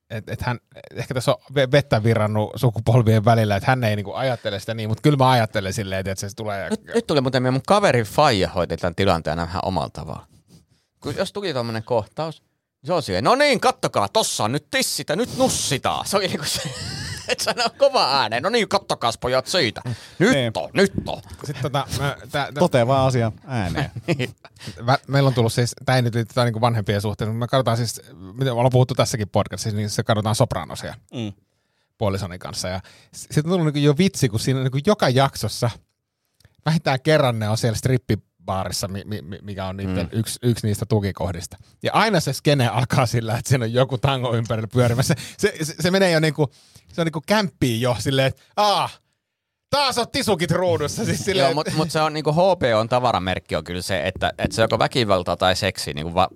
että 0.09 0.33
et 0.33 0.41
hän, 0.41 0.59
ehkä 0.95 1.13
tässä 1.13 1.31
on 1.31 1.37
ve- 1.51 1.71
vettä 1.71 2.03
virrannut 2.03 2.51
sukupolvien 2.55 3.25
välillä, 3.25 3.55
että 3.55 3.71
hän 3.71 3.83
ei 3.83 3.95
niinku 3.95 4.13
ajattele 4.13 4.59
sitä 4.59 4.73
niin, 4.73 4.89
mutta 4.89 5.01
kyllä 5.01 5.17
mä 5.17 5.29
ajattelen 5.29 5.73
silleen, 5.73 5.99
että 5.99 6.15
se 6.15 6.35
tulee... 6.35 6.69
Nyt, 6.69 6.83
nyt 6.83 7.07
tuli 7.07 7.21
muuten 7.21 7.53
mun 7.53 7.61
kaverin 7.67 8.05
faija 8.05 8.49
hoiti 8.49 8.77
tämän 8.77 8.95
tilanteen 8.95 9.37
vähän 9.37 9.61
omalla 9.65 9.89
tavalla. 9.89 10.27
Kun 10.99 11.15
jos 11.15 11.33
tuli 11.33 11.53
tommonen 11.53 11.83
kohtaus, 11.83 12.43
se 12.85 12.93
on 12.93 13.03
siihen, 13.03 13.23
no 13.23 13.35
niin, 13.35 13.59
kattokaa, 13.59 14.07
tossa 14.09 14.43
on 14.43 14.51
nyt 14.51 14.67
tissitä, 14.71 15.15
nyt 15.15 15.37
nussitaan. 15.37 16.07
Se 16.07 16.17
oli 16.17 16.27
niinku 16.27 16.45
se, 16.45 16.61
että 17.27 17.43
sanoo 17.43 17.69
kova 17.77 18.19
ääneen, 18.19 18.43
no 18.43 18.49
niin, 18.49 18.69
kattokaa 18.69 19.11
pojat 19.21 19.47
siitä. 19.47 19.81
Nyt 20.19 20.31
Niin. 20.31 20.51
on, 20.55 20.69
nyt 20.73 20.91
on. 21.07 21.21
Sitten 21.43 21.61
tota, 21.61 21.87
mä, 21.99 22.03
tää, 22.07 22.17
tää, 22.31 22.51
Totea 22.59 22.87
vaan 22.87 23.07
asia 23.07 23.31
ääneen. 23.47 23.91
Vä- 24.87 25.03
meillä 25.07 25.27
on 25.27 25.33
tullut 25.33 25.53
siis, 25.53 25.75
tämä 25.85 25.95
ei 25.95 26.01
nyt 26.01 26.15
liity 26.15 26.33
niin 26.43 26.61
vanhempien 26.61 27.01
suhteen, 27.01 27.29
mutta 27.29 27.39
me 27.39 27.47
katsotaan 27.47 27.77
siis, 27.77 28.01
mitä 28.33 28.53
ollaan 28.53 28.71
puhuttu 28.71 28.93
tässäkin 28.95 29.29
podcastissa, 29.29 29.77
niin 29.77 29.89
se 29.89 30.03
katsotaan 30.03 30.35
Sopranosia 30.35 30.95
Mm. 31.13 31.33
puolisoni 31.97 32.39
kanssa. 32.39 32.67
Ja 32.67 32.81
sitten 33.13 33.51
on 33.51 33.57
tullut 33.59 33.73
niin 33.73 33.83
jo 33.83 33.97
vitsi, 33.97 34.29
kun 34.29 34.39
siinä 34.39 34.59
niin 34.59 34.83
joka 34.85 35.09
jaksossa 35.09 35.69
vähintään 36.65 37.01
kerran 37.01 37.39
ne 37.39 37.49
on 37.49 37.57
siellä 37.57 37.77
strippibaarissa, 37.77 38.30
mi- 39.21 39.39
mikä 39.41 39.65
on 39.65 39.77
niiden 39.77 40.09
mm. 40.11 40.19
yksi, 40.19 40.39
yksi 40.43 40.67
niistä 40.67 40.85
tukikohdista. 40.85 41.57
Ja 41.83 41.93
aina 41.93 42.19
se 42.19 42.33
skene 42.33 42.67
alkaa 42.67 43.05
sillä, 43.05 43.37
että 43.37 43.49
siinä 43.49 43.65
on 43.65 43.73
joku 43.73 43.97
tango 43.97 44.35
ympärillä 44.35 44.67
pyörimässä. 44.67 45.15
Se, 45.37 45.53
se, 45.61 45.75
se 45.79 45.91
menee 45.91 46.11
jo 46.11 46.19
niin 46.19 46.33
kuin, 46.33 46.47
se 46.93 47.01
on 47.01 47.05
niin 47.05 47.11
kuin 47.13 47.23
kämppiin 47.27 47.81
jo 47.81 47.95
silleen, 47.99 48.27
että 48.27 48.41
aah, 48.55 49.01
taas 49.71 49.97
on 49.97 50.05
tisukit 50.11 50.51
ruudussa. 50.51 51.05
Siis 51.05 51.25
silleen, 51.25 51.45
Joo, 51.45 51.53
mutta 51.53 51.71
mut 51.75 51.91
se 51.91 52.01
on 52.01 52.13
niinku 52.13 52.31
HP 52.31 52.61
on 52.75 52.89
tavaramerkki 52.89 53.55
on 53.55 53.63
kyllä 53.63 53.81
se, 53.81 54.07
että, 54.07 54.33
että 54.37 54.55
se 54.55 54.61
joko 54.61 54.79
väkivaltaa 54.79 55.37
tai 55.37 55.55
seksi 55.55 55.93
niinku 55.93 56.13
va- 56.13 56.29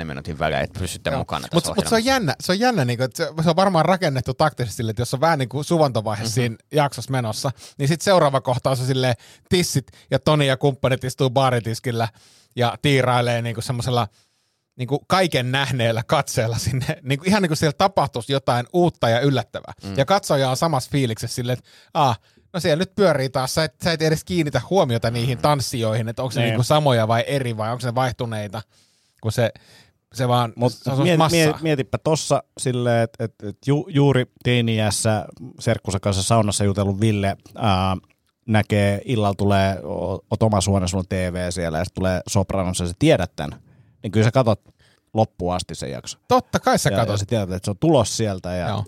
15-10 0.00 0.04
minuutin 0.04 0.38
välein, 0.38 0.64
että 0.64 0.80
pysytte 0.80 1.10
mukana 1.10 1.48
tässä 1.48 1.56
Mutta 1.56 1.74
mut 1.74 1.88
se 1.88 1.94
on 1.94 2.04
jännä, 2.04 2.34
se 2.40 2.52
on 2.52 2.60
jännä 2.60 2.84
niinku, 2.84 3.04
että 3.04 3.16
se, 3.16 3.32
se, 3.42 3.50
on 3.50 3.56
varmaan 3.56 3.84
rakennettu 3.84 4.34
taktisesti 4.34 4.76
sille, 4.76 4.90
että 4.90 5.02
jos 5.02 5.14
on 5.14 5.20
vähän 5.20 5.38
niin 5.38 5.48
kuin 5.48 5.64
suvantovaihe 5.64 6.22
mm-hmm. 6.22 6.32
siinä 6.32 6.56
jaksossa 6.72 7.10
menossa, 7.10 7.50
niin 7.78 7.88
sitten 7.88 8.04
seuraava 8.04 8.40
kohtaus 8.40 8.80
on 8.80 8.86
silleen, 8.86 9.14
tissit 9.48 9.86
ja 10.10 10.18
Toni 10.18 10.46
ja 10.46 10.56
kumppanit 10.56 11.04
istuu 11.04 11.30
baaritiskillä 11.30 12.08
ja 12.56 12.78
tiirailee 12.82 13.42
niinku 13.42 13.60
semmoisella 13.60 14.08
niinku 14.80 15.04
kaiken 15.08 15.52
nähneellä 15.52 16.02
katseella 16.06 16.58
sinne, 16.58 16.86
niinku, 17.02 17.24
ihan 17.28 17.42
niin 17.42 17.50
kuin 17.50 17.56
siellä 17.56 17.72
tapahtuisi 17.78 18.32
jotain 18.32 18.66
uutta 18.72 19.08
ja 19.08 19.20
yllättävää. 19.20 19.72
Mm. 19.84 19.94
Ja 19.96 20.04
katsoja 20.04 20.50
on 20.50 20.56
samassa 20.56 20.90
fiiliksessä 20.90 21.34
silleen, 21.34 21.58
että 21.58 21.70
ah, 21.94 22.20
no 22.52 22.60
siellä 22.60 22.80
nyt 22.80 22.94
pyörii 22.94 23.28
taas, 23.30 23.54
sä 23.54 23.64
et, 23.64 23.74
sä 23.84 23.92
et 23.92 24.02
edes 24.02 24.24
kiinnitä 24.24 24.60
huomiota 24.70 25.10
niihin 25.10 25.38
tanssijoihin, 25.38 26.08
että 26.08 26.22
onko 26.22 26.32
se 26.32 26.40
Niin. 26.40 26.48
niinku 26.48 26.62
samoja 26.62 27.08
vai 27.08 27.24
eri 27.26 27.56
vai 27.56 27.70
onko 27.70 27.80
se 27.80 27.94
vaihtuneita, 27.94 28.62
kun 29.22 29.32
se, 29.32 29.50
se 30.14 30.28
vaan, 30.28 30.52
Mut 30.56 30.72
se 30.72 30.90
on 30.90 31.02
miet, 31.02 31.18
massaa. 31.18 31.36
miet, 31.38 31.60
mietipä 31.60 31.98
tossa 31.98 32.42
silleen, 32.60 33.02
että 33.02 33.24
et, 33.24 33.34
et 33.42 33.56
ju, 33.66 33.86
juuri 33.88 34.26
teiniässä 34.44 35.24
serkkusa 35.60 36.00
kanssa 36.00 36.22
saunassa 36.22 36.64
jutellut 36.64 37.00
Ville 37.00 37.36
ää, 37.56 37.96
näkee, 38.46 39.00
illalla 39.04 39.34
tulee, 39.34 39.78
oot 40.30 40.42
omassa 40.42 40.70
huoneessa, 40.70 40.90
sulla 40.90 41.02
on 41.02 41.08
TV 41.08 41.50
siellä 41.50 41.78
ja 41.78 41.84
sitten 41.84 42.00
tulee 42.00 42.20
Sopranos 42.28 42.80
ja 42.80 42.86
sä 42.86 42.94
tiedät 42.98 43.32
tämän. 43.36 43.60
Niin 44.02 44.10
kyllä 44.10 44.24
sä 44.24 44.30
katot 44.30 44.60
loppuun 45.14 45.54
asti 45.54 45.74
sen 45.74 45.90
jakso. 45.90 46.18
Totta 46.28 46.60
kai 46.60 46.78
sä 46.78 46.90
Ja, 46.90 46.96
ja 46.98 47.00
katot. 47.06 47.20
sä 47.20 47.26
tiedät, 47.26 47.52
että 47.52 47.64
se 47.64 47.70
on 47.70 47.78
tulos 47.78 48.16
sieltä. 48.16 48.54
Ja 48.54 48.68
Joo. 48.68 48.84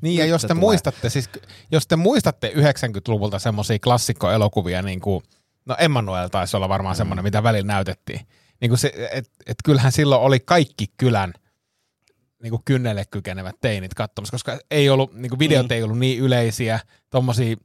Niin 0.00 0.18
ja 0.18 0.26
jos 0.26 0.42
te 0.42 0.48
tulee. 0.48 0.60
muistatte, 0.60 1.10
siis 1.10 1.30
jos 1.70 1.86
te 1.86 1.96
muistatte 1.96 2.52
90-luvulta 2.56 3.38
semmoisia 3.38 3.78
klassikkoelokuvia, 3.78 4.82
niin 4.82 5.00
kuin, 5.00 5.22
no 5.66 5.76
Emmanuel 5.78 6.28
taisi 6.28 6.56
olla 6.56 6.68
varmaan 6.68 6.94
Mm. 6.94 6.98
semmoinen, 6.98 7.24
mitä 7.24 7.42
välillä 7.42 7.66
näytettiin. 7.72 8.20
Niin 8.60 8.68
kuin 8.70 8.78
se, 8.78 8.92
et, 9.12 9.30
et 9.46 9.56
kyllähän 9.64 9.92
silloin 9.92 10.22
oli 10.22 10.40
kaikki 10.40 10.86
kylän 10.96 11.32
niin 12.42 12.50
kuin 12.50 12.62
kynnelle 12.64 13.04
kykenevät 13.10 13.56
teinit 13.60 13.94
katsomassa, 13.94 14.30
koska 14.34 14.58
ei 14.70 14.90
ollut, 14.90 15.14
niin 15.14 15.30
kuin 15.30 15.38
videot 15.38 15.66
Mm. 15.68 15.72
ei 15.72 15.82
ollut 15.82 15.98
niin 15.98 16.18
yleisiä, 16.18 16.80
tommosia, 17.10 17.56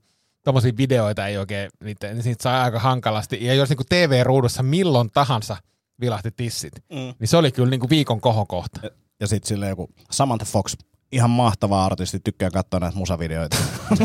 tommosia 0.44 0.72
videoita 0.78 1.28
ei 1.28 1.38
oikein, 1.38 1.70
niitä, 1.84 2.14
niitä 2.14 2.44
sai 2.44 2.62
aika 2.62 2.80
hankalasti. 2.80 3.46
Ja 3.46 3.54
jos 3.54 3.70
niin 3.70 3.78
kuin 3.78 3.88
TV-ruudussa 3.90 4.64
milloin 4.64 5.10
tahansa 5.14 5.58
vilahti 6.02 6.32
tissit, 6.32 6.74
Mm. 6.90 7.14
niin 7.20 7.28
se 7.28 7.38
oli 7.38 7.52
kyllä 7.52 7.70
niin 7.70 7.80
kuin 7.80 7.90
viikon 7.90 8.22
kohokohta. 8.22 8.80
ja 9.20 9.28
sitten 9.28 9.48
sille 9.48 9.70
joku 9.70 9.90
Samantha 10.12 10.46
Fox, 10.46 10.76
ihan 11.12 11.30
mahtava 11.30 11.86
artisti, 11.86 12.20
tykkää 12.24 12.52
katsoa 12.52 12.80
näitä 12.80 12.98
musavideoita. 12.98 13.58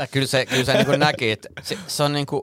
Ja 0.00 0.06
kyllä 0.06 0.26
se, 0.26 0.46
kyllä 0.46 0.64
se 0.64 0.84
niin 0.84 1.00
näki, 1.00 1.30
että 1.30 1.48
se, 1.62 1.78
se 1.86 2.02
on 2.02 2.12
niin 2.12 2.26
kuin, 2.26 2.42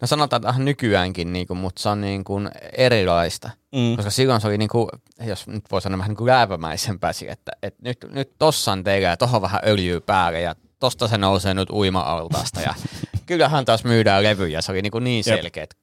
no 0.00 0.06
sanotaan 0.06 0.42
tähän 0.42 0.64
nykyäänkin, 0.64 1.32
niin 1.32 1.46
kuin, 1.46 1.58
mutta 1.58 1.82
se 1.82 1.88
on 1.88 2.00
niin 2.00 2.24
kuin 2.24 2.50
erilaista. 2.72 3.50
Mm. 3.74 3.96
Koska 3.96 4.10
silloin 4.10 4.40
se 4.40 4.46
oli, 4.48 4.58
niin 4.58 4.68
kuin, 4.68 4.88
jos 5.24 5.46
nyt 5.46 5.64
voi 5.70 5.82
sanoa 5.82 5.98
vähän 5.98 6.08
niin 6.10 6.16
kuin 6.16 6.26
läävämäisempää, 6.28 7.12
siihen, 7.12 7.32
että, 7.32 7.52
että 7.62 7.80
nyt, 7.82 7.98
nyt 8.10 8.32
tossa 8.38 8.72
on 8.72 8.84
teillä 8.84 9.08
ja 9.08 9.16
tohon 9.16 9.42
vähän 9.42 9.60
öljyä 9.66 10.00
päälle 10.00 10.40
ja 10.40 10.54
tosta 10.80 11.08
se 11.08 11.18
nousee 11.18 11.54
nyt 11.54 11.70
uima-altaasta 11.70 12.60
ja 12.60 12.74
kyllähän 13.26 13.64
taas 13.64 13.84
myydään 13.84 14.22
levyjä, 14.22 14.60
se 14.62 14.72
oli 14.72 14.82
niin, 14.82 14.92
kuin 14.92 15.04
niin 15.04 15.24
selkeä. 15.24 15.62
että 15.64 15.76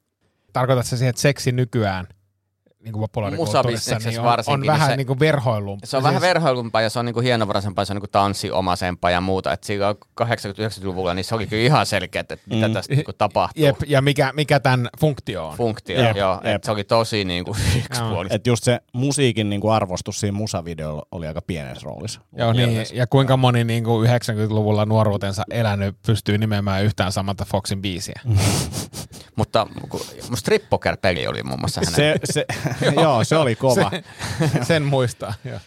Tarkoitatko 0.53 0.89
siihen, 0.89 1.09
että 1.09 1.21
seksi 1.21 1.51
nykyään 1.51 2.07
niin 2.83 2.93
kuin 2.93 3.01
populaarikulttuurissa 3.01 3.97
niin 3.97 4.19
on, 4.19 4.25
varsinkin, 4.25 4.53
on 4.53 4.59
niin 4.61 4.67
vähän 4.71 4.89
se- 4.89 4.97
niin 4.97 5.07
kuin 5.07 5.19
verhoilun. 5.19 5.79
Se 5.83 5.97
on 5.97 6.03
vähän 6.03 6.21
verhoilumpaa 6.21 6.81
ja 6.81 6.89
se 6.89 6.99
on 6.99 7.05
niinku 7.05 7.19
hienovaraisempaa, 7.19 7.85
se 7.85 7.93
on 7.93 7.95
niinku 7.95 8.07
tanssiomaisempaa 8.11 9.11
ja 9.11 9.21
muuta. 9.21 9.53
Et 9.53 9.63
silloin 9.63 9.95
80-90-luvulla 10.21 11.13
niin 11.13 11.23
se 11.25 11.35
oli 11.35 11.47
kyllä 11.47 11.63
ihan 11.63 11.85
selkeä, 11.85 12.19
että 12.19 12.37
mitä 12.45 12.67
Mm. 12.67 12.73
tästä 12.73 12.95
niinku 12.95 13.13
tapahtuu. 13.13 13.63
Jep, 13.63 13.75
ja 13.87 14.01
mikä, 14.01 14.31
mikä 14.35 14.59
tämän 14.59 14.89
funktio 14.99 15.47
on. 15.47 15.57
Funktio, 15.57 16.01
Jep, 16.01 16.17
joo. 16.17 16.33
jep. 16.43 16.55
Et 16.55 16.63
se 16.63 16.71
oli 16.71 16.83
tosi 16.83 17.25
niinku 17.25 17.55
yksipuolista. 17.85 18.35
Et 18.35 18.47
just 18.47 18.63
se 18.63 18.79
musiikin 18.93 19.49
niinku 19.49 19.69
arvostus 19.69 20.19
siinä 20.19 20.37
musavideolla 20.37 21.05
oli 21.11 21.27
aika 21.27 21.41
pienessä 21.41 21.85
roolissa. 21.85 22.21
Joo, 22.37 22.53
niin, 22.53 22.85
ja 22.93 23.07
kuinka 23.07 23.37
moni 23.37 23.63
niin 23.63 23.83
kuin 23.83 24.09
90-luvulla 24.09 24.85
nuoruutensa 24.85 25.43
elänyt 25.51 25.95
pystyy 26.07 26.37
nimeämään 26.37 26.83
yhtään 26.83 27.11
Samantha 27.11 27.45
Foxin 27.45 27.81
biisiä. 27.81 28.21
Mutta 29.35 29.67
kun- 29.89 29.99
mun 30.29 30.37
Strip 30.37 30.69
Poker-peli 30.69 31.27
oli 31.27 31.43
muun 31.43 31.59
muassa 31.59 31.81
hänen. 31.81 31.95
Se, 31.95 32.15
se, 32.23 32.45
joo, 33.03 33.23
se 33.23 33.37
oli 33.37 33.55
kova. 33.55 33.91
Sen 34.67 34.83
muistaa, 34.83 35.33
joo. 35.45 35.59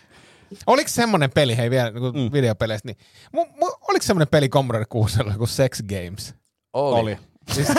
Oliko 0.66 0.88
semmoinen 0.88 1.30
peli, 1.30 1.56
hei 1.56 1.70
vielä 1.70 1.90
niin 1.90 2.14
Mm. 2.14 2.32
videopeleistä, 2.32 2.88
niin 2.88 2.96
mu, 3.32 3.44
mu, 3.56 3.66
oliko 3.88 4.02
semmoinen 4.02 4.28
peli 4.28 4.48
Commodore 4.48 4.84
6 4.88 5.18
kuin 5.38 5.48
Sex 5.48 5.82
Games? 5.82 6.34
oli. 6.72 7.00
oli. 7.00 7.18
Siis, 7.52 7.68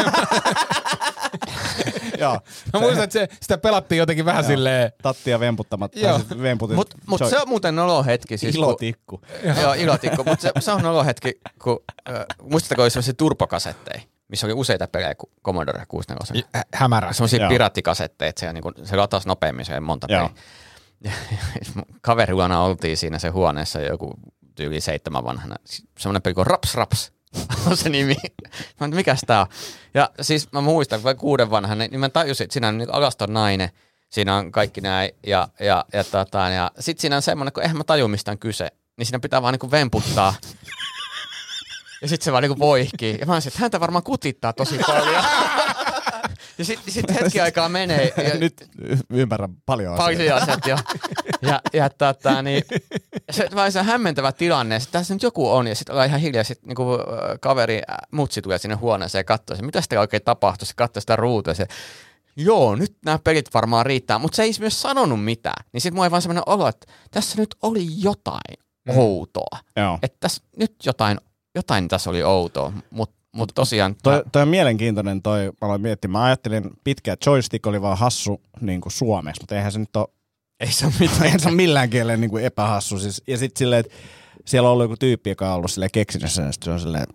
joo. 2.20 2.40
mä 2.74 2.80
muistan, 2.80 3.04
että 3.04 3.14
se, 3.14 3.28
sitä 3.42 3.58
pelattiin 3.58 4.00
jotenkin 4.00 4.26
vähän 4.26 4.44
Joo. 4.44 4.48
silleen, 4.48 4.92
Tattia 5.02 5.40
vemputtamatta. 5.40 6.00
Joo. 6.00 6.20
siis 6.20 6.42
Vemputit. 6.42 6.76
Mutta 6.76 6.98
mut 7.08 7.22
se 7.30 7.38
on 7.40 7.50
muuten 7.50 7.76
nolo 7.76 8.04
hetki. 8.04 8.38
Siis, 8.38 8.56
kun- 8.56 8.64
ilotikku. 8.64 9.22
Joo, 9.62 9.74
ilotikku. 9.74 10.24
Mutta 10.24 10.42
se, 10.42 10.52
se 10.60 10.72
on 10.72 10.82
nolo 10.82 11.04
hetki, 11.04 11.40
kun 11.64 11.80
äh, 12.10 12.16
muistatteko 12.42 12.82
oli 12.82 12.90
sellaisia 12.90 13.14
turbokasetteja, 13.14 14.02
missä 14.28 14.48
oli 14.48 14.54
useita 14.54 14.88
pelejä 14.88 15.16
kuin 15.16 15.30
Commodore 15.46 15.86
64. 15.88 16.44
hä- 16.56 16.64
hämärä. 16.74 17.14
Semmoisia 17.14 17.48
piraattikasetteja, 17.48 18.30
että 18.30 18.40
se, 18.40 18.54
niin 18.54 18.64
se 18.84 18.96
latasi 18.96 19.28
nopeammin, 19.28 19.66
se 19.66 19.80
monta 19.80 20.08
Joo. 20.10 20.30
peliä. 20.30 20.44
Luona 22.36 22.62
oltiin 22.62 22.98
siinä 22.98 23.20
se 23.20 23.30
huoneessa 23.30 23.82
joku 23.82 24.14
tyyli 24.56 24.82
seitsemän 24.82 25.24
vanhana. 25.24 25.56
Semmoinen 26.00 26.22
peli 26.22 26.34
kuin 26.34 26.48
Raps 26.48 26.76
Raps 26.76 27.12
on 27.68 27.78
se 27.84 27.90
nimi. 27.90 28.16
Mä 28.80 28.88
mikäs 28.88 29.22
tää 29.28 29.42
on? 29.42 29.48
Ja 29.94 30.10
siis 30.22 30.52
mä 30.52 30.62
muistan, 30.62 31.02
kun 31.02 31.10
mä 31.10 31.16
kuuden 31.16 31.50
vanhana, 31.50 31.88
niin 31.88 32.00
mä 32.00 32.10
tajusin, 32.10 32.44
että 32.46 32.54
siinä 32.54 32.68
on 32.68 32.78
niin 32.78 32.94
alaston 32.94 33.34
nainen, 33.34 33.70
siinä 34.10 34.36
on 34.36 34.52
kaikki 34.52 34.82
näin, 34.82 35.12
ja, 35.28 35.48
ja, 35.60 35.86
ja, 35.94 36.04
tota, 36.04 36.50
ja 36.50 36.72
sit 36.80 37.00
siinä 37.00 37.16
on 37.16 37.22
semmoinen, 37.22 37.54
kun 37.54 37.64
eihän 37.64 37.78
mä 37.78 37.84
taju 37.84 38.08
mistä 38.08 38.32
on 38.32 38.38
kyse, 38.38 38.72
niin 38.98 39.06
siinä 39.06 39.20
pitää 39.20 39.42
vaan 39.42 39.54
niinku 39.54 39.72
vemputtaa. 39.72 40.34
Ja 42.06 42.10
sit 42.10 42.22
se 42.22 42.32
vaan 42.32 42.44
niinku 42.44 42.60
voihkii. 42.60 43.18
Ja 43.20 43.26
mä 43.26 43.34
olisin, 43.34 43.50
että 43.50 43.60
häntä 43.62 43.80
varmaan 43.80 44.04
kutittaa 44.04 44.54
tosi 44.54 44.78
paljon. 44.88 45.24
Ja 46.58 46.66
sitten 46.66 46.94
sit 46.94 47.06
hetki 47.14 47.40
aikaa 47.42 47.70
menee. 47.70 48.14
Ja 48.18 48.38
Nyt 48.40 48.70
ymmärrän 49.10 49.56
paljon 49.66 49.94
asioita. 49.94 50.46
paljon 50.46 50.60
jo. 50.68 50.78
Ja, 51.42 51.62
ja 51.74 51.90
tota, 51.90 52.42
niin, 52.42 52.64
se 53.32 53.50
vai 53.56 53.72
se 53.72 53.84
hämmentävä 53.84 54.32
tilanne. 54.32 54.80
Sitten 54.80 55.00
tässä 55.00 55.14
nyt 55.14 55.24
joku 55.24 55.52
on 55.52 55.68
ja 55.68 55.76
sitten 55.76 55.94
ollaan 55.94 56.08
ihan 56.10 56.20
hiljaa. 56.20 56.44
Sitten 56.44 56.68
niinku, 56.68 56.94
äh, 56.94 57.00
kaveri 57.42 57.82
mutsi 58.12 58.42
tulee 58.42 58.58
sinne 58.58 58.76
huoneeseen 58.76 59.20
ja 59.20 59.24
katsoo, 59.24 59.58
mitä 59.62 59.82
sitä 59.82 60.00
oikein 60.00 60.24
tapahtuu. 60.24 60.66
Se 60.66 60.74
katsoo 60.76 61.02
sitä 61.02 61.16
ruutua 61.16 61.54
se, 61.54 61.66
joo, 62.36 62.76
nyt 62.76 62.96
nämä 63.06 63.20
pelit 63.24 63.54
varmaan 63.54 63.86
riittää. 63.86 64.20
Mutta 64.20 64.36
se 64.36 64.44
ei 64.44 64.52
myös 64.60 64.82
sanonut 64.82 65.24
mitään. 65.24 65.66
Niin 65.74 65.82
sitten 65.82 65.96
mulla 65.96 66.06
ei 66.06 66.12
vaan 66.12 66.22
semmoinen 66.22 66.44
olo, 66.46 66.68
että 66.68 66.88
tässä 67.12 67.38
nyt 67.38 67.56
oli 67.62 67.86
jotain 67.98 68.66
Mm. 68.90 68.98
outoa. 68.98 69.60
Joo. 69.78 70.00
Että 70.02 70.18
tässä 70.20 70.44
nyt 70.60 70.76
jotain, 70.86 71.18
jotain 71.56 71.88
tässä 71.88 72.10
oli 72.10 72.24
outoa. 72.24 72.74
Mutta 72.92 73.16
mut 73.36 73.52
tosiaan... 73.56 73.96
Toi, 74.04 74.24
toi 74.32 74.42
on 74.42 74.48
mielenkiintoinen 74.48 75.22
toi, 75.22 75.46
mä 75.46 75.68
aloin 75.68 75.82
miettimään. 75.82 76.22
Mä 76.22 76.26
ajattelin 76.26 76.64
pitkään, 76.84 77.14
että 77.14 77.30
joystick 77.30 77.68
oli 77.68 77.82
vaan 77.82 77.98
hassu 77.98 78.42
niin 78.62 78.82
kuin 78.82 78.94
suomeksi, 78.94 79.42
mutta 79.42 79.56
eihän 79.56 79.72
se 79.72 79.80
nyt 79.80 79.96
ole, 79.96 80.08
ei 80.60 80.72
se 80.72 80.86
ole 80.86 80.94
mitään. 81.00 81.24
eihän 81.24 81.40
se 81.40 81.48
ole 81.48 81.56
millään 81.56 81.90
kielellä 81.90 82.18
niin 82.18 82.30
kuin 82.30 82.44
epähassu. 82.44 83.00
Siis, 83.00 83.24
ja 83.28 83.38
sitten 83.38 83.60
silleen, 83.60 83.80
että 83.80 83.94
siellä 84.46 84.70
on 84.70 84.74
ollut 84.74 84.84
joku 84.84 84.98
tyyppi, 84.98 85.30
joka 85.30 85.50
on 85.50 85.56
ollut 85.56 85.72
silleen 85.72 85.92
keksinyt 85.94 86.32
sen, 86.32 86.46
ja 86.46 86.52
sit 86.52 86.64
se 86.64 86.72
on 86.72 86.80
silleen, 86.80 87.06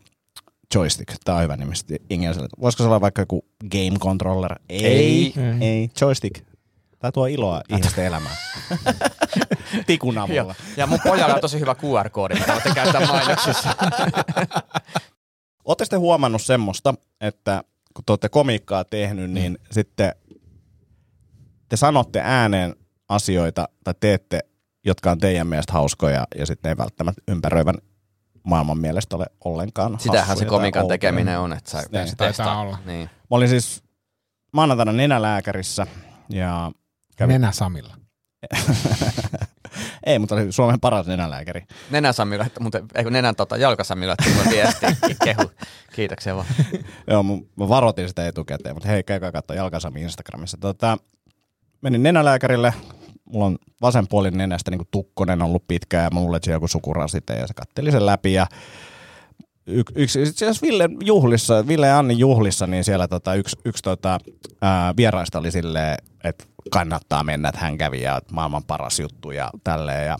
joystick, 0.75 1.13
tää 1.25 1.35
on 1.35 1.43
hyvä 1.43 1.57
nimi. 1.57 1.73
Että 1.91 2.49
voisiko 2.61 2.83
se 2.83 2.87
olla 2.87 3.01
vaikka 3.01 3.23
joku 3.23 3.45
game 3.71 3.99
controller? 4.01 4.55
Ei, 4.69 4.85
Ei. 4.87 5.35
ei, 5.61 5.91
joystick. 6.01 6.45
Tää 6.99 7.13
tuo 7.13 7.27
iloa 7.27 7.61
ihmisten 7.69 8.05
elämään. 8.05 8.37
Tikun 9.87 10.19
avulla. 10.19 10.55
Ja 10.77 10.87
mun 10.87 11.01
pojalla 11.05 11.35
on 11.35 11.41
tosi 11.41 11.61
hyvä 11.61 11.75
QR-koodi, 11.75 12.35
mitä 12.35 12.53
voitte 12.53 12.71
käyttää 12.75 13.07
mainoksissa. 13.07 13.69
Oletteko 15.65 15.89
te 15.91 15.97
huomannut 15.97 16.43
semmoista, 16.43 16.95
että 17.21 17.65
kun 17.95 18.05
te 18.05 18.13
olette 18.13 18.29
komiikkaa 18.29 18.85
tehnyt, 18.85 19.31
niin 19.31 19.53
mm. 19.53 19.67
sitten 19.71 20.15
te 21.69 21.77
sanotte 21.77 22.21
ääneen 22.25 22.77
asioita 23.09 23.69
tai 23.85 23.95
teette, 24.01 24.41
jotka 24.85 25.11
on 25.11 25.19
teidän 25.19 25.47
mielestä 25.47 25.73
hauskoja 25.73 26.27
ja 26.39 26.47
sitten 26.47 26.69
ei 26.69 26.77
välttämättä 26.77 27.23
ympäröivän 27.29 27.75
maailman 28.43 28.79
mielestä 28.79 29.17
ole 29.17 29.27
ollenkaan 29.45 30.01
Sitähän 30.01 30.37
se 30.37 30.45
komikan 30.45 30.89
tekeminen 30.89 31.39
on, 31.39 31.53
että 31.53 31.71
sä 31.71 31.79
Niin, 31.79 31.91
pääsit 31.91 32.17
taitaa 32.17 32.29
testaamaan. 32.29 32.67
olla. 32.67 32.79
Niin. 32.87 33.11
Mä 33.13 33.37
olin 33.37 33.49
siis 33.49 33.83
maanantaina 34.53 34.93
nenälääkärissä 34.93 35.87
ja 36.29 36.73
kävin... 37.17 37.33
Nenä 37.33 37.53
Samilla. 37.53 37.97
ei, 40.07 40.19
mutta 40.19 40.35
oli 40.35 40.53
Suomen 40.53 40.81
paras 40.81 41.07
nenälääkäri. 41.07 41.63
Nenän 41.91 42.15
Sami 42.15 42.39
laittoi, 42.39 42.63
mutta 42.63 42.81
eikö 42.95 43.11
nenän 43.11 43.37
tota, 43.37 43.57
jalkasami 43.57 44.07
laittoi 44.07 44.33
mulle 44.33 44.51
viestiä. 44.51 44.97
Kehu. 45.25 45.51
Kiitoksia 45.93 46.37
vaan. 46.37 46.47
Joo, 47.11 47.23
mä 47.23 47.69
varoitin 47.69 48.09
sitä 48.09 48.27
etukäteen, 48.27 48.77
mutta 48.77 48.89
hei, 48.89 49.03
käykää 49.03 49.33
katsoa 49.33 49.57
Jalkasami 49.57 50.03
Instagramissa. 50.03 50.59
Tota, 50.61 50.99
menin 51.81 52.03
nenälääkärille, 52.03 52.75
mulla 53.25 53.47
on 53.47 53.59
vasenpuolinen 53.83 54.39
nenästä 54.39 54.71
niin 54.71 54.81
tukkonen 54.91 55.43
ollut 55.43 55.65
pitkään 55.69 56.11
ja 56.15 56.37
että 56.37 56.47
se 56.47 56.53
joku 56.53 56.69
sukurasite 56.69 57.35
ja 57.35 57.47
se 57.47 57.55
katteli 57.55 57.93
sen 57.93 58.07
läpi 58.07 58.33
ja 58.33 58.47
yksi, 59.95 60.23
itse 60.23 60.45
asiassa 60.45 60.67
Ville 60.67 60.89
juhlissa, 61.05 61.67
Ville 61.67 61.87
ja 61.87 61.99
Anni 61.99 62.19
juhlissa, 62.19 62.67
niin 62.67 62.85
siellä 62.85 63.09
tota, 63.09 63.35
yksi, 63.35 63.57
yksi 63.65 63.83
tota, 63.83 64.19
ää, 64.63 64.95
vieraista 64.97 65.39
oli 65.39 65.51
silleen, 65.51 65.97
että 66.25 66.45
kannattaa 66.71 67.25
mennä, 67.25 67.49
että 67.49 67.61
hän 67.61 67.79
kävi 67.79 68.03
ja 68.03 68.17
että 68.17 68.35
maailman 68.35 68.65
paras 68.65 69.01
juttu 69.01 69.31
ja 69.31 69.51
tälleen. 69.65 70.07
Ja 70.07 70.17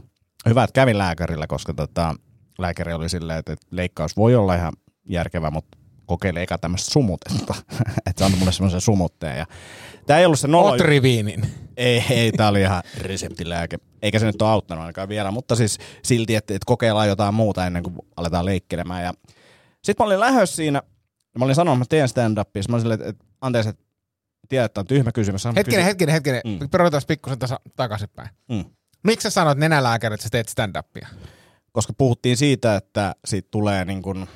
hyvä, 0.49 0.65
että 0.65 0.75
kävin 0.75 0.99
lääkärillä, 0.99 1.47
koska 1.47 1.75
tota, 1.75 2.15
lääkäri 2.59 2.93
oli 2.93 3.09
silleen, 3.09 3.39
että, 3.39 3.53
että 3.53 3.67
leikkaus 3.71 4.17
voi 4.17 4.35
olla 4.35 4.55
ihan 4.55 4.73
järkevä, 5.09 5.51
mutta 5.51 5.79
kokeile 6.07 6.43
eka 6.43 6.59
tämmöistä 6.59 6.91
sumutetta. 6.91 7.55
että 8.07 8.19
se 8.19 8.25
antoi 8.25 8.39
mulle 8.39 8.53
semmoisen 8.53 8.81
sumutteen. 8.81 9.39
Ja 9.39 9.47
tämä 10.07 10.19
ei 10.19 10.27
ollut 10.27 10.39
se 10.39 10.49
nolla... 10.49 10.71
Otriviinin. 10.71 11.47
Ei, 11.77 12.05
ei 12.11 12.33
tämä 12.33 12.49
oli 12.49 12.61
ihan 12.61 12.83
reseptilääke. 13.01 13.79
Eikä 14.03 14.19
se 14.19 14.27
nyt 14.27 14.43
ole 14.43 14.51
auttanut 14.51 14.83
ainakaan 14.83 15.09
vielä, 15.09 15.31
mutta 15.31 15.57
siis 15.57 15.79
silti, 16.05 16.37
että, 16.37 16.55
että 16.55 16.67
kokeillaan 16.67 17.09
jotain 17.09 17.35
muuta 17.35 17.67
ennen 17.67 17.83
kuin 17.83 17.97
aletaan 18.17 18.45
leikkelemään. 18.45 19.05
Ja 19.05 19.13
sitten 19.85 20.05
mä 20.05 20.07
olin 20.07 20.21
lähdössä 20.21 20.57
siinä, 20.57 20.83
mä 21.39 21.45
olin 21.45 21.55
sanonut, 21.55 21.83
että 21.83 21.97
mä 21.97 21.99
teen 21.99 22.09
stand-upia. 22.09 22.63
Sitten 22.63 22.73
mä 22.73 22.75
olin 22.75 22.83
silleen, 22.83 23.01
että, 23.01 23.11
että 23.11 23.25
anteeksi, 23.41 23.69
että 23.71 23.85
tiedät, 24.51 24.71
että 24.71 24.81
on 24.81 24.87
tyhmä 24.87 25.13
kysymys. 25.13 25.45
Hetkinen, 25.45 25.65
kysyä? 25.65 25.85
hetkinen, 25.85 26.13
hetkinen. 26.13 26.41
Mm. 26.45 26.51
Mm. 26.51 26.71
Perutaan 26.71 27.03
pikkusen 27.07 27.39
tasa, 27.39 27.61
takaisinpäin. 27.77 28.29
Mm. 28.49 28.65
Miksi 29.03 29.23
sä 29.23 29.31
sanoit 29.31 29.59
nenälääkäri, 29.59 30.15
että 30.15 30.25
sä 30.25 30.31
teet 30.31 30.49
stand-upia? 30.49 31.09
Koska 31.73 31.93
puhuttiin 31.99 32.37
siitä, 32.37 32.77
että 32.77 33.15
siitä 33.25 33.49
tulee 33.51 33.85
niin 33.85 34.03
kuin 34.03 34.29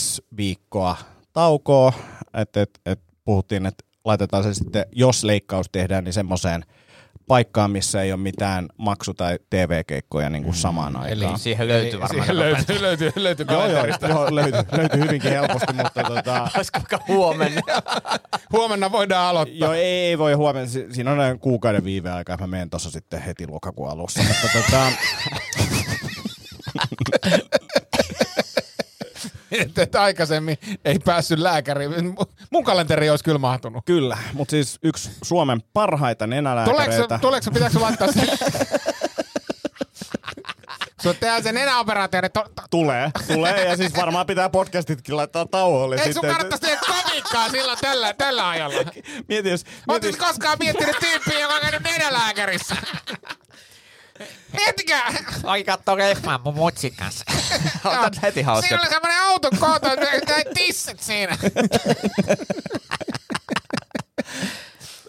X 0.00 0.20
viikkoa 0.36 0.96
taukoa, 1.32 1.92
että, 2.34 2.62
että, 2.62 2.80
että 2.86 3.04
puhuttiin, 3.24 3.66
että 3.66 3.84
laitetaan 4.04 4.42
se 4.42 4.54
sitten, 4.54 4.86
jos 4.92 5.24
leikkaus 5.24 5.66
tehdään, 5.72 6.04
niin 6.04 6.12
semmoiseen 6.12 6.64
paikkaan, 7.28 7.70
missä 7.70 8.02
ei 8.02 8.12
ole 8.12 8.20
mitään 8.20 8.68
maksu- 8.78 9.14
tai 9.14 9.38
TV-keikkoja 9.50 10.30
niin 10.30 10.44
kuin 10.44 10.54
samaan 10.54 10.96
aikaan. 10.96 11.12
Eli 11.32 11.38
Siihen 11.38 11.68
löytyy 11.68 12.00
varmaan. 12.00 12.24
Siihen 12.26 12.38
löytyy, 12.38 12.82
löytyy, 12.82 13.12
löytyy 13.16 13.46
Joo, 13.50 13.66
joo, 13.66 13.86
joo 14.08 14.34
löytyy, 14.34 14.60
löytyy 14.72 15.00
hyvinkin 15.00 15.30
helposti, 15.30 15.72
mutta 15.72 16.02
tota, 16.14 16.48
Olisiko 16.56 16.80
huomenna? 17.08 17.60
Huomenna 18.52 18.92
voidaan 18.92 19.26
aloittaa. 19.28 19.56
joo, 19.58 19.72
ei, 19.72 19.82
ei 19.84 20.18
voi 20.18 20.32
huomenna, 20.32 20.68
si- 20.68 20.86
siinä 20.90 21.10
on 21.12 21.38
kuukauden 21.40 21.84
viive 21.84 22.10
aikaa, 22.10 22.36
mä 22.36 22.46
menen 22.46 22.70
tuossa 22.70 22.90
sitten 22.90 23.22
heti 23.22 23.46
lokakuun 23.46 23.90
alussa, 23.90 24.22
mutta 24.22 24.48
tota, 24.58 24.86
Että, 29.60 29.82
että 29.82 30.02
aikaisemmin 30.02 30.58
ei 30.84 30.98
päässyt 30.98 31.38
lääkäriin. 31.38 32.16
Mun 32.50 32.64
kalenteri 32.64 33.10
olisi 33.10 33.24
kyllä 33.24 33.38
mahtunut. 33.38 33.84
kyllä, 33.86 34.18
mutta 34.32 34.50
siis 34.50 34.78
yksi 34.82 35.10
Suomen 35.22 35.62
parhaita 35.72 36.26
nenälääkäreitä. 36.26 37.18
tuleeko 37.18 37.50
pitääkö 37.50 37.72
sun 37.72 37.82
laittaa 37.82 38.12
se? 38.12 38.20
Sulla 41.02 41.14
tehdään 41.20 41.42
se 41.42 41.52
nenäoperaatio, 41.52 42.20
to, 42.22 42.28
to, 42.28 42.62
Tulee, 42.70 43.10
tulee, 43.34 43.64
ja 43.64 43.76
siis 43.76 43.96
varmaan 43.96 44.26
pitää 44.26 44.48
podcastitkin 44.48 45.16
laittaa 45.16 45.46
tauolle. 45.46 45.96
Sun 45.96 46.12
sitten. 46.12 46.30
kannattaisi 46.30 46.60
tehdä 46.62 46.80
komikkaa 47.04 47.48
silloin 47.48 47.78
tällä, 47.80 48.14
tällä 48.14 48.48
ajalla? 48.48 48.82
Mieti, 49.28 49.48
jos, 49.48 49.64
mieti, 49.64 50.06
Oletko 50.06 50.26
koskaan 50.26 50.56
miettinyt 50.60 50.96
tyyppiä, 51.00 51.40
joka 51.40 51.54
on 51.54 51.60
käynyt 51.60 51.82
nenälääkärissä? 51.82 52.76
Miettikää! 54.52 55.14
Oi 55.44 55.64
katso 55.64 55.98
leffan 55.98 56.40
mun 56.44 56.54
mutsin 56.54 56.96
kanssa. 56.96 57.24
Otat 57.84 58.22
heti 58.22 58.42
hauska. 58.42 58.68
Siinä 58.68 58.82
oli 58.82 58.90
semmoinen 58.90 59.22
auton 59.22 59.58
koota, 59.58 59.88
näin 59.96 60.46
tissit 60.54 61.00
siinä. 61.00 61.38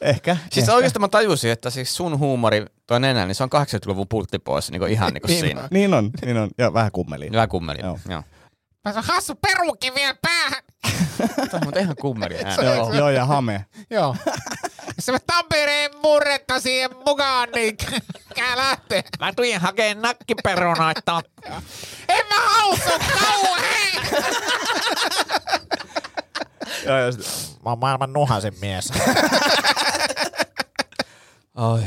ehkä. 0.01 0.37
Siis 0.51 0.63
ehkä. 0.63 0.75
oikeastaan 0.75 1.01
mä 1.01 1.07
tajusin, 1.07 1.51
että 1.51 1.69
siis 1.69 1.95
sun 1.95 2.19
huumori, 2.19 2.65
toi 2.87 2.99
nenä, 2.99 3.25
niin 3.25 3.35
se 3.35 3.43
on 3.43 3.49
80-luvun 3.55 4.07
pultti 4.07 4.39
pois, 4.39 4.71
niin 4.71 4.87
ihan 4.87 5.13
niin 5.13 5.21
kuin 5.21 5.39
siinä. 5.39 5.67
Niin 5.71 5.93
on, 5.93 6.11
niin 6.25 6.37
on. 6.37 6.49
Ja 6.57 6.73
vähän 6.73 6.91
kummeli. 6.91 7.29
Hyvä 7.29 7.47
kummeli. 7.47 7.79
Joo. 7.81 7.99
Joo. 8.09 8.23
Mä 8.85 8.93
on 8.95 9.03
hassu 9.03 9.35
peruukki 9.35 9.95
vielä 9.95 10.15
päähän. 10.21 10.62
Tämä 11.35 11.49
on 11.53 11.59
muuten 11.63 11.83
ihan 11.83 11.95
kummeli 12.01 12.35
ääni. 12.45 12.65
Joo, 12.65 12.93
joo, 12.93 13.09
ja 13.09 13.25
hame. 13.25 13.65
Joo. 13.89 14.15
Mä 15.11 15.17
Tampereen 15.27 15.91
murretta 16.03 16.59
siihen 16.59 16.91
mukaan, 17.07 17.49
niin 17.55 17.77
kää 18.35 18.57
lähtee. 18.57 19.03
Mä 19.19 19.33
tuin 19.33 19.59
hakeen 19.59 20.01
nakkiperunoita. 20.01 21.21
En 22.09 22.25
mä 22.29 22.35
hausu 22.35 22.89
kauhean! 23.19 24.23
Joo, 26.85 26.97
ja 26.97 27.11
sit, 27.11 27.53
Mä 27.65 27.69
oon 27.69 27.79
maailman 27.79 28.13
nuhasin 28.13 28.53
mies. 28.61 28.91
Oi. 31.55 31.81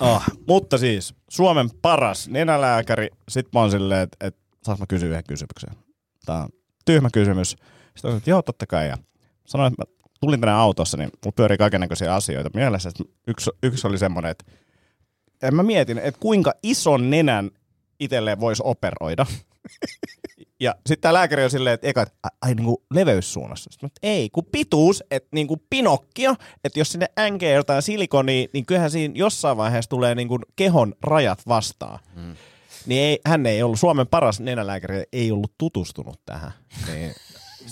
oh. 0.00 0.22
Mutta 0.46 0.78
siis, 0.78 1.14
Suomen 1.30 1.70
paras 1.82 2.28
nenälääkäri. 2.28 3.08
Sitten 3.28 3.50
mä 3.54 3.60
oon 3.60 3.70
silleen, 3.70 4.00
että 4.00 4.26
et, 4.26 4.36
saanko 4.64 4.82
mä 4.82 4.86
kysyä 4.86 5.08
yhden 5.08 5.24
kysymyksen? 5.28 5.84
Tää 6.26 6.36
on 6.36 6.48
tyhmä 6.84 7.08
kysymys. 7.12 7.56
Sitten 7.96 8.10
on, 8.10 8.16
että 8.16 8.30
joo, 8.30 8.42
totta 8.42 8.66
kai. 8.66 8.88
Ja 8.88 8.98
sanoin, 9.46 9.72
että 9.72 9.82
mä 9.82 10.08
tulin 10.20 10.40
tänne 10.40 10.54
autossa, 10.54 10.96
niin 10.96 11.10
mulla 11.24 11.34
pyörii 11.36 11.58
kaikennäköisiä 11.58 12.14
asioita 12.14 12.50
mielessä. 12.54 12.90
Yksi, 13.26 13.50
yksi 13.62 13.86
oli 13.86 13.98
semmoinen, 13.98 14.30
että 14.30 14.44
mä 15.52 15.62
mietin, 15.62 15.98
että 15.98 16.20
kuinka 16.20 16.52
ison 16.62 17.10
nenän 17.10 17.50
itselleen 18.00 18.40
voisi 18.40 18.62
operoida. 18.66 19.26
Ja 20.60 20.74
sitten 20.86 21.00
tämä 21.00 21.12
lääkäri 21.12 21.44
on 21.44 21.50
silleen, 21.50 21.74
että 21.74 21.86
eka, 21.86 22.02
että 22.02 22.14
ai, 22.42 22.54
niin 22.54 22.64
kuin 22.64 22.76
leveyssuunnassa. 22.94 23.70
Sitten 23.72 23.86
että 23.86 24.00
ei, 24.02 24.30
kun 24.30 24.46
pituus, 24.52 25.04
että 25.10 25.28
niin 25.32 25.46
kuin 25.46 25.62
Pinokkio, 25.70 26.34
että 26.64 26.78
jos 26.78 26.92
sinne 26.92 27.06
änkee 27.18 27.54
jotain 27.54 27.82
silikonia, 27.82 28.48
niin 28.52 28.66
kyllähän 28.66 28.90
siinä 28.90 29.14
jossain 29.16 29.56
vaiheessa 29.56 29.88
tulee 29.88 30.14
niin 30.14 30.28
kuin 30.28 30.42
kehon 30.56 30.94
rajat 31.02 31.42
vastaan. 31.48 31.98
Mm. 32.16 32.36
Niin 32.86 33.02
ei, 33.02 33.20
hän 33.26 33.46
ei 33.46 33.62
ollut, 33.62 33.80
Suomen 33.80 34.06
paras 34.06 34.40
nenälääkäri 34.40 35.02
ei 35.12 35.32
ollut 35.32 35.52
tutustunut 35.58 36.20
tähän. 36.26 36.52
Niin 36.92 37.14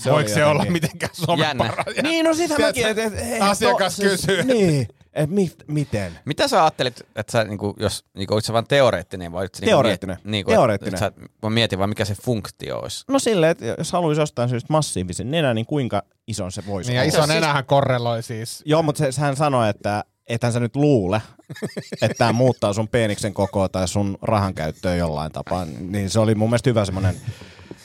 Voiko 0.05 0.16
oli 0.18 0.28
se 0.28 0.45
olla 0.45 0.64
mitenkään 0.64 1.12
Suomen 1.14 1.47
Jännä. 1.47 1.64
paras? 1.68 1.86
Niin, 2.03 2.24
no 2.24 2.34
sitä 2.34 2.59
mäkin, 2.59 2.86
että 2.86 3.03
et, 3.05 3.12
et, 3.18 3.43
asiakas 3.43 3.97
to- 3.97 4.03
kysyy. 4.03 4.43
Niin, 4.43 4.88
Et 5.12 5.30
mi- 5.30 5.53
miten? 5.66 6.18
Mitä 6.24 6.49
sä 6.49 6.62
ajattelit, 6.62 7.01
että 7.16 7.32
sä, 7.32 7.45
niinku, 7.45 7.74
jos 7.78 8.05
niinku, 8.14 8.34
olit 8.34 8.45
sä 8.45 8.53
vaan 8.53 8.66
teoreettinen 8.66 9.32
vai 9.32 9.40
olit 9.43 9.55
sä, 9.55 9.66
Teoreettinen. 9.66 10.16
Niinku, 10.16 10.28
miet, 10.28 10.32
niinku, 10.32 10.51
Teoreettinen. 10.51 10.95
Että, 10.95 11.07
että 11.07 11.20
sä 11.20 11.30
vaan 11.43 11.53
mietin 11.53 11.78
vaan, 11.78 11.88
mikä 11.88 12.05
se 12.05 12.14
funktio 12.14 12.78
olisi. 12.78 13.05
No 13.09 13.18
silleen, 13.18 13.51
että 13.51 13.64
jos 13.78 13.93
haluaisi 13.93 14.20
jostain 14.20 14.49
syystä 14.49 14.66
massiivisen 14.72 15.30
nenän, 15.30 15.55
niin 15.57 15.66
kuinka 15.66 16.03
iso 16.26 16.51
se 16.51 16.62
voisi 16.66 16.90
Niin 16.90 16.97
ja 16.97 17.03
olla? 17.03 17.24
iso 17.24 17.26
nenähän 17.34 17.64
korreloi 17.64 18.22
siis. 18.22 18.62
Joo, 18.66 18.82
mutta 18.82 19.11
se, 19.12 19.20
hän 19.20 19.36
sanoi, 19.36 19.68
että 19.70 20.05
ethän 20.26 20.53
sä 20.53 20.61
nyt 20.61 20.76
luule, 20.76 21.22
että 22.03 22.14
tämä 22.18 22.32
muuttaa 22.32 22.72
sun 22.72 22.88
peeniksen 22.88 23.34
kokoa 23.34 23.68
tai 23.68 23.88
sun 23.88 24.18
rahan 24.22 24.55
käyttöä 24.55 24.95
jollain 24.95 25.32
tapaa. 25.32 25.64
Niin 25.80 26.11
se 26.11 26.20
oli 26.20 26.34
mun 26.34 26.51
mielestä 26.51 26.70
hyvä 26.70 26.84
semmoinen 26.84 27.16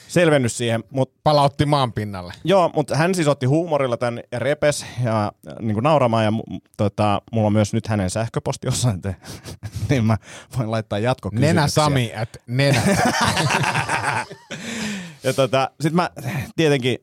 selvennys 0.08 0.58
siihen. 0.58 0.84
Mut, 0.90 1.12
Palautti 1.24 1.66
maan 1.66 1.92
pinnalle. 1.92 2.32
joo, 2.44 2.70
mutta 2.74 2.96
hän 2.96 3.14
siis 3.14 3.28
otti 3.28 3.46
huumorilla 3.46 3.96
tämän 3.96 4.20
ja 4.32 4.38
repes 4.38 4.86
ja 5.04 5.32
niin 5.60 5.74
kuin 5.74 5.84
nauramaan. 5.84 6.24
Ja 6.24 6.32
tota, 6.76 7.22
mulla 7.32 7.46
on 7.46 7.52
myös 7.52 7.72
nyt 7.72 7.86
hänen 7.86 8.10
sähköposti 8.10 8.66
jossain, 8.66 9.00
te, 9.00 9.16
niin 9.90 10.04
mä 10.04 10.16
voin 10.58 10.70
laittaa 10.70 10.98
jatkokysymyksiä. 10.98 11.54
Nenä 11.54 11.68
Sami 11.68 12.12
at 12.14 12.36
nenä. 12.46 12.82
Ja 15.24 15.32
tota, 15.34 15.70
sit 15.80 15.92
mä 15.92 16.10
tietenkin, 16.56 16.98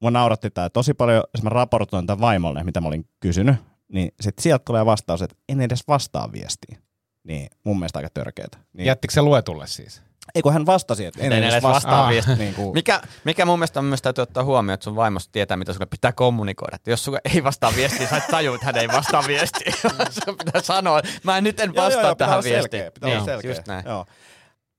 mua 0.00 0.10
nauratti 0.10 0.50
tää 0.50 0.70
tosi 0.70 0.94
paljon, 0.94 1.24
jos 1.34 1.42
mä 1.42 1.48
raportoin 1.48 2.06
tämän 2.06 2.20
vaimolle, 2.20 2.64
mitä 2.64 2.80
mä 2.80 2.88
olin 2.88 3.04
kysynyt, 3.20 3.56
niin 3.92 4.12
sit 4.20 4.38
sieltä 4.38 4.62
tulee 4.64 4.86
vastaus, 4.86 5.22
että 5.22 5.36
en 5.48 5.60
edes 5.60 5.88
vastaa 5.88 6.32
viestiin. 6.32 6.78
Niin 7.24 7.48
mun 7.64 7.78
mielestä 7.78 7.98
aika 7.98 8.08
törkeetä. 8.14 8.58
Niin. 8.72 8.86
Jättikö 8.86 9.14
se 9.14 9.22
luetulle 9.22 9.66
siis? 9.66 10.02
Ei 10.34 10.42
kun 10.42 10.52
hän 10.52 10.66
vastasi, 10.66 11.04
että 11.04 11.22
en, 11.22 11.32
En 11.32 11.44
edes 11.44 11.54
vastaa 11.54 11.72
vastaa 11.72 12.08
viestiin. 12.08 12.38
Niin 12.38 12.54
kuin, 12.54 12.74
Mikä, 12.78 13.00
mikä 13.24 13.44
mun 13.44 13.58
mielestä 13.58 13.82
myös 13.82 14.02
täytyy 14.02 14.22
ottaa 14.22 14.44
huomioon, 14.44 14.74
että 14.74 14.84
sun 14.84 14.96
vaimosta 14.96 15.32
tietää, 15.32 15.56
mitä 15.56 15.72
sulle 15.72 15.86
pitää 15.86 16.12
kommunikoida. 16.12 16.76
Että 16.76 16.90
jos 16.90 17.04
sulle 17.04 17.20
ei 17.34 17.44
vastaa 17.44 17.72
viestiin, 17.76 18.08
sä 18.08 18.16
et 18.16 18.26
tajua, 18.30 18.54
että 18.54 18.66
hän 18.66 18.76
ei 18.76 18.88
vastaa 18.88 19.24
viestiin. 19.26 19.74
Sun 20.24 20.36
pitää 20.44 20.62
sanoa, 20.62 20.98
että 20.98 21.10
mä 21.24 21.40
nyt 21.40 21.60
en 21.60 21.74
vastaa 21.74 22.02
joo, 22.02 22.08
joo, 22.08 22.14
tähän 22.14 22.44
viestiin. 22.44 22.62
Selkeä, 22.62 22.90
pitää 22.90 23.08
olla 23.08 23.18
Niin, 23.18 23.24
selkeä. 23.24 23.50
Just 23.50 23.66
näin. 23.66 23.84
Joo. 23.86 24.06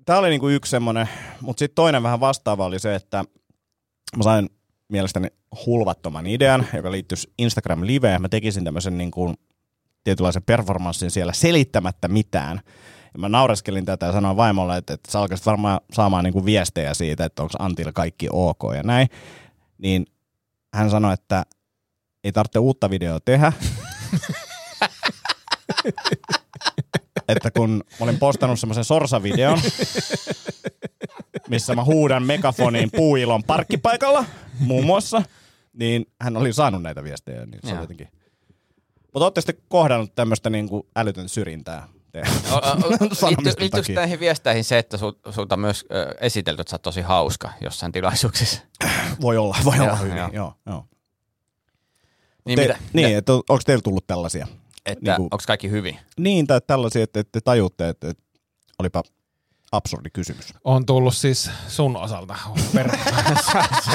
Tämä 0.06 0.20
oli 0.20 0.30
niinku 0.30 0.50
yksi 0.50 0.70
semmoinen, 0.70 1.10
mutta 1.42 1.60
sitten 1.60 1.76
toinen 1.76 2.04
vähän 2.04 2.20
vastaava 2.20 2.66
oli 2.66 2.80
se, 2.80 2.96
että 2.96 3.24
mä 4.18 4.24
sain 4.24 4.50
mielestäni 4.88 5.28
hulvattoman 5.66 6.28
idean, 6.28 6.68
joka 6.74 6.92
liittyisi 6.92 7.34
Instagram 7.38 7.82
Liveen. 7.86 8.22
Mä 8.22 8.30
tekisin 8.30 8.64
tämmöisen 8.64 8.98
niin 8.98 9.12
kuin 9.12 9.36
tietynlaisen 10.04 10.44
performanssin 10.44 11.12
siellä 11.12 11.34
selittämättä 11.34 12.08
mitään. 12.08 12.62
Ja 13.14 13.20
mä 13.20 13.30
naureskelin 13.30 13.86
tätä 13.86 14.06
ja 14.06 14.12
sanoin 14.12 14.38
vaimolle, 14.38 14.78
että, 14.78 14.94
että 14.94 15.12
sä 15.12 15.20
alkaisit 15.20 15.46
varmaan 15.46 15.82
saamaan 15.94 16.24
niin 16.24 16.34
kuin 16.34 16.46
viestejä 16.46 16.94
siitä, 16.94 17.26
että 17.26 17.42
onko 17.42 17.54
Antilla 17.60 17.92
kaikki 17.92 18.28
ok 18.32 18.60
ja 18.76 18.84
näin. 18.84 19.08
Niin 19.78 20.06
hän 20.74 20.90
sanoi, 20.90 21.14
että 21.14 21.46
ei 22.24 22.32
tarvitse 22.32 22.60
uutta 22.60 22.90
videoa 22.90 23.20
tehdä. 23.20 23.54
että 27.28 27.52
kun 27.52 27.70
mä 27.70 28.04
olin 28.04 28.20
postannut 28.20 28.60
semmoisen 28.60 28.84
sorsavideon, 28.84 29.60
missä 31.50 31.76
mä 31.76 31.84
huudan 31.84 32.24
megafoniin 32.24 32.92
puuilon 32.92 33.44
parkkipaikalla 33.44 34.26
muun 34.60 34.86
muassa, 34.86 35.24
niin 35.74 36.06
hän 36.22 36.38
oli 36.38 36.54
saanut 36.54 36.82
näitä 36.82 37.04
viestejä. 37.04 37.46
Niin 37.46 37.60
se 37.64 37.76
jotenkin. 37.76 38.08
Mutta 39.14 39.26
ootte 39.26 39.42
sitten 39.42 39.66
kohdannut 39.68 40.16
tämmöistä 40.16 40.50
niinku 40.50 40.88
älytön 40.96 41.30
syrjintää? 41.30 41.88
liitty- 43.30 43.60
Liittyykö 43.60 43.94
näihin 43.94 44.20
viesteihin 44.20 44.64
se, 44.64 44.78
että 44.78 44.98
sul- 44.98 45.32
sulta 45.32 45.58
myös 45.58 45.86
esitelty, 46.22 46.62
että 46.62 46.70
sä 46.72 46.76
oot 46.76 46.82
tosi 46.82 47.02
hauska 47.02 47.50
jossain 47.62 47.92
tilaisuuksissa? 47.92 48.62
Voi 49.22 49.38
olla, 49.38 49.58
voi 49.66 49.76
olla 49.80 49.86
Joo, 49.88 49.96
hyvin. 49.96 50.18
joo. 50.18 50.30
Joo, 50.34 50.54
joo. 50.66 50.86
Niin, 52.46 52.56
Te, 52.60 52.62
mitä, 52.68 52.80
niin 52.94 53.18
että 53.18 53.34
onko 53.34 53.60
teillä 53.66 53.82
tullut 53.82 54.08
tällaisia? 54.08 54.48
että 54.86 55.12
niinku- 55.12 55.24
onko 55.24 55.44
kaikki 55.48 55.70
hyvin? 55.70 56.00
Niin, 56.20 56.48
tai 56.48 56.62
tällaisia, 56.68 57.04
että, 57.04 57.20
että 57.20 57.32
te 57.32 57.42
tajutte, 57.42 57.90
että, 57.90 58.10
että 58.10 58.24
olipa 58.80 59.04
absurdi 59.72 60.10
kysymys. 60.14 60.54
On 60.64 60.86
tullut 60.86 61.16
siis 61.16 61.50
sun 61.68 61.98
osalta. 61.98 62.36
Per... 62.76 62.92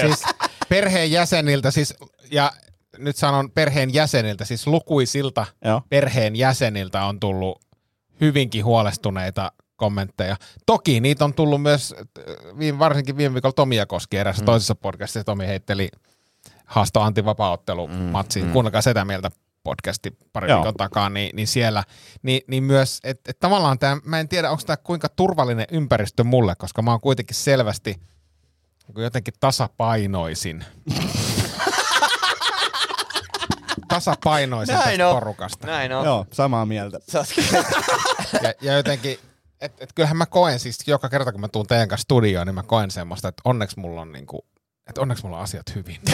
siis 0.00 0.22
perheen 0.68 1.10
jäseniltä 1.10 1.70
siis, 1.70 1.94
ja 2.30 2.52
nyt 2.98 3.16
sanon 3.16 3.50
perheen 3.50 3.94
jäseniltä, 3.94 4.44
siis 4.44 4.66
lukuisilta 4.66 5.46
Joo. 5.64 5.82
perheen 5.88 6.36
jäseniltä 6.36 7.04
on 7.04 7.20
tullut 7.20 7.65
hyvinkin 8.20 8.64
huolestuneita 8.64 9.52
kommentteja. 9.76 10.36
Toki 10.66 11.00
niitä 11.00 11.24
on 11.24 11.34
tullut 11.34 11.62
myös, 11.62 11.94
äh, 11.98 12.58
viime, 12.58 12.78
varsinkin 12.78 13.16
viime 13.16 13.34
viikolla 13.34 13.52
Tomia 13.52 13.86
koski 13.86 14.16
erässä 14.16 14.42
mm. 14.42 14.46
toisessa 14.46 14.74
podcastissa. 14.74 15.24
Tomi 15.24 15.46
heitteli 15.46 15.88
haasto 16.64 17.00
Antti 17.00 17.24
vapaaottelu 17.24 17.88
mm, 17.88 17.94
matsiin. 17.94 18.46
Mm. 18.46 18.52
Kuunnelkaa 18.52 18.82
sitä 18.82 19.04
mieltä 19.04 19.30
podcasti 19.62 20.18
pari 20.32 20.50
Joo. 20.50 20.58
viikon 20.58 20.74
takaa, 20.74 21.10
niin, 21.10 21.36
niin 21.36 21.46
siellä, 21.46 21.84
niin, 22.22 22.40
niin 22.46 22.62
myös, 22.62 23.00
että 23.04 23.30
et 23.30 23.38
tavallaan 23.38 23.78
tämä, 23.78 23.96
mä 24.04 24.20
en 24.20 24.28
tiedä, 24.28 24.50
onko 24.50 24.62
tämä 24.66 24.76
kuinka 24.76 25.08
turvallinen 25.08 25.66
ympäristö 25.72 26.24
mulle, 26.24 26.54
koska 26.54 26.82
mä 26.82 26.90
oon 26.90 27.00
kuitenkin 27.00 27.36
selvästi 27.36 27.96
jotenkin 28.96 29.34
tasapainoisin. 29.40 30.64
tasapainoisin 33.88 34.74
Näin 34.74 34.88
tästä 34.88 35.08
on. 35.08 35.14
porukasta. 35.14 35.66
Näin 35.66 35.92
on. 35.92 36.04
Joo, 36.04 36.26
samaa 36.32 36.66
mieltä. 36.66 36.98
Sä 37.12 37.20
oot- 37.20 37.56
Ja, 38.42 38.52
ja 38.60 38.72
jotenkin, 38.76 39.18
että 39.60 39.84
et 39.84 39.92
kyllähän 39.94 40.16
mä 40.16 40.26
koen 40.26 40.58
siis 40.58 40.78
joka 40.88 41.08
kerta, 41.08 41.32
kun 41.32 41.40
mä 41.40 41.48
tuun 41.48 41.66
teidän 41.66 41.88
kanssa 41.88 42.02
studioon, 42.02 42.46
niin 42.46 42.54
mä 42.54 42.62
koen 42.62 42.90
semmoista, 42.90 43.28
että 43.28 43.42
onneksi 43.44 43.78
mulla 43.80 44.00
on 44.00 44.12
niinku, 44.12 44.46
että 44.88 45.00
onneksi 45.00 45.24
mulla 45.24 45.36
on 45.36 45.42
asiat 45.42 45.74
hyvin. 45.74 46.00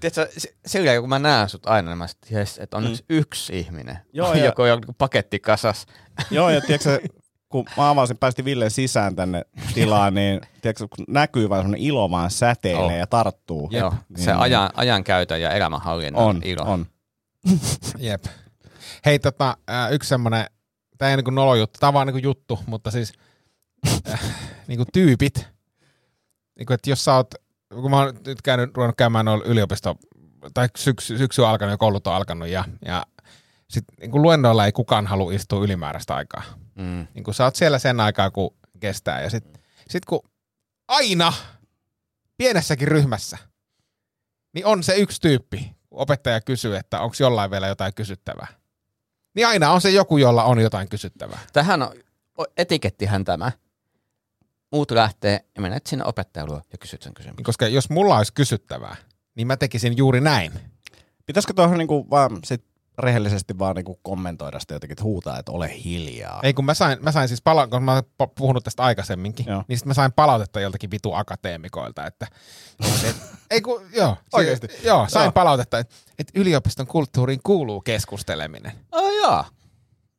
Tiedätkö, 0.00 0.28
se- 0.40 0.54
sillä 0.66 1.00
kun 1.00 1.08
mä 1.08 1.18
näen 1.18 1.48
sut 1.48 1.66
aina, 1.66 1.90
niin 1.90 1.98
mä 1.98 2.06
sit, 2.06 2.18
jes, 2.30 2.58
että 2.58 2.76
on 2.76 2.84
mm. 2.84 2.96
yksi 3.08 3.58
ihminen, 3.58 3.98
Joo, 4.12 4.34
ja- 4.34 4.44
joku 4.44 4.62
on 4.62 4.68
niinku 4.80 4.92
paketti 4.98 5.40
kasas. 5.40 5.86
Joo, 6.30 6.50
ja 6.50 6.60
tiedätkö, 6.60 7.00
kun 7.54 7.64
mä 7.76 7.90
avasin, 7.90 8.18
päästi 8.18 8.44
Ville 8.44 8.70
sisään 8.70 9.16
tänne 9.16 9.44
tilaan, 9.74 10.14
niin 10.18 10.40
tiedätkö, 10.62 10.88
kun 10.96 11.04
näkyy 11.08 11.48
vaan 11.48 11.60
semmoinen 11.62 11.86
ilo 11.86 12.10
vaan 12.10 12.30
säteilee 12.30 12.84
Oh. 12.84 12.98
ja 12.98 13.06
tarttuu. 13.06 13.68
Joo, 13.72 13.94
Niin, 14.08 14.24
se 14.24 14.30
niin. 14.30 14.40
ajan, 14.40 14.70
ajankäytön 14.74 15.40
ja 15.40 15.50
elämänhallinnan 15.50 16.24
on, 16.24 16.40
ilo. 16.44 16.62
on. 16.64 16.86
Jep. 17.98 18.24
Hei, 19.04 19.18
tota, 19.18 19.56
yksi 19.90 20.08
semmonen, 20.08 20.46
tää 20.98 21.10
ei 21.10 21.16
niinku 21.16 21.30
nolo 21.30 21.54
juttu, 21.54 21.76
tää 21.80 21.88
on 21.88 21.94
vaan 21.94 22.06
niinku 22.06 22.20
juttu, 22.22 22.58
mutta 22.66 22.90
siis 22.90 23.12
äh, 24.12 24.20
niinku 24.66 24.84
tyypit, 24.92 25.48
niinku, 26.58 26.72
että 26.72 26.90
jos 26.90 27.04
sä 27.04 27.14
oot, 27.14 27.34
kun 27.74 27.90
mä 27.90 27.96
oon 27.96 28.14
nyt 28.26 28.42
käynyt, 28.42 28.76
ruvennut 28.76 28.96
käymään 28.96 29.24
noilla 29.24 29.44
yliopisto, 29.44 29.96
tai 30.54 30.68
syksy, 30.76 31.18
syksy 31.18 31.42
on 31.42 31.48
alkanut 31.48 31.70
ja 31.72 31.76
koulut 31.78 32.06
on 32.06 32.14
alkanut 32.14 32.48
ja, 32.48 32.64
ja 32.84 33.02
sit 33.70 33.84
niinku 34.00 34.22
luennoilla 34.22 34.66
ei 34.66 34.72
kukaan 34.72 35.06
halua 35.06 35.32
istua 35.32 35.64
ylimääräistä 35.64 36.14
aikaa. 36.14 36.42
Mm. 36.74 37.06
Niin 37.14 37.24
kun 37.24 37.34
sä 37.34 37.44
oot 37.44 37.56
siellä 37.56 37.78
sen 37.78 38.00
aikaa, 38.00 38.30
kun 38.30 38.56
kestää. 38.80 39.22
Ja 39.22 39.30
sit, 39.30 39.44
sit 39.88 40.04
kun 40.04 40.20
aina 40.88 41.32
pienessäkin 42.36 42.88
ryhmässä, 42.88 43.38
niin 44.54 44.66
on 44.66 44.82
se 44.82 44.94
yksi 44.96 45.20
tyyppi, 45.20 45.72
kun 45.88 46.00
opettaja 46.00 46.40
kysyy, 46.40 46.76
että 46.76 47.00
onko 47.00 47.16
jollain 47.20 47.50
vielä 47.50 47.66
jotain 47.66 47.94
kysyttävää. 47.94 48.46
Niin 49.34 49.46
aina 49.46 49.70
on 49.70 49.80
se 49.80 49.90
joku, 49.90 50.18
jolla 50.18 50.44
on 50.44 50.60
jotain 50.60 50.88
kysyttävää. 50.88 51.38
Tähän 51.52 51.82
on, 51.82 51.94
etikettihän 52.56 53.24
tämä. 53.24 53.52
Muut 54.72 54.90
lähtee 54.90 55.44
ja 55.54 55.62
menet 55.62 55.86
sinne 55.86 56.04
opettajan 56.04 56.48
luo 56.48 56.60
ja 56.72 56.78
kysyt 56.78 57.02
sen 57.02 57.14
kysymyksen. 57.14 57.44
Koska 57.44 57.68
jos 57.68 57.90
mulla 57.90 58.18
olisi 58.18 58.32
kysyttävää, 58.32 58.96
niin 59.34 59.46
mä 59.46 59.56
tekisin 59.56 59.96
juuri 59.96 60.20
näin. 60.20 60.52
Pitäisikö 61.26 61.52
tuohon 61.52 61.78
niinku 61.78 62.10
vaan 62.10 62.38
sit 62.44 62.64
rehellisesti 62.98 63.58
vaan 63.58 63.76
niinku 63.76 63.98
kommentoida 64.02 64.60
sitä 64.60 64.74
jotenkin, 64.74 64.92
että 64.92 65.04
huutaa, 65.04 65.38
että 65.38 65.52
ole 65.52 65.74
hiljaa. 65.84 66.40
Ei 66.42 66.54
kun 66.54 66.64
mä 66.64 66.74
sain, 66.74 66.98
mä 67.00 67.12
sain 67.12 67.28
siis 67.28 67.42
pala- 67.42 67.66
kun 67.66 67.82
mä 67.82 67.92
oon 67.94 68.02
pu- 68.22 68.32
puhunut 68.38 68.64
tästä 68.64 68.82
aikaisemminkin, 68.82 69.46
Joo. 69.48 69.64
niin 69.68 69.78
sit 69.78 69.86
mä 69.86 69.94
sain 69.94 70.12
palautetta 70.12 70.60
joltakin 70.60 70.90
vitu 70.90 71.12
akateemikoilta, 71.12 72.06
että 72.06 72.26
et, 73.08 73.16
ei 73.50 73.60
kun, 73.60 73.82
joo, 73.92 74.16
Oikeesti? 74.32 74.68
Si- 74.80 74.86
joo, 74.86 75.06
sain 75.08 75.24
Joo. 75.24 75.32
palautetta, 75.32 75.78
että 75.78 75.94
et 76.18 76.28
yliopiston 76.34 76.86
kulttuuriin 76.86 77.40
kuuluu 77.42 77.80
keskusteleminen. 77.80 78.72
Oh, 78.92 79.12
joo. 79.16 79.44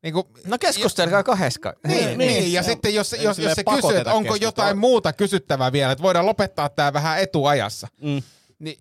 Niin 0.04 0.14
kuin, 0.14 0.28
No 0.48 0.58
keskustelkaa 0.58 1.24
kahdestaan. 1.24 1.76
Niin, 1.88 2.06
niin, 2.06 2.18
niin, 2.18 2.54
ja 2.54 2.64
sitten 2.64 2.94
jos, 2.96 3.12
jos, 3.22 3.40
jos 3.40 3.54
se 3.54 3.64
kysyy, 3.64 3.98
että 3.98 4.14
onko 4.14 4.36
jotain 4.36 4.78
muuta 4.78 5.14
kysyttävää 5.14 5.72
vielä, 5.72 5.92
että 5.92 6.02
voidaan 6.02 6.26
lopettaa 6.26 6.70
tämä 6.70 6.94
vähän 6.94 7.20
etuajassa, 7.20 7.88
Mm. 8.02 8.22
niin 8.60 8.80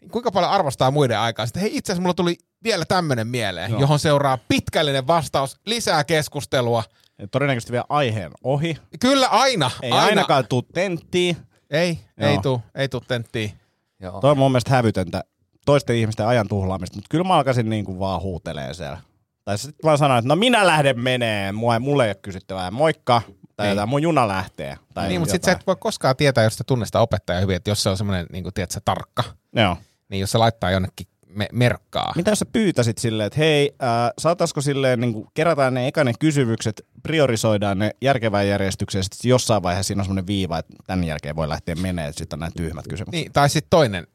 niin 0.00 0.10
kuinka 0.10 0.30
paljon 0.30 0.50
arvostaa 0.52 0.90
muiden 0.90 1.18
aikaa? 1.18 1.46
Sitten 1.46 1.60
hei, 1.60 1.76
itse 1.76 1.92
asiassa 1.92 2.02
mulla 2.02 2.14
tuli 2.14 2.36
vielä 2.64 2.84
tämmöinen 2.84 3.26
mieleen, 3.26 3.70
Joo. 3.70 3.80
johon 3.80 3.98
seuraa 3.98 4.38
pitkällinen 4.48 5.06
vastaus, 5.06 5.56
lisää 5.66 6.04
keskustelua. 6.04 6.84
Ja 7.18 7.28
Todennäköisesti 7.28 7.72
vielä 7.72 7.84
aiheen 7.88 8.30
ohi. 8.44 8.76
Kyllä 9.00 9.26
aina, 9.26 9.70
Ei 9.82 9.90
aina. 9.92 10.04
ainakaan 10.04 10.46
tuu 10.48 10.62
tenttiin. 10.62 11.36
Ei, 11.70 11.98
Joo. 12.16 12.30
ei 12.30 12.38
tuu, 12.38 12.62
ei 12.74 12.88
tuu 12.88 13.00
tenttiin. 13.00 13.52
Joo. 14.00 14.20
Toi 14.20 14.30
on 14.30 14.38
mun 14.38 14.50
mielestä 14.50 14.70
hävytöntä 14.70 15.24
toisten 15.66 15.96
ihmisten 15.96 16.26
ajan 16.26 16.48
tuhlaamista, 16.48 16.96
mutta 16.96 17.08
kyllä 17.10 17.24
mä 17.24 17.34
alkaisin 17.34 17.70
niin 17.70 17.84
kuin 17.84 17.98
vaan 17.98 18.20
huutelee 18.20 18.74
siellä. 18.74 18.98
Tai 19.44 19.58
sitten 19.58 19.80
vaan 19.84 19.98
sanoa, 19.98 20.18
että 20.18 20.28
no 20.28 20.36
minä 20.36 20.66
lähden 20.66 21.00
menee, 21.00 21.52
mua, 21.52 21.78
mulle 21.78 22.04
ei 22.04 22.08
ole 22.08 22.14
kysyttävää, 22.22 22.70
moikka, 22.70 23.22
tai 23.56 23.66
Niin. 23.66 23.70
jotain, 23.70 23.88
mun 23.88 24.02
juna 24.02 24.28
lähtee. 24.28 24.76
Tai 24.94 25.08
niin, 25.08 25.20
mutta 25.20 25.32
sitten 25.32 25.52
sä 25.54 25.58
et 25.60 25.66
voi 25.66 25.76
koskaan 25.80 26.16
tietää, 26.16 26.44
jos 26.44 26.56
sä 26.56 26.64
tunnet 26.66 26.88
sitä 26.88 27.00
opettajaa 27.00 27.40
hyvin, 27.40 27.56
että 27.56 27.70
jos 27.70 27.82
se 27.82 27.88
on 27.90 27.96
semmoinen, 27.96 28.26
niin 28.32 28.42
kuin, 28.44 28.54
tiedätkö, 28.54 28.80
tarkka, 28.84 29.24
Joo. 29.56 29.76
niin 30.08 30.20
jos 30.20 30.30
se 30.30 30.38
laittaa 30.38 30.70
jonnekin 30.70 31.06
me- 31.34 31.48
merkkaa. 31.52 32.12
Mitä 32.16 32.30
jos 32.30 32.38
sä 32.38 32.46
pyytäisit 32.46 32.98
silleen, 32.98 33.26
että 33.26 33.38
hei, 33.38 33.74
äh, 33.82 33.88
saataisiko 34.18 34.60
silleen, 34.60 35.00
niin 35.00 35.12
kuin, 35.12 35.26
kerätään 35.34 35.74
ne 35.74 35.86
eka 35.88 36.04
ne 36.04 36.12
kysymykset, 36.20 36.86
priorisoidaan 37.02 37.78
ne 37.78 37.90
järkevään 38.02 38.48
järjestykseen, 38.48 39.04
sitten 39.04 39.28
jossain 39.28 39.62
vaiheessa 39.62 39.86
siinä 39.88 40.00
on 40.00 40.04
semmoinen 40.04 40.26
viiva, 40.26 40.58
että 40.58 40.74
tämän 40.86 41.04
jälkeen 41.04 41.36
voi 41.36 41.48
lähteä 41.48 41.74
menee, 41.74 42.08
että 42.08 42.18
sitten 42.18 42.36
on 42.36 42.40
nämä 42.40 42.50
tyhmät 42.56 42.88
kysymykset. 42.88 43.12
Niin, 43.12 43.32
tai 43.32 43.48
sitten 43.50 43.70
toinen 43.70 44.06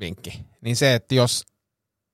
vinkki, 0.00 0.40
niin 0.60 0.76
se, 0.76 0.94
että 0.94 1.14
jos 1.14 1.42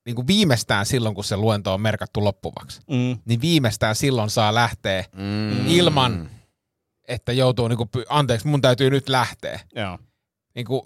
niin 0.06 0.16
kuin 0.16 0.26
viimeistään 0.26 0.86
silloin, 0.86 1.14
kun 1.14 1.24
se 1.24 1.36
luento 1.36 1.74
on 1.74 1.80
merkattu 1.80 2.24
loppuvaksi, 2.24 2.80
Mm. 2.90 3.18
niin 3.24 3.40
viimeistään 3.40 3.96
silloin 3.96 4.30
saa 4.30 4.54
lähteä 4.54 5.04
Mm. 5.16 5.66
ilman, 5.66 6.30
että 7.08 7.32
joutuu, 7.32 7.68
niin 7.68 7.76
kuin, 7.76 7.88
anteeksi, 8.08 8.46
mun 8.48 8.60
täytyy 8.60 8.90
nyt 8.90 9.08
lähteä. 9.08 9.60
Joo. 9.74 9.98
Niin 10.54 10.66
kuin, 10.66 10.82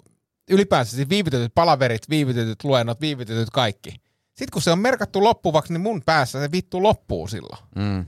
ylipäänsä 0.49 0.95
siis 0.95 1.09
viivytetyt 1.09 1.55
palaverit, 1.55 2.09
viivytetyt 2.09 2.63
luennot, 2.63 3.01
viivytetyt 3.01 3.49
kaikki. 3.49 3.89
Sitten 4.27 4.53
kun 4.53 4.61
se 4.61 4.71
on 4.71 4.79
merkattu 4.79 5.23
loppuvaksi, 5.23 5.73
niin 5.73 5.81
mun 5.81 6.01
päässä 6.05 6.41
se 6.41 6.51
vittu 6.51 6.83
loppuu 6.83 7.27
silloin. 7.27 7.63
Mm. 7.75 8.05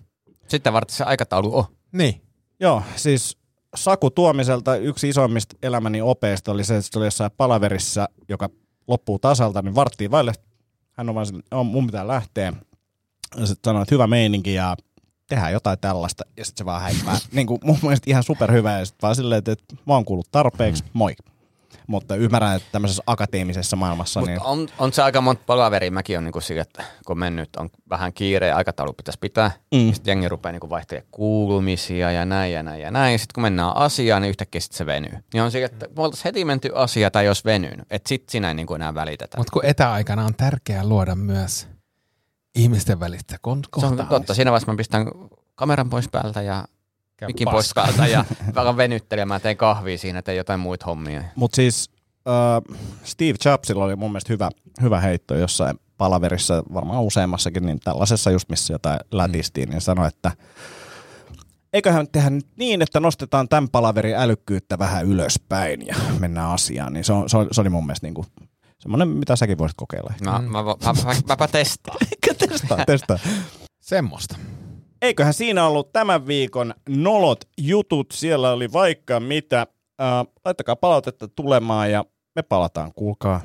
Sitten 0.47 0.73
varten 0.73 0.95
se 0.95 1.03
aikataulu 1.03 1.57
on. 1.57 1.65
Niin. 1.91 2.21
Joo, 2.59 2.83
siis 2.95 3.37
Saku 3.75 4.09
Tuomiselta 4.09 4.75
yksi 4.75 5.09
isoimmista 5.09 5.55
elämäni 5.63 6.01
opeista 6.01 6.51
oli 6.51 6.63
se, 6.63 6.77
että 6.77 6.89
se 6.91 6.99
oli 6.99 7.07
jossain 7.07 7.31
palaverissa, 7.37 8.09
joka 8.29 8.49
loppuu 8.87 9.19
tasalta, 9.19 9.61
niin 9.61 9.75
varttiin 9.75 10.11
vaille. 10.11 10.33
Hän 10.91 11.09
on 11.09 11.15
vaan 11.15 11.25
sille, 11.25 11.43
on, 11.51 11.65
mun 11.65 11.85
pitää 11.85 12.07
lähteä. 12.07 12.53
Ja 13.37 13.45
sitten 13.45 13.69
sanoi, 13.69 13.81
että 13.81 13.95
hyvä 13.95 14.07
meininki 14.07 14.53
ja 14.53 14.75
tehdään 15.27 15.53
jotain 15.53 15.79
tällaista. 15.79 16.23
Ja 16.37 16.45
sitten 16.45 16.57
se 16.61 16.65
vaan 16.65 16.81
häippää. 16.81 17.17
niin 17.31 17.47
kuin 17.47 17.59
mun 17.63 17.77
mielestä 17.81 18.09
ihan 18.09 18.23
superhyvä. 18.23 18.79
Ja 18.79 18.85
sitten 18.85 19.01
vaan 19.01 19.15
silleen, 19.15 19.39
että, 19.39 19.51
että 19.51 19.75
mä 19.85 19.93
oon 19.93 20.05
kuullut 20.05 20.31
tarpeeksi, 20.31 20.83
moi. 20.93 21.15
Mutta 21.87 22.15
ymmärrän, 22.15 22.55
että 22.55 22.67
tämmöisessä 22.71 23.03
akateemisessa 23.07 23.75
maailmassa, 23.75 24.19
Mutta 24.19 24.31
niin 24.31 24.43
on, 24.43 24.67
on 24.77 24.93
se 24.93 25.01
aika 25.01 25.21
monta 25.21 25.43
palaveria. 25.45 25.91
Mäkin 25.91 26.17
on 26.17 26.23
niinku 26.23 26.41
sillä, 26.41 26.61
että 26.61 26.83
kun 27.05 27.19
mennyt 27.19 27.55
on 27.55 27.69
vähän 27.89 28.13
kiire 28.13 28.47
ja 28.47 28.55
aikataulu 28.55 28.93
pitäisi 28.93 29.19
pitää. 29.19 29.51
Mm. 29.73 29.93
Sitten 29.93 30.11
jengi 30.11 30.29
rupeaa 30.29 30.51
niinku 30.51 30.69
vaihtelemaan 30.69 31.07
kuulumisia 31.11 32.11
ja 32.11 32.25
näin 32.25 32.53
ja 32.53 32.63
näin 32.63 32.81
ja 32.81 32.91
näin. 32.91 33.19
Sitten 33.19 33.33
kun 33.33 33.41
mennään 33.41 33.77
asiaan, 33.77 34.21
niin 34.21 34.29
yhtäkkiä 34.29 34.61
sit 34.61 34.71
se 34.71 34.85
venyy. 34.85 35.11
Niin 35.33 35.43
on 35.43 35.51
sillä, 35.51 35.65
että 35.65 35.87
me 35.95 36.03
oltaisiin 36.03 36.23
heti 36.25 36.45
menty 36.45 36.69
asia 36.75 37.11
tai 37.11 37.25
jos 37.25 37.45
venynyt. 37.45 37.85
Että 37.89 38.09
sit 38.09 38.29
sinä 38.29 38.47
ei 38.47 38.53
niinku 38.53 38.73
enää 38.73 38.95
välitetä. 38.95 39.37
Mutta 39.37 39.51
kun 39.51 39.65
etäaikana 39.65 40.25
on 40.25 40.35
tärkeää 40.35 40.87
luoda 40.87 41.15
myös 41.15 41.67
ihmisten 42.55 42.99
välistä 42.99 43.35
kon- 43.35 43.39
se 43.39 43.45
on 43.49 43.61
kohtaamista. 43.71 44.05
totta. 44.09 44.33
Siinä 44.33 44.51
vaiheessa 44.51 44.71
mä 44.71 44.77
pistän 44.77 45.05
kameran 45.55 45.89
pois 45.89 46.09
päältä 46.09 46.41
ja 46.41 46.65
mikin 47.27 47.47
pois 47.51 47.71
päältä 47.75 48.07
ja 48.07 48.25
vähän 48.55 48.77
venyttelemään, 48.77 49.41
teen 49.41 49.57
kahvia 49.57 49.97
siinä, 49.97 50.21
teen 50.21 50.37
jotain 50.37 50.59
muita 50.59 50.85
hommia. 50.85 51.23
Mutta 51.35 51.55
siis 51.55 51.89
äh, 52.27 52.77
Steve 53.03 53.35
Jobsilla 53.45 53.83
oli 53.83 53.95
mun 53.95 54.11
mielestä 54.11 54.33
hyvä, 54.33 54.49
hyvä 54.81 54.99
heitto 54.99 55.35
jossain 55.35 55.79
palaverissa, 55.97 56.63
varmaan 56.73 57.03
useammassakin, 57.03 57.65
niin 57.65 57.79
tällaisessa 57.79 58.31
just 58.31 58.49
missä 58.49 58.73
jotain 58.73 58.99
lätistiin, 59.11 59.69
niin 59.69 59.81
sanoi, 59.81 60.07
että 60.07 60.31
eiköhän 61.73 62.07
tehdä 62.11 62.29
nyt 62.29 62.47
niin, 62.55 62.81
että 62.81 62.99
nostetaan 62.99 63.49
tämän 63.49 63.69
palaverin 63.69 64.15
älykkyyttä 64.15 64.79
vähän 64.79 65.05
ylöspäin 65.05 65.87
ja 65.87 65.95
mennään 66.19 66.51
asiaan. 66.51 66.93
Niin 66.93 67.03
se, 67.03 67.13
on, 67.13 67.29
se, 67.29 67.37
on, 67.37 67.47
se 67.51 67.61
oli 67.61 67.69
mun 67.69 67.85
mielestä 67.85 68.07
niinku 68.07 68.25
semmoinen, 68.79 69.07
mitä 69.07 69.35
säkin 69.35 69.57
voisit 69.57 69.77
kokeilla. 69.77 70.13
Mä, 70.23 70.31
mä, 70.31 70.63
mä, 70.63 70.63
mä, 71.05 71.13
mäpä 71.27 71.47
testaan. 71.47 71.97
Eikä 72.11 72.47
testaa, 72.47 72.85
testaa. 72.85 73.19
Semmosta. 73.79 74.35
Eiköhän 75.01 75.33
siinä 75.33 75.67
ollut 75.67 75.93
tämän 75.93 76.27
viikon 76.27 76.73
nolot 76.89 77.45
jutut. 77.57 78.07
Siellä 78.13 78.51
oli 78.51 78.73
vaikka 78.73 79.19
mitä. 79.19 79.67
Äh, 80.01 80.07
laittakaa 80.45 80.75
palautetta 80.75 81.27
tulemaan 81.27 81.91
ja 81.91 82.05
me 82.35 82.41
palataan, 82.41 82.91
kuulkaa, 82.95 83.41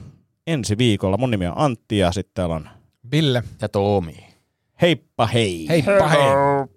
ensi 0.47 0.79
viikolla. 0.79 1.17
Mun 1.17 1.31
nimi 1.31 1.47
on 1.47 1.53
Antti 1.57 1.99
ja 1.99 2.13
sitten 2.13 2.35
täällä 2.35 2.55
on 2.55 2.69
Ville. 3.11 3.43
Ja 3.63 3.69
Tomi. 3.69 4.17
Heippa 4.83 5.27
hei! 5.27 5.69
Heippa 5.69 6.09
hei. 6.09 6.76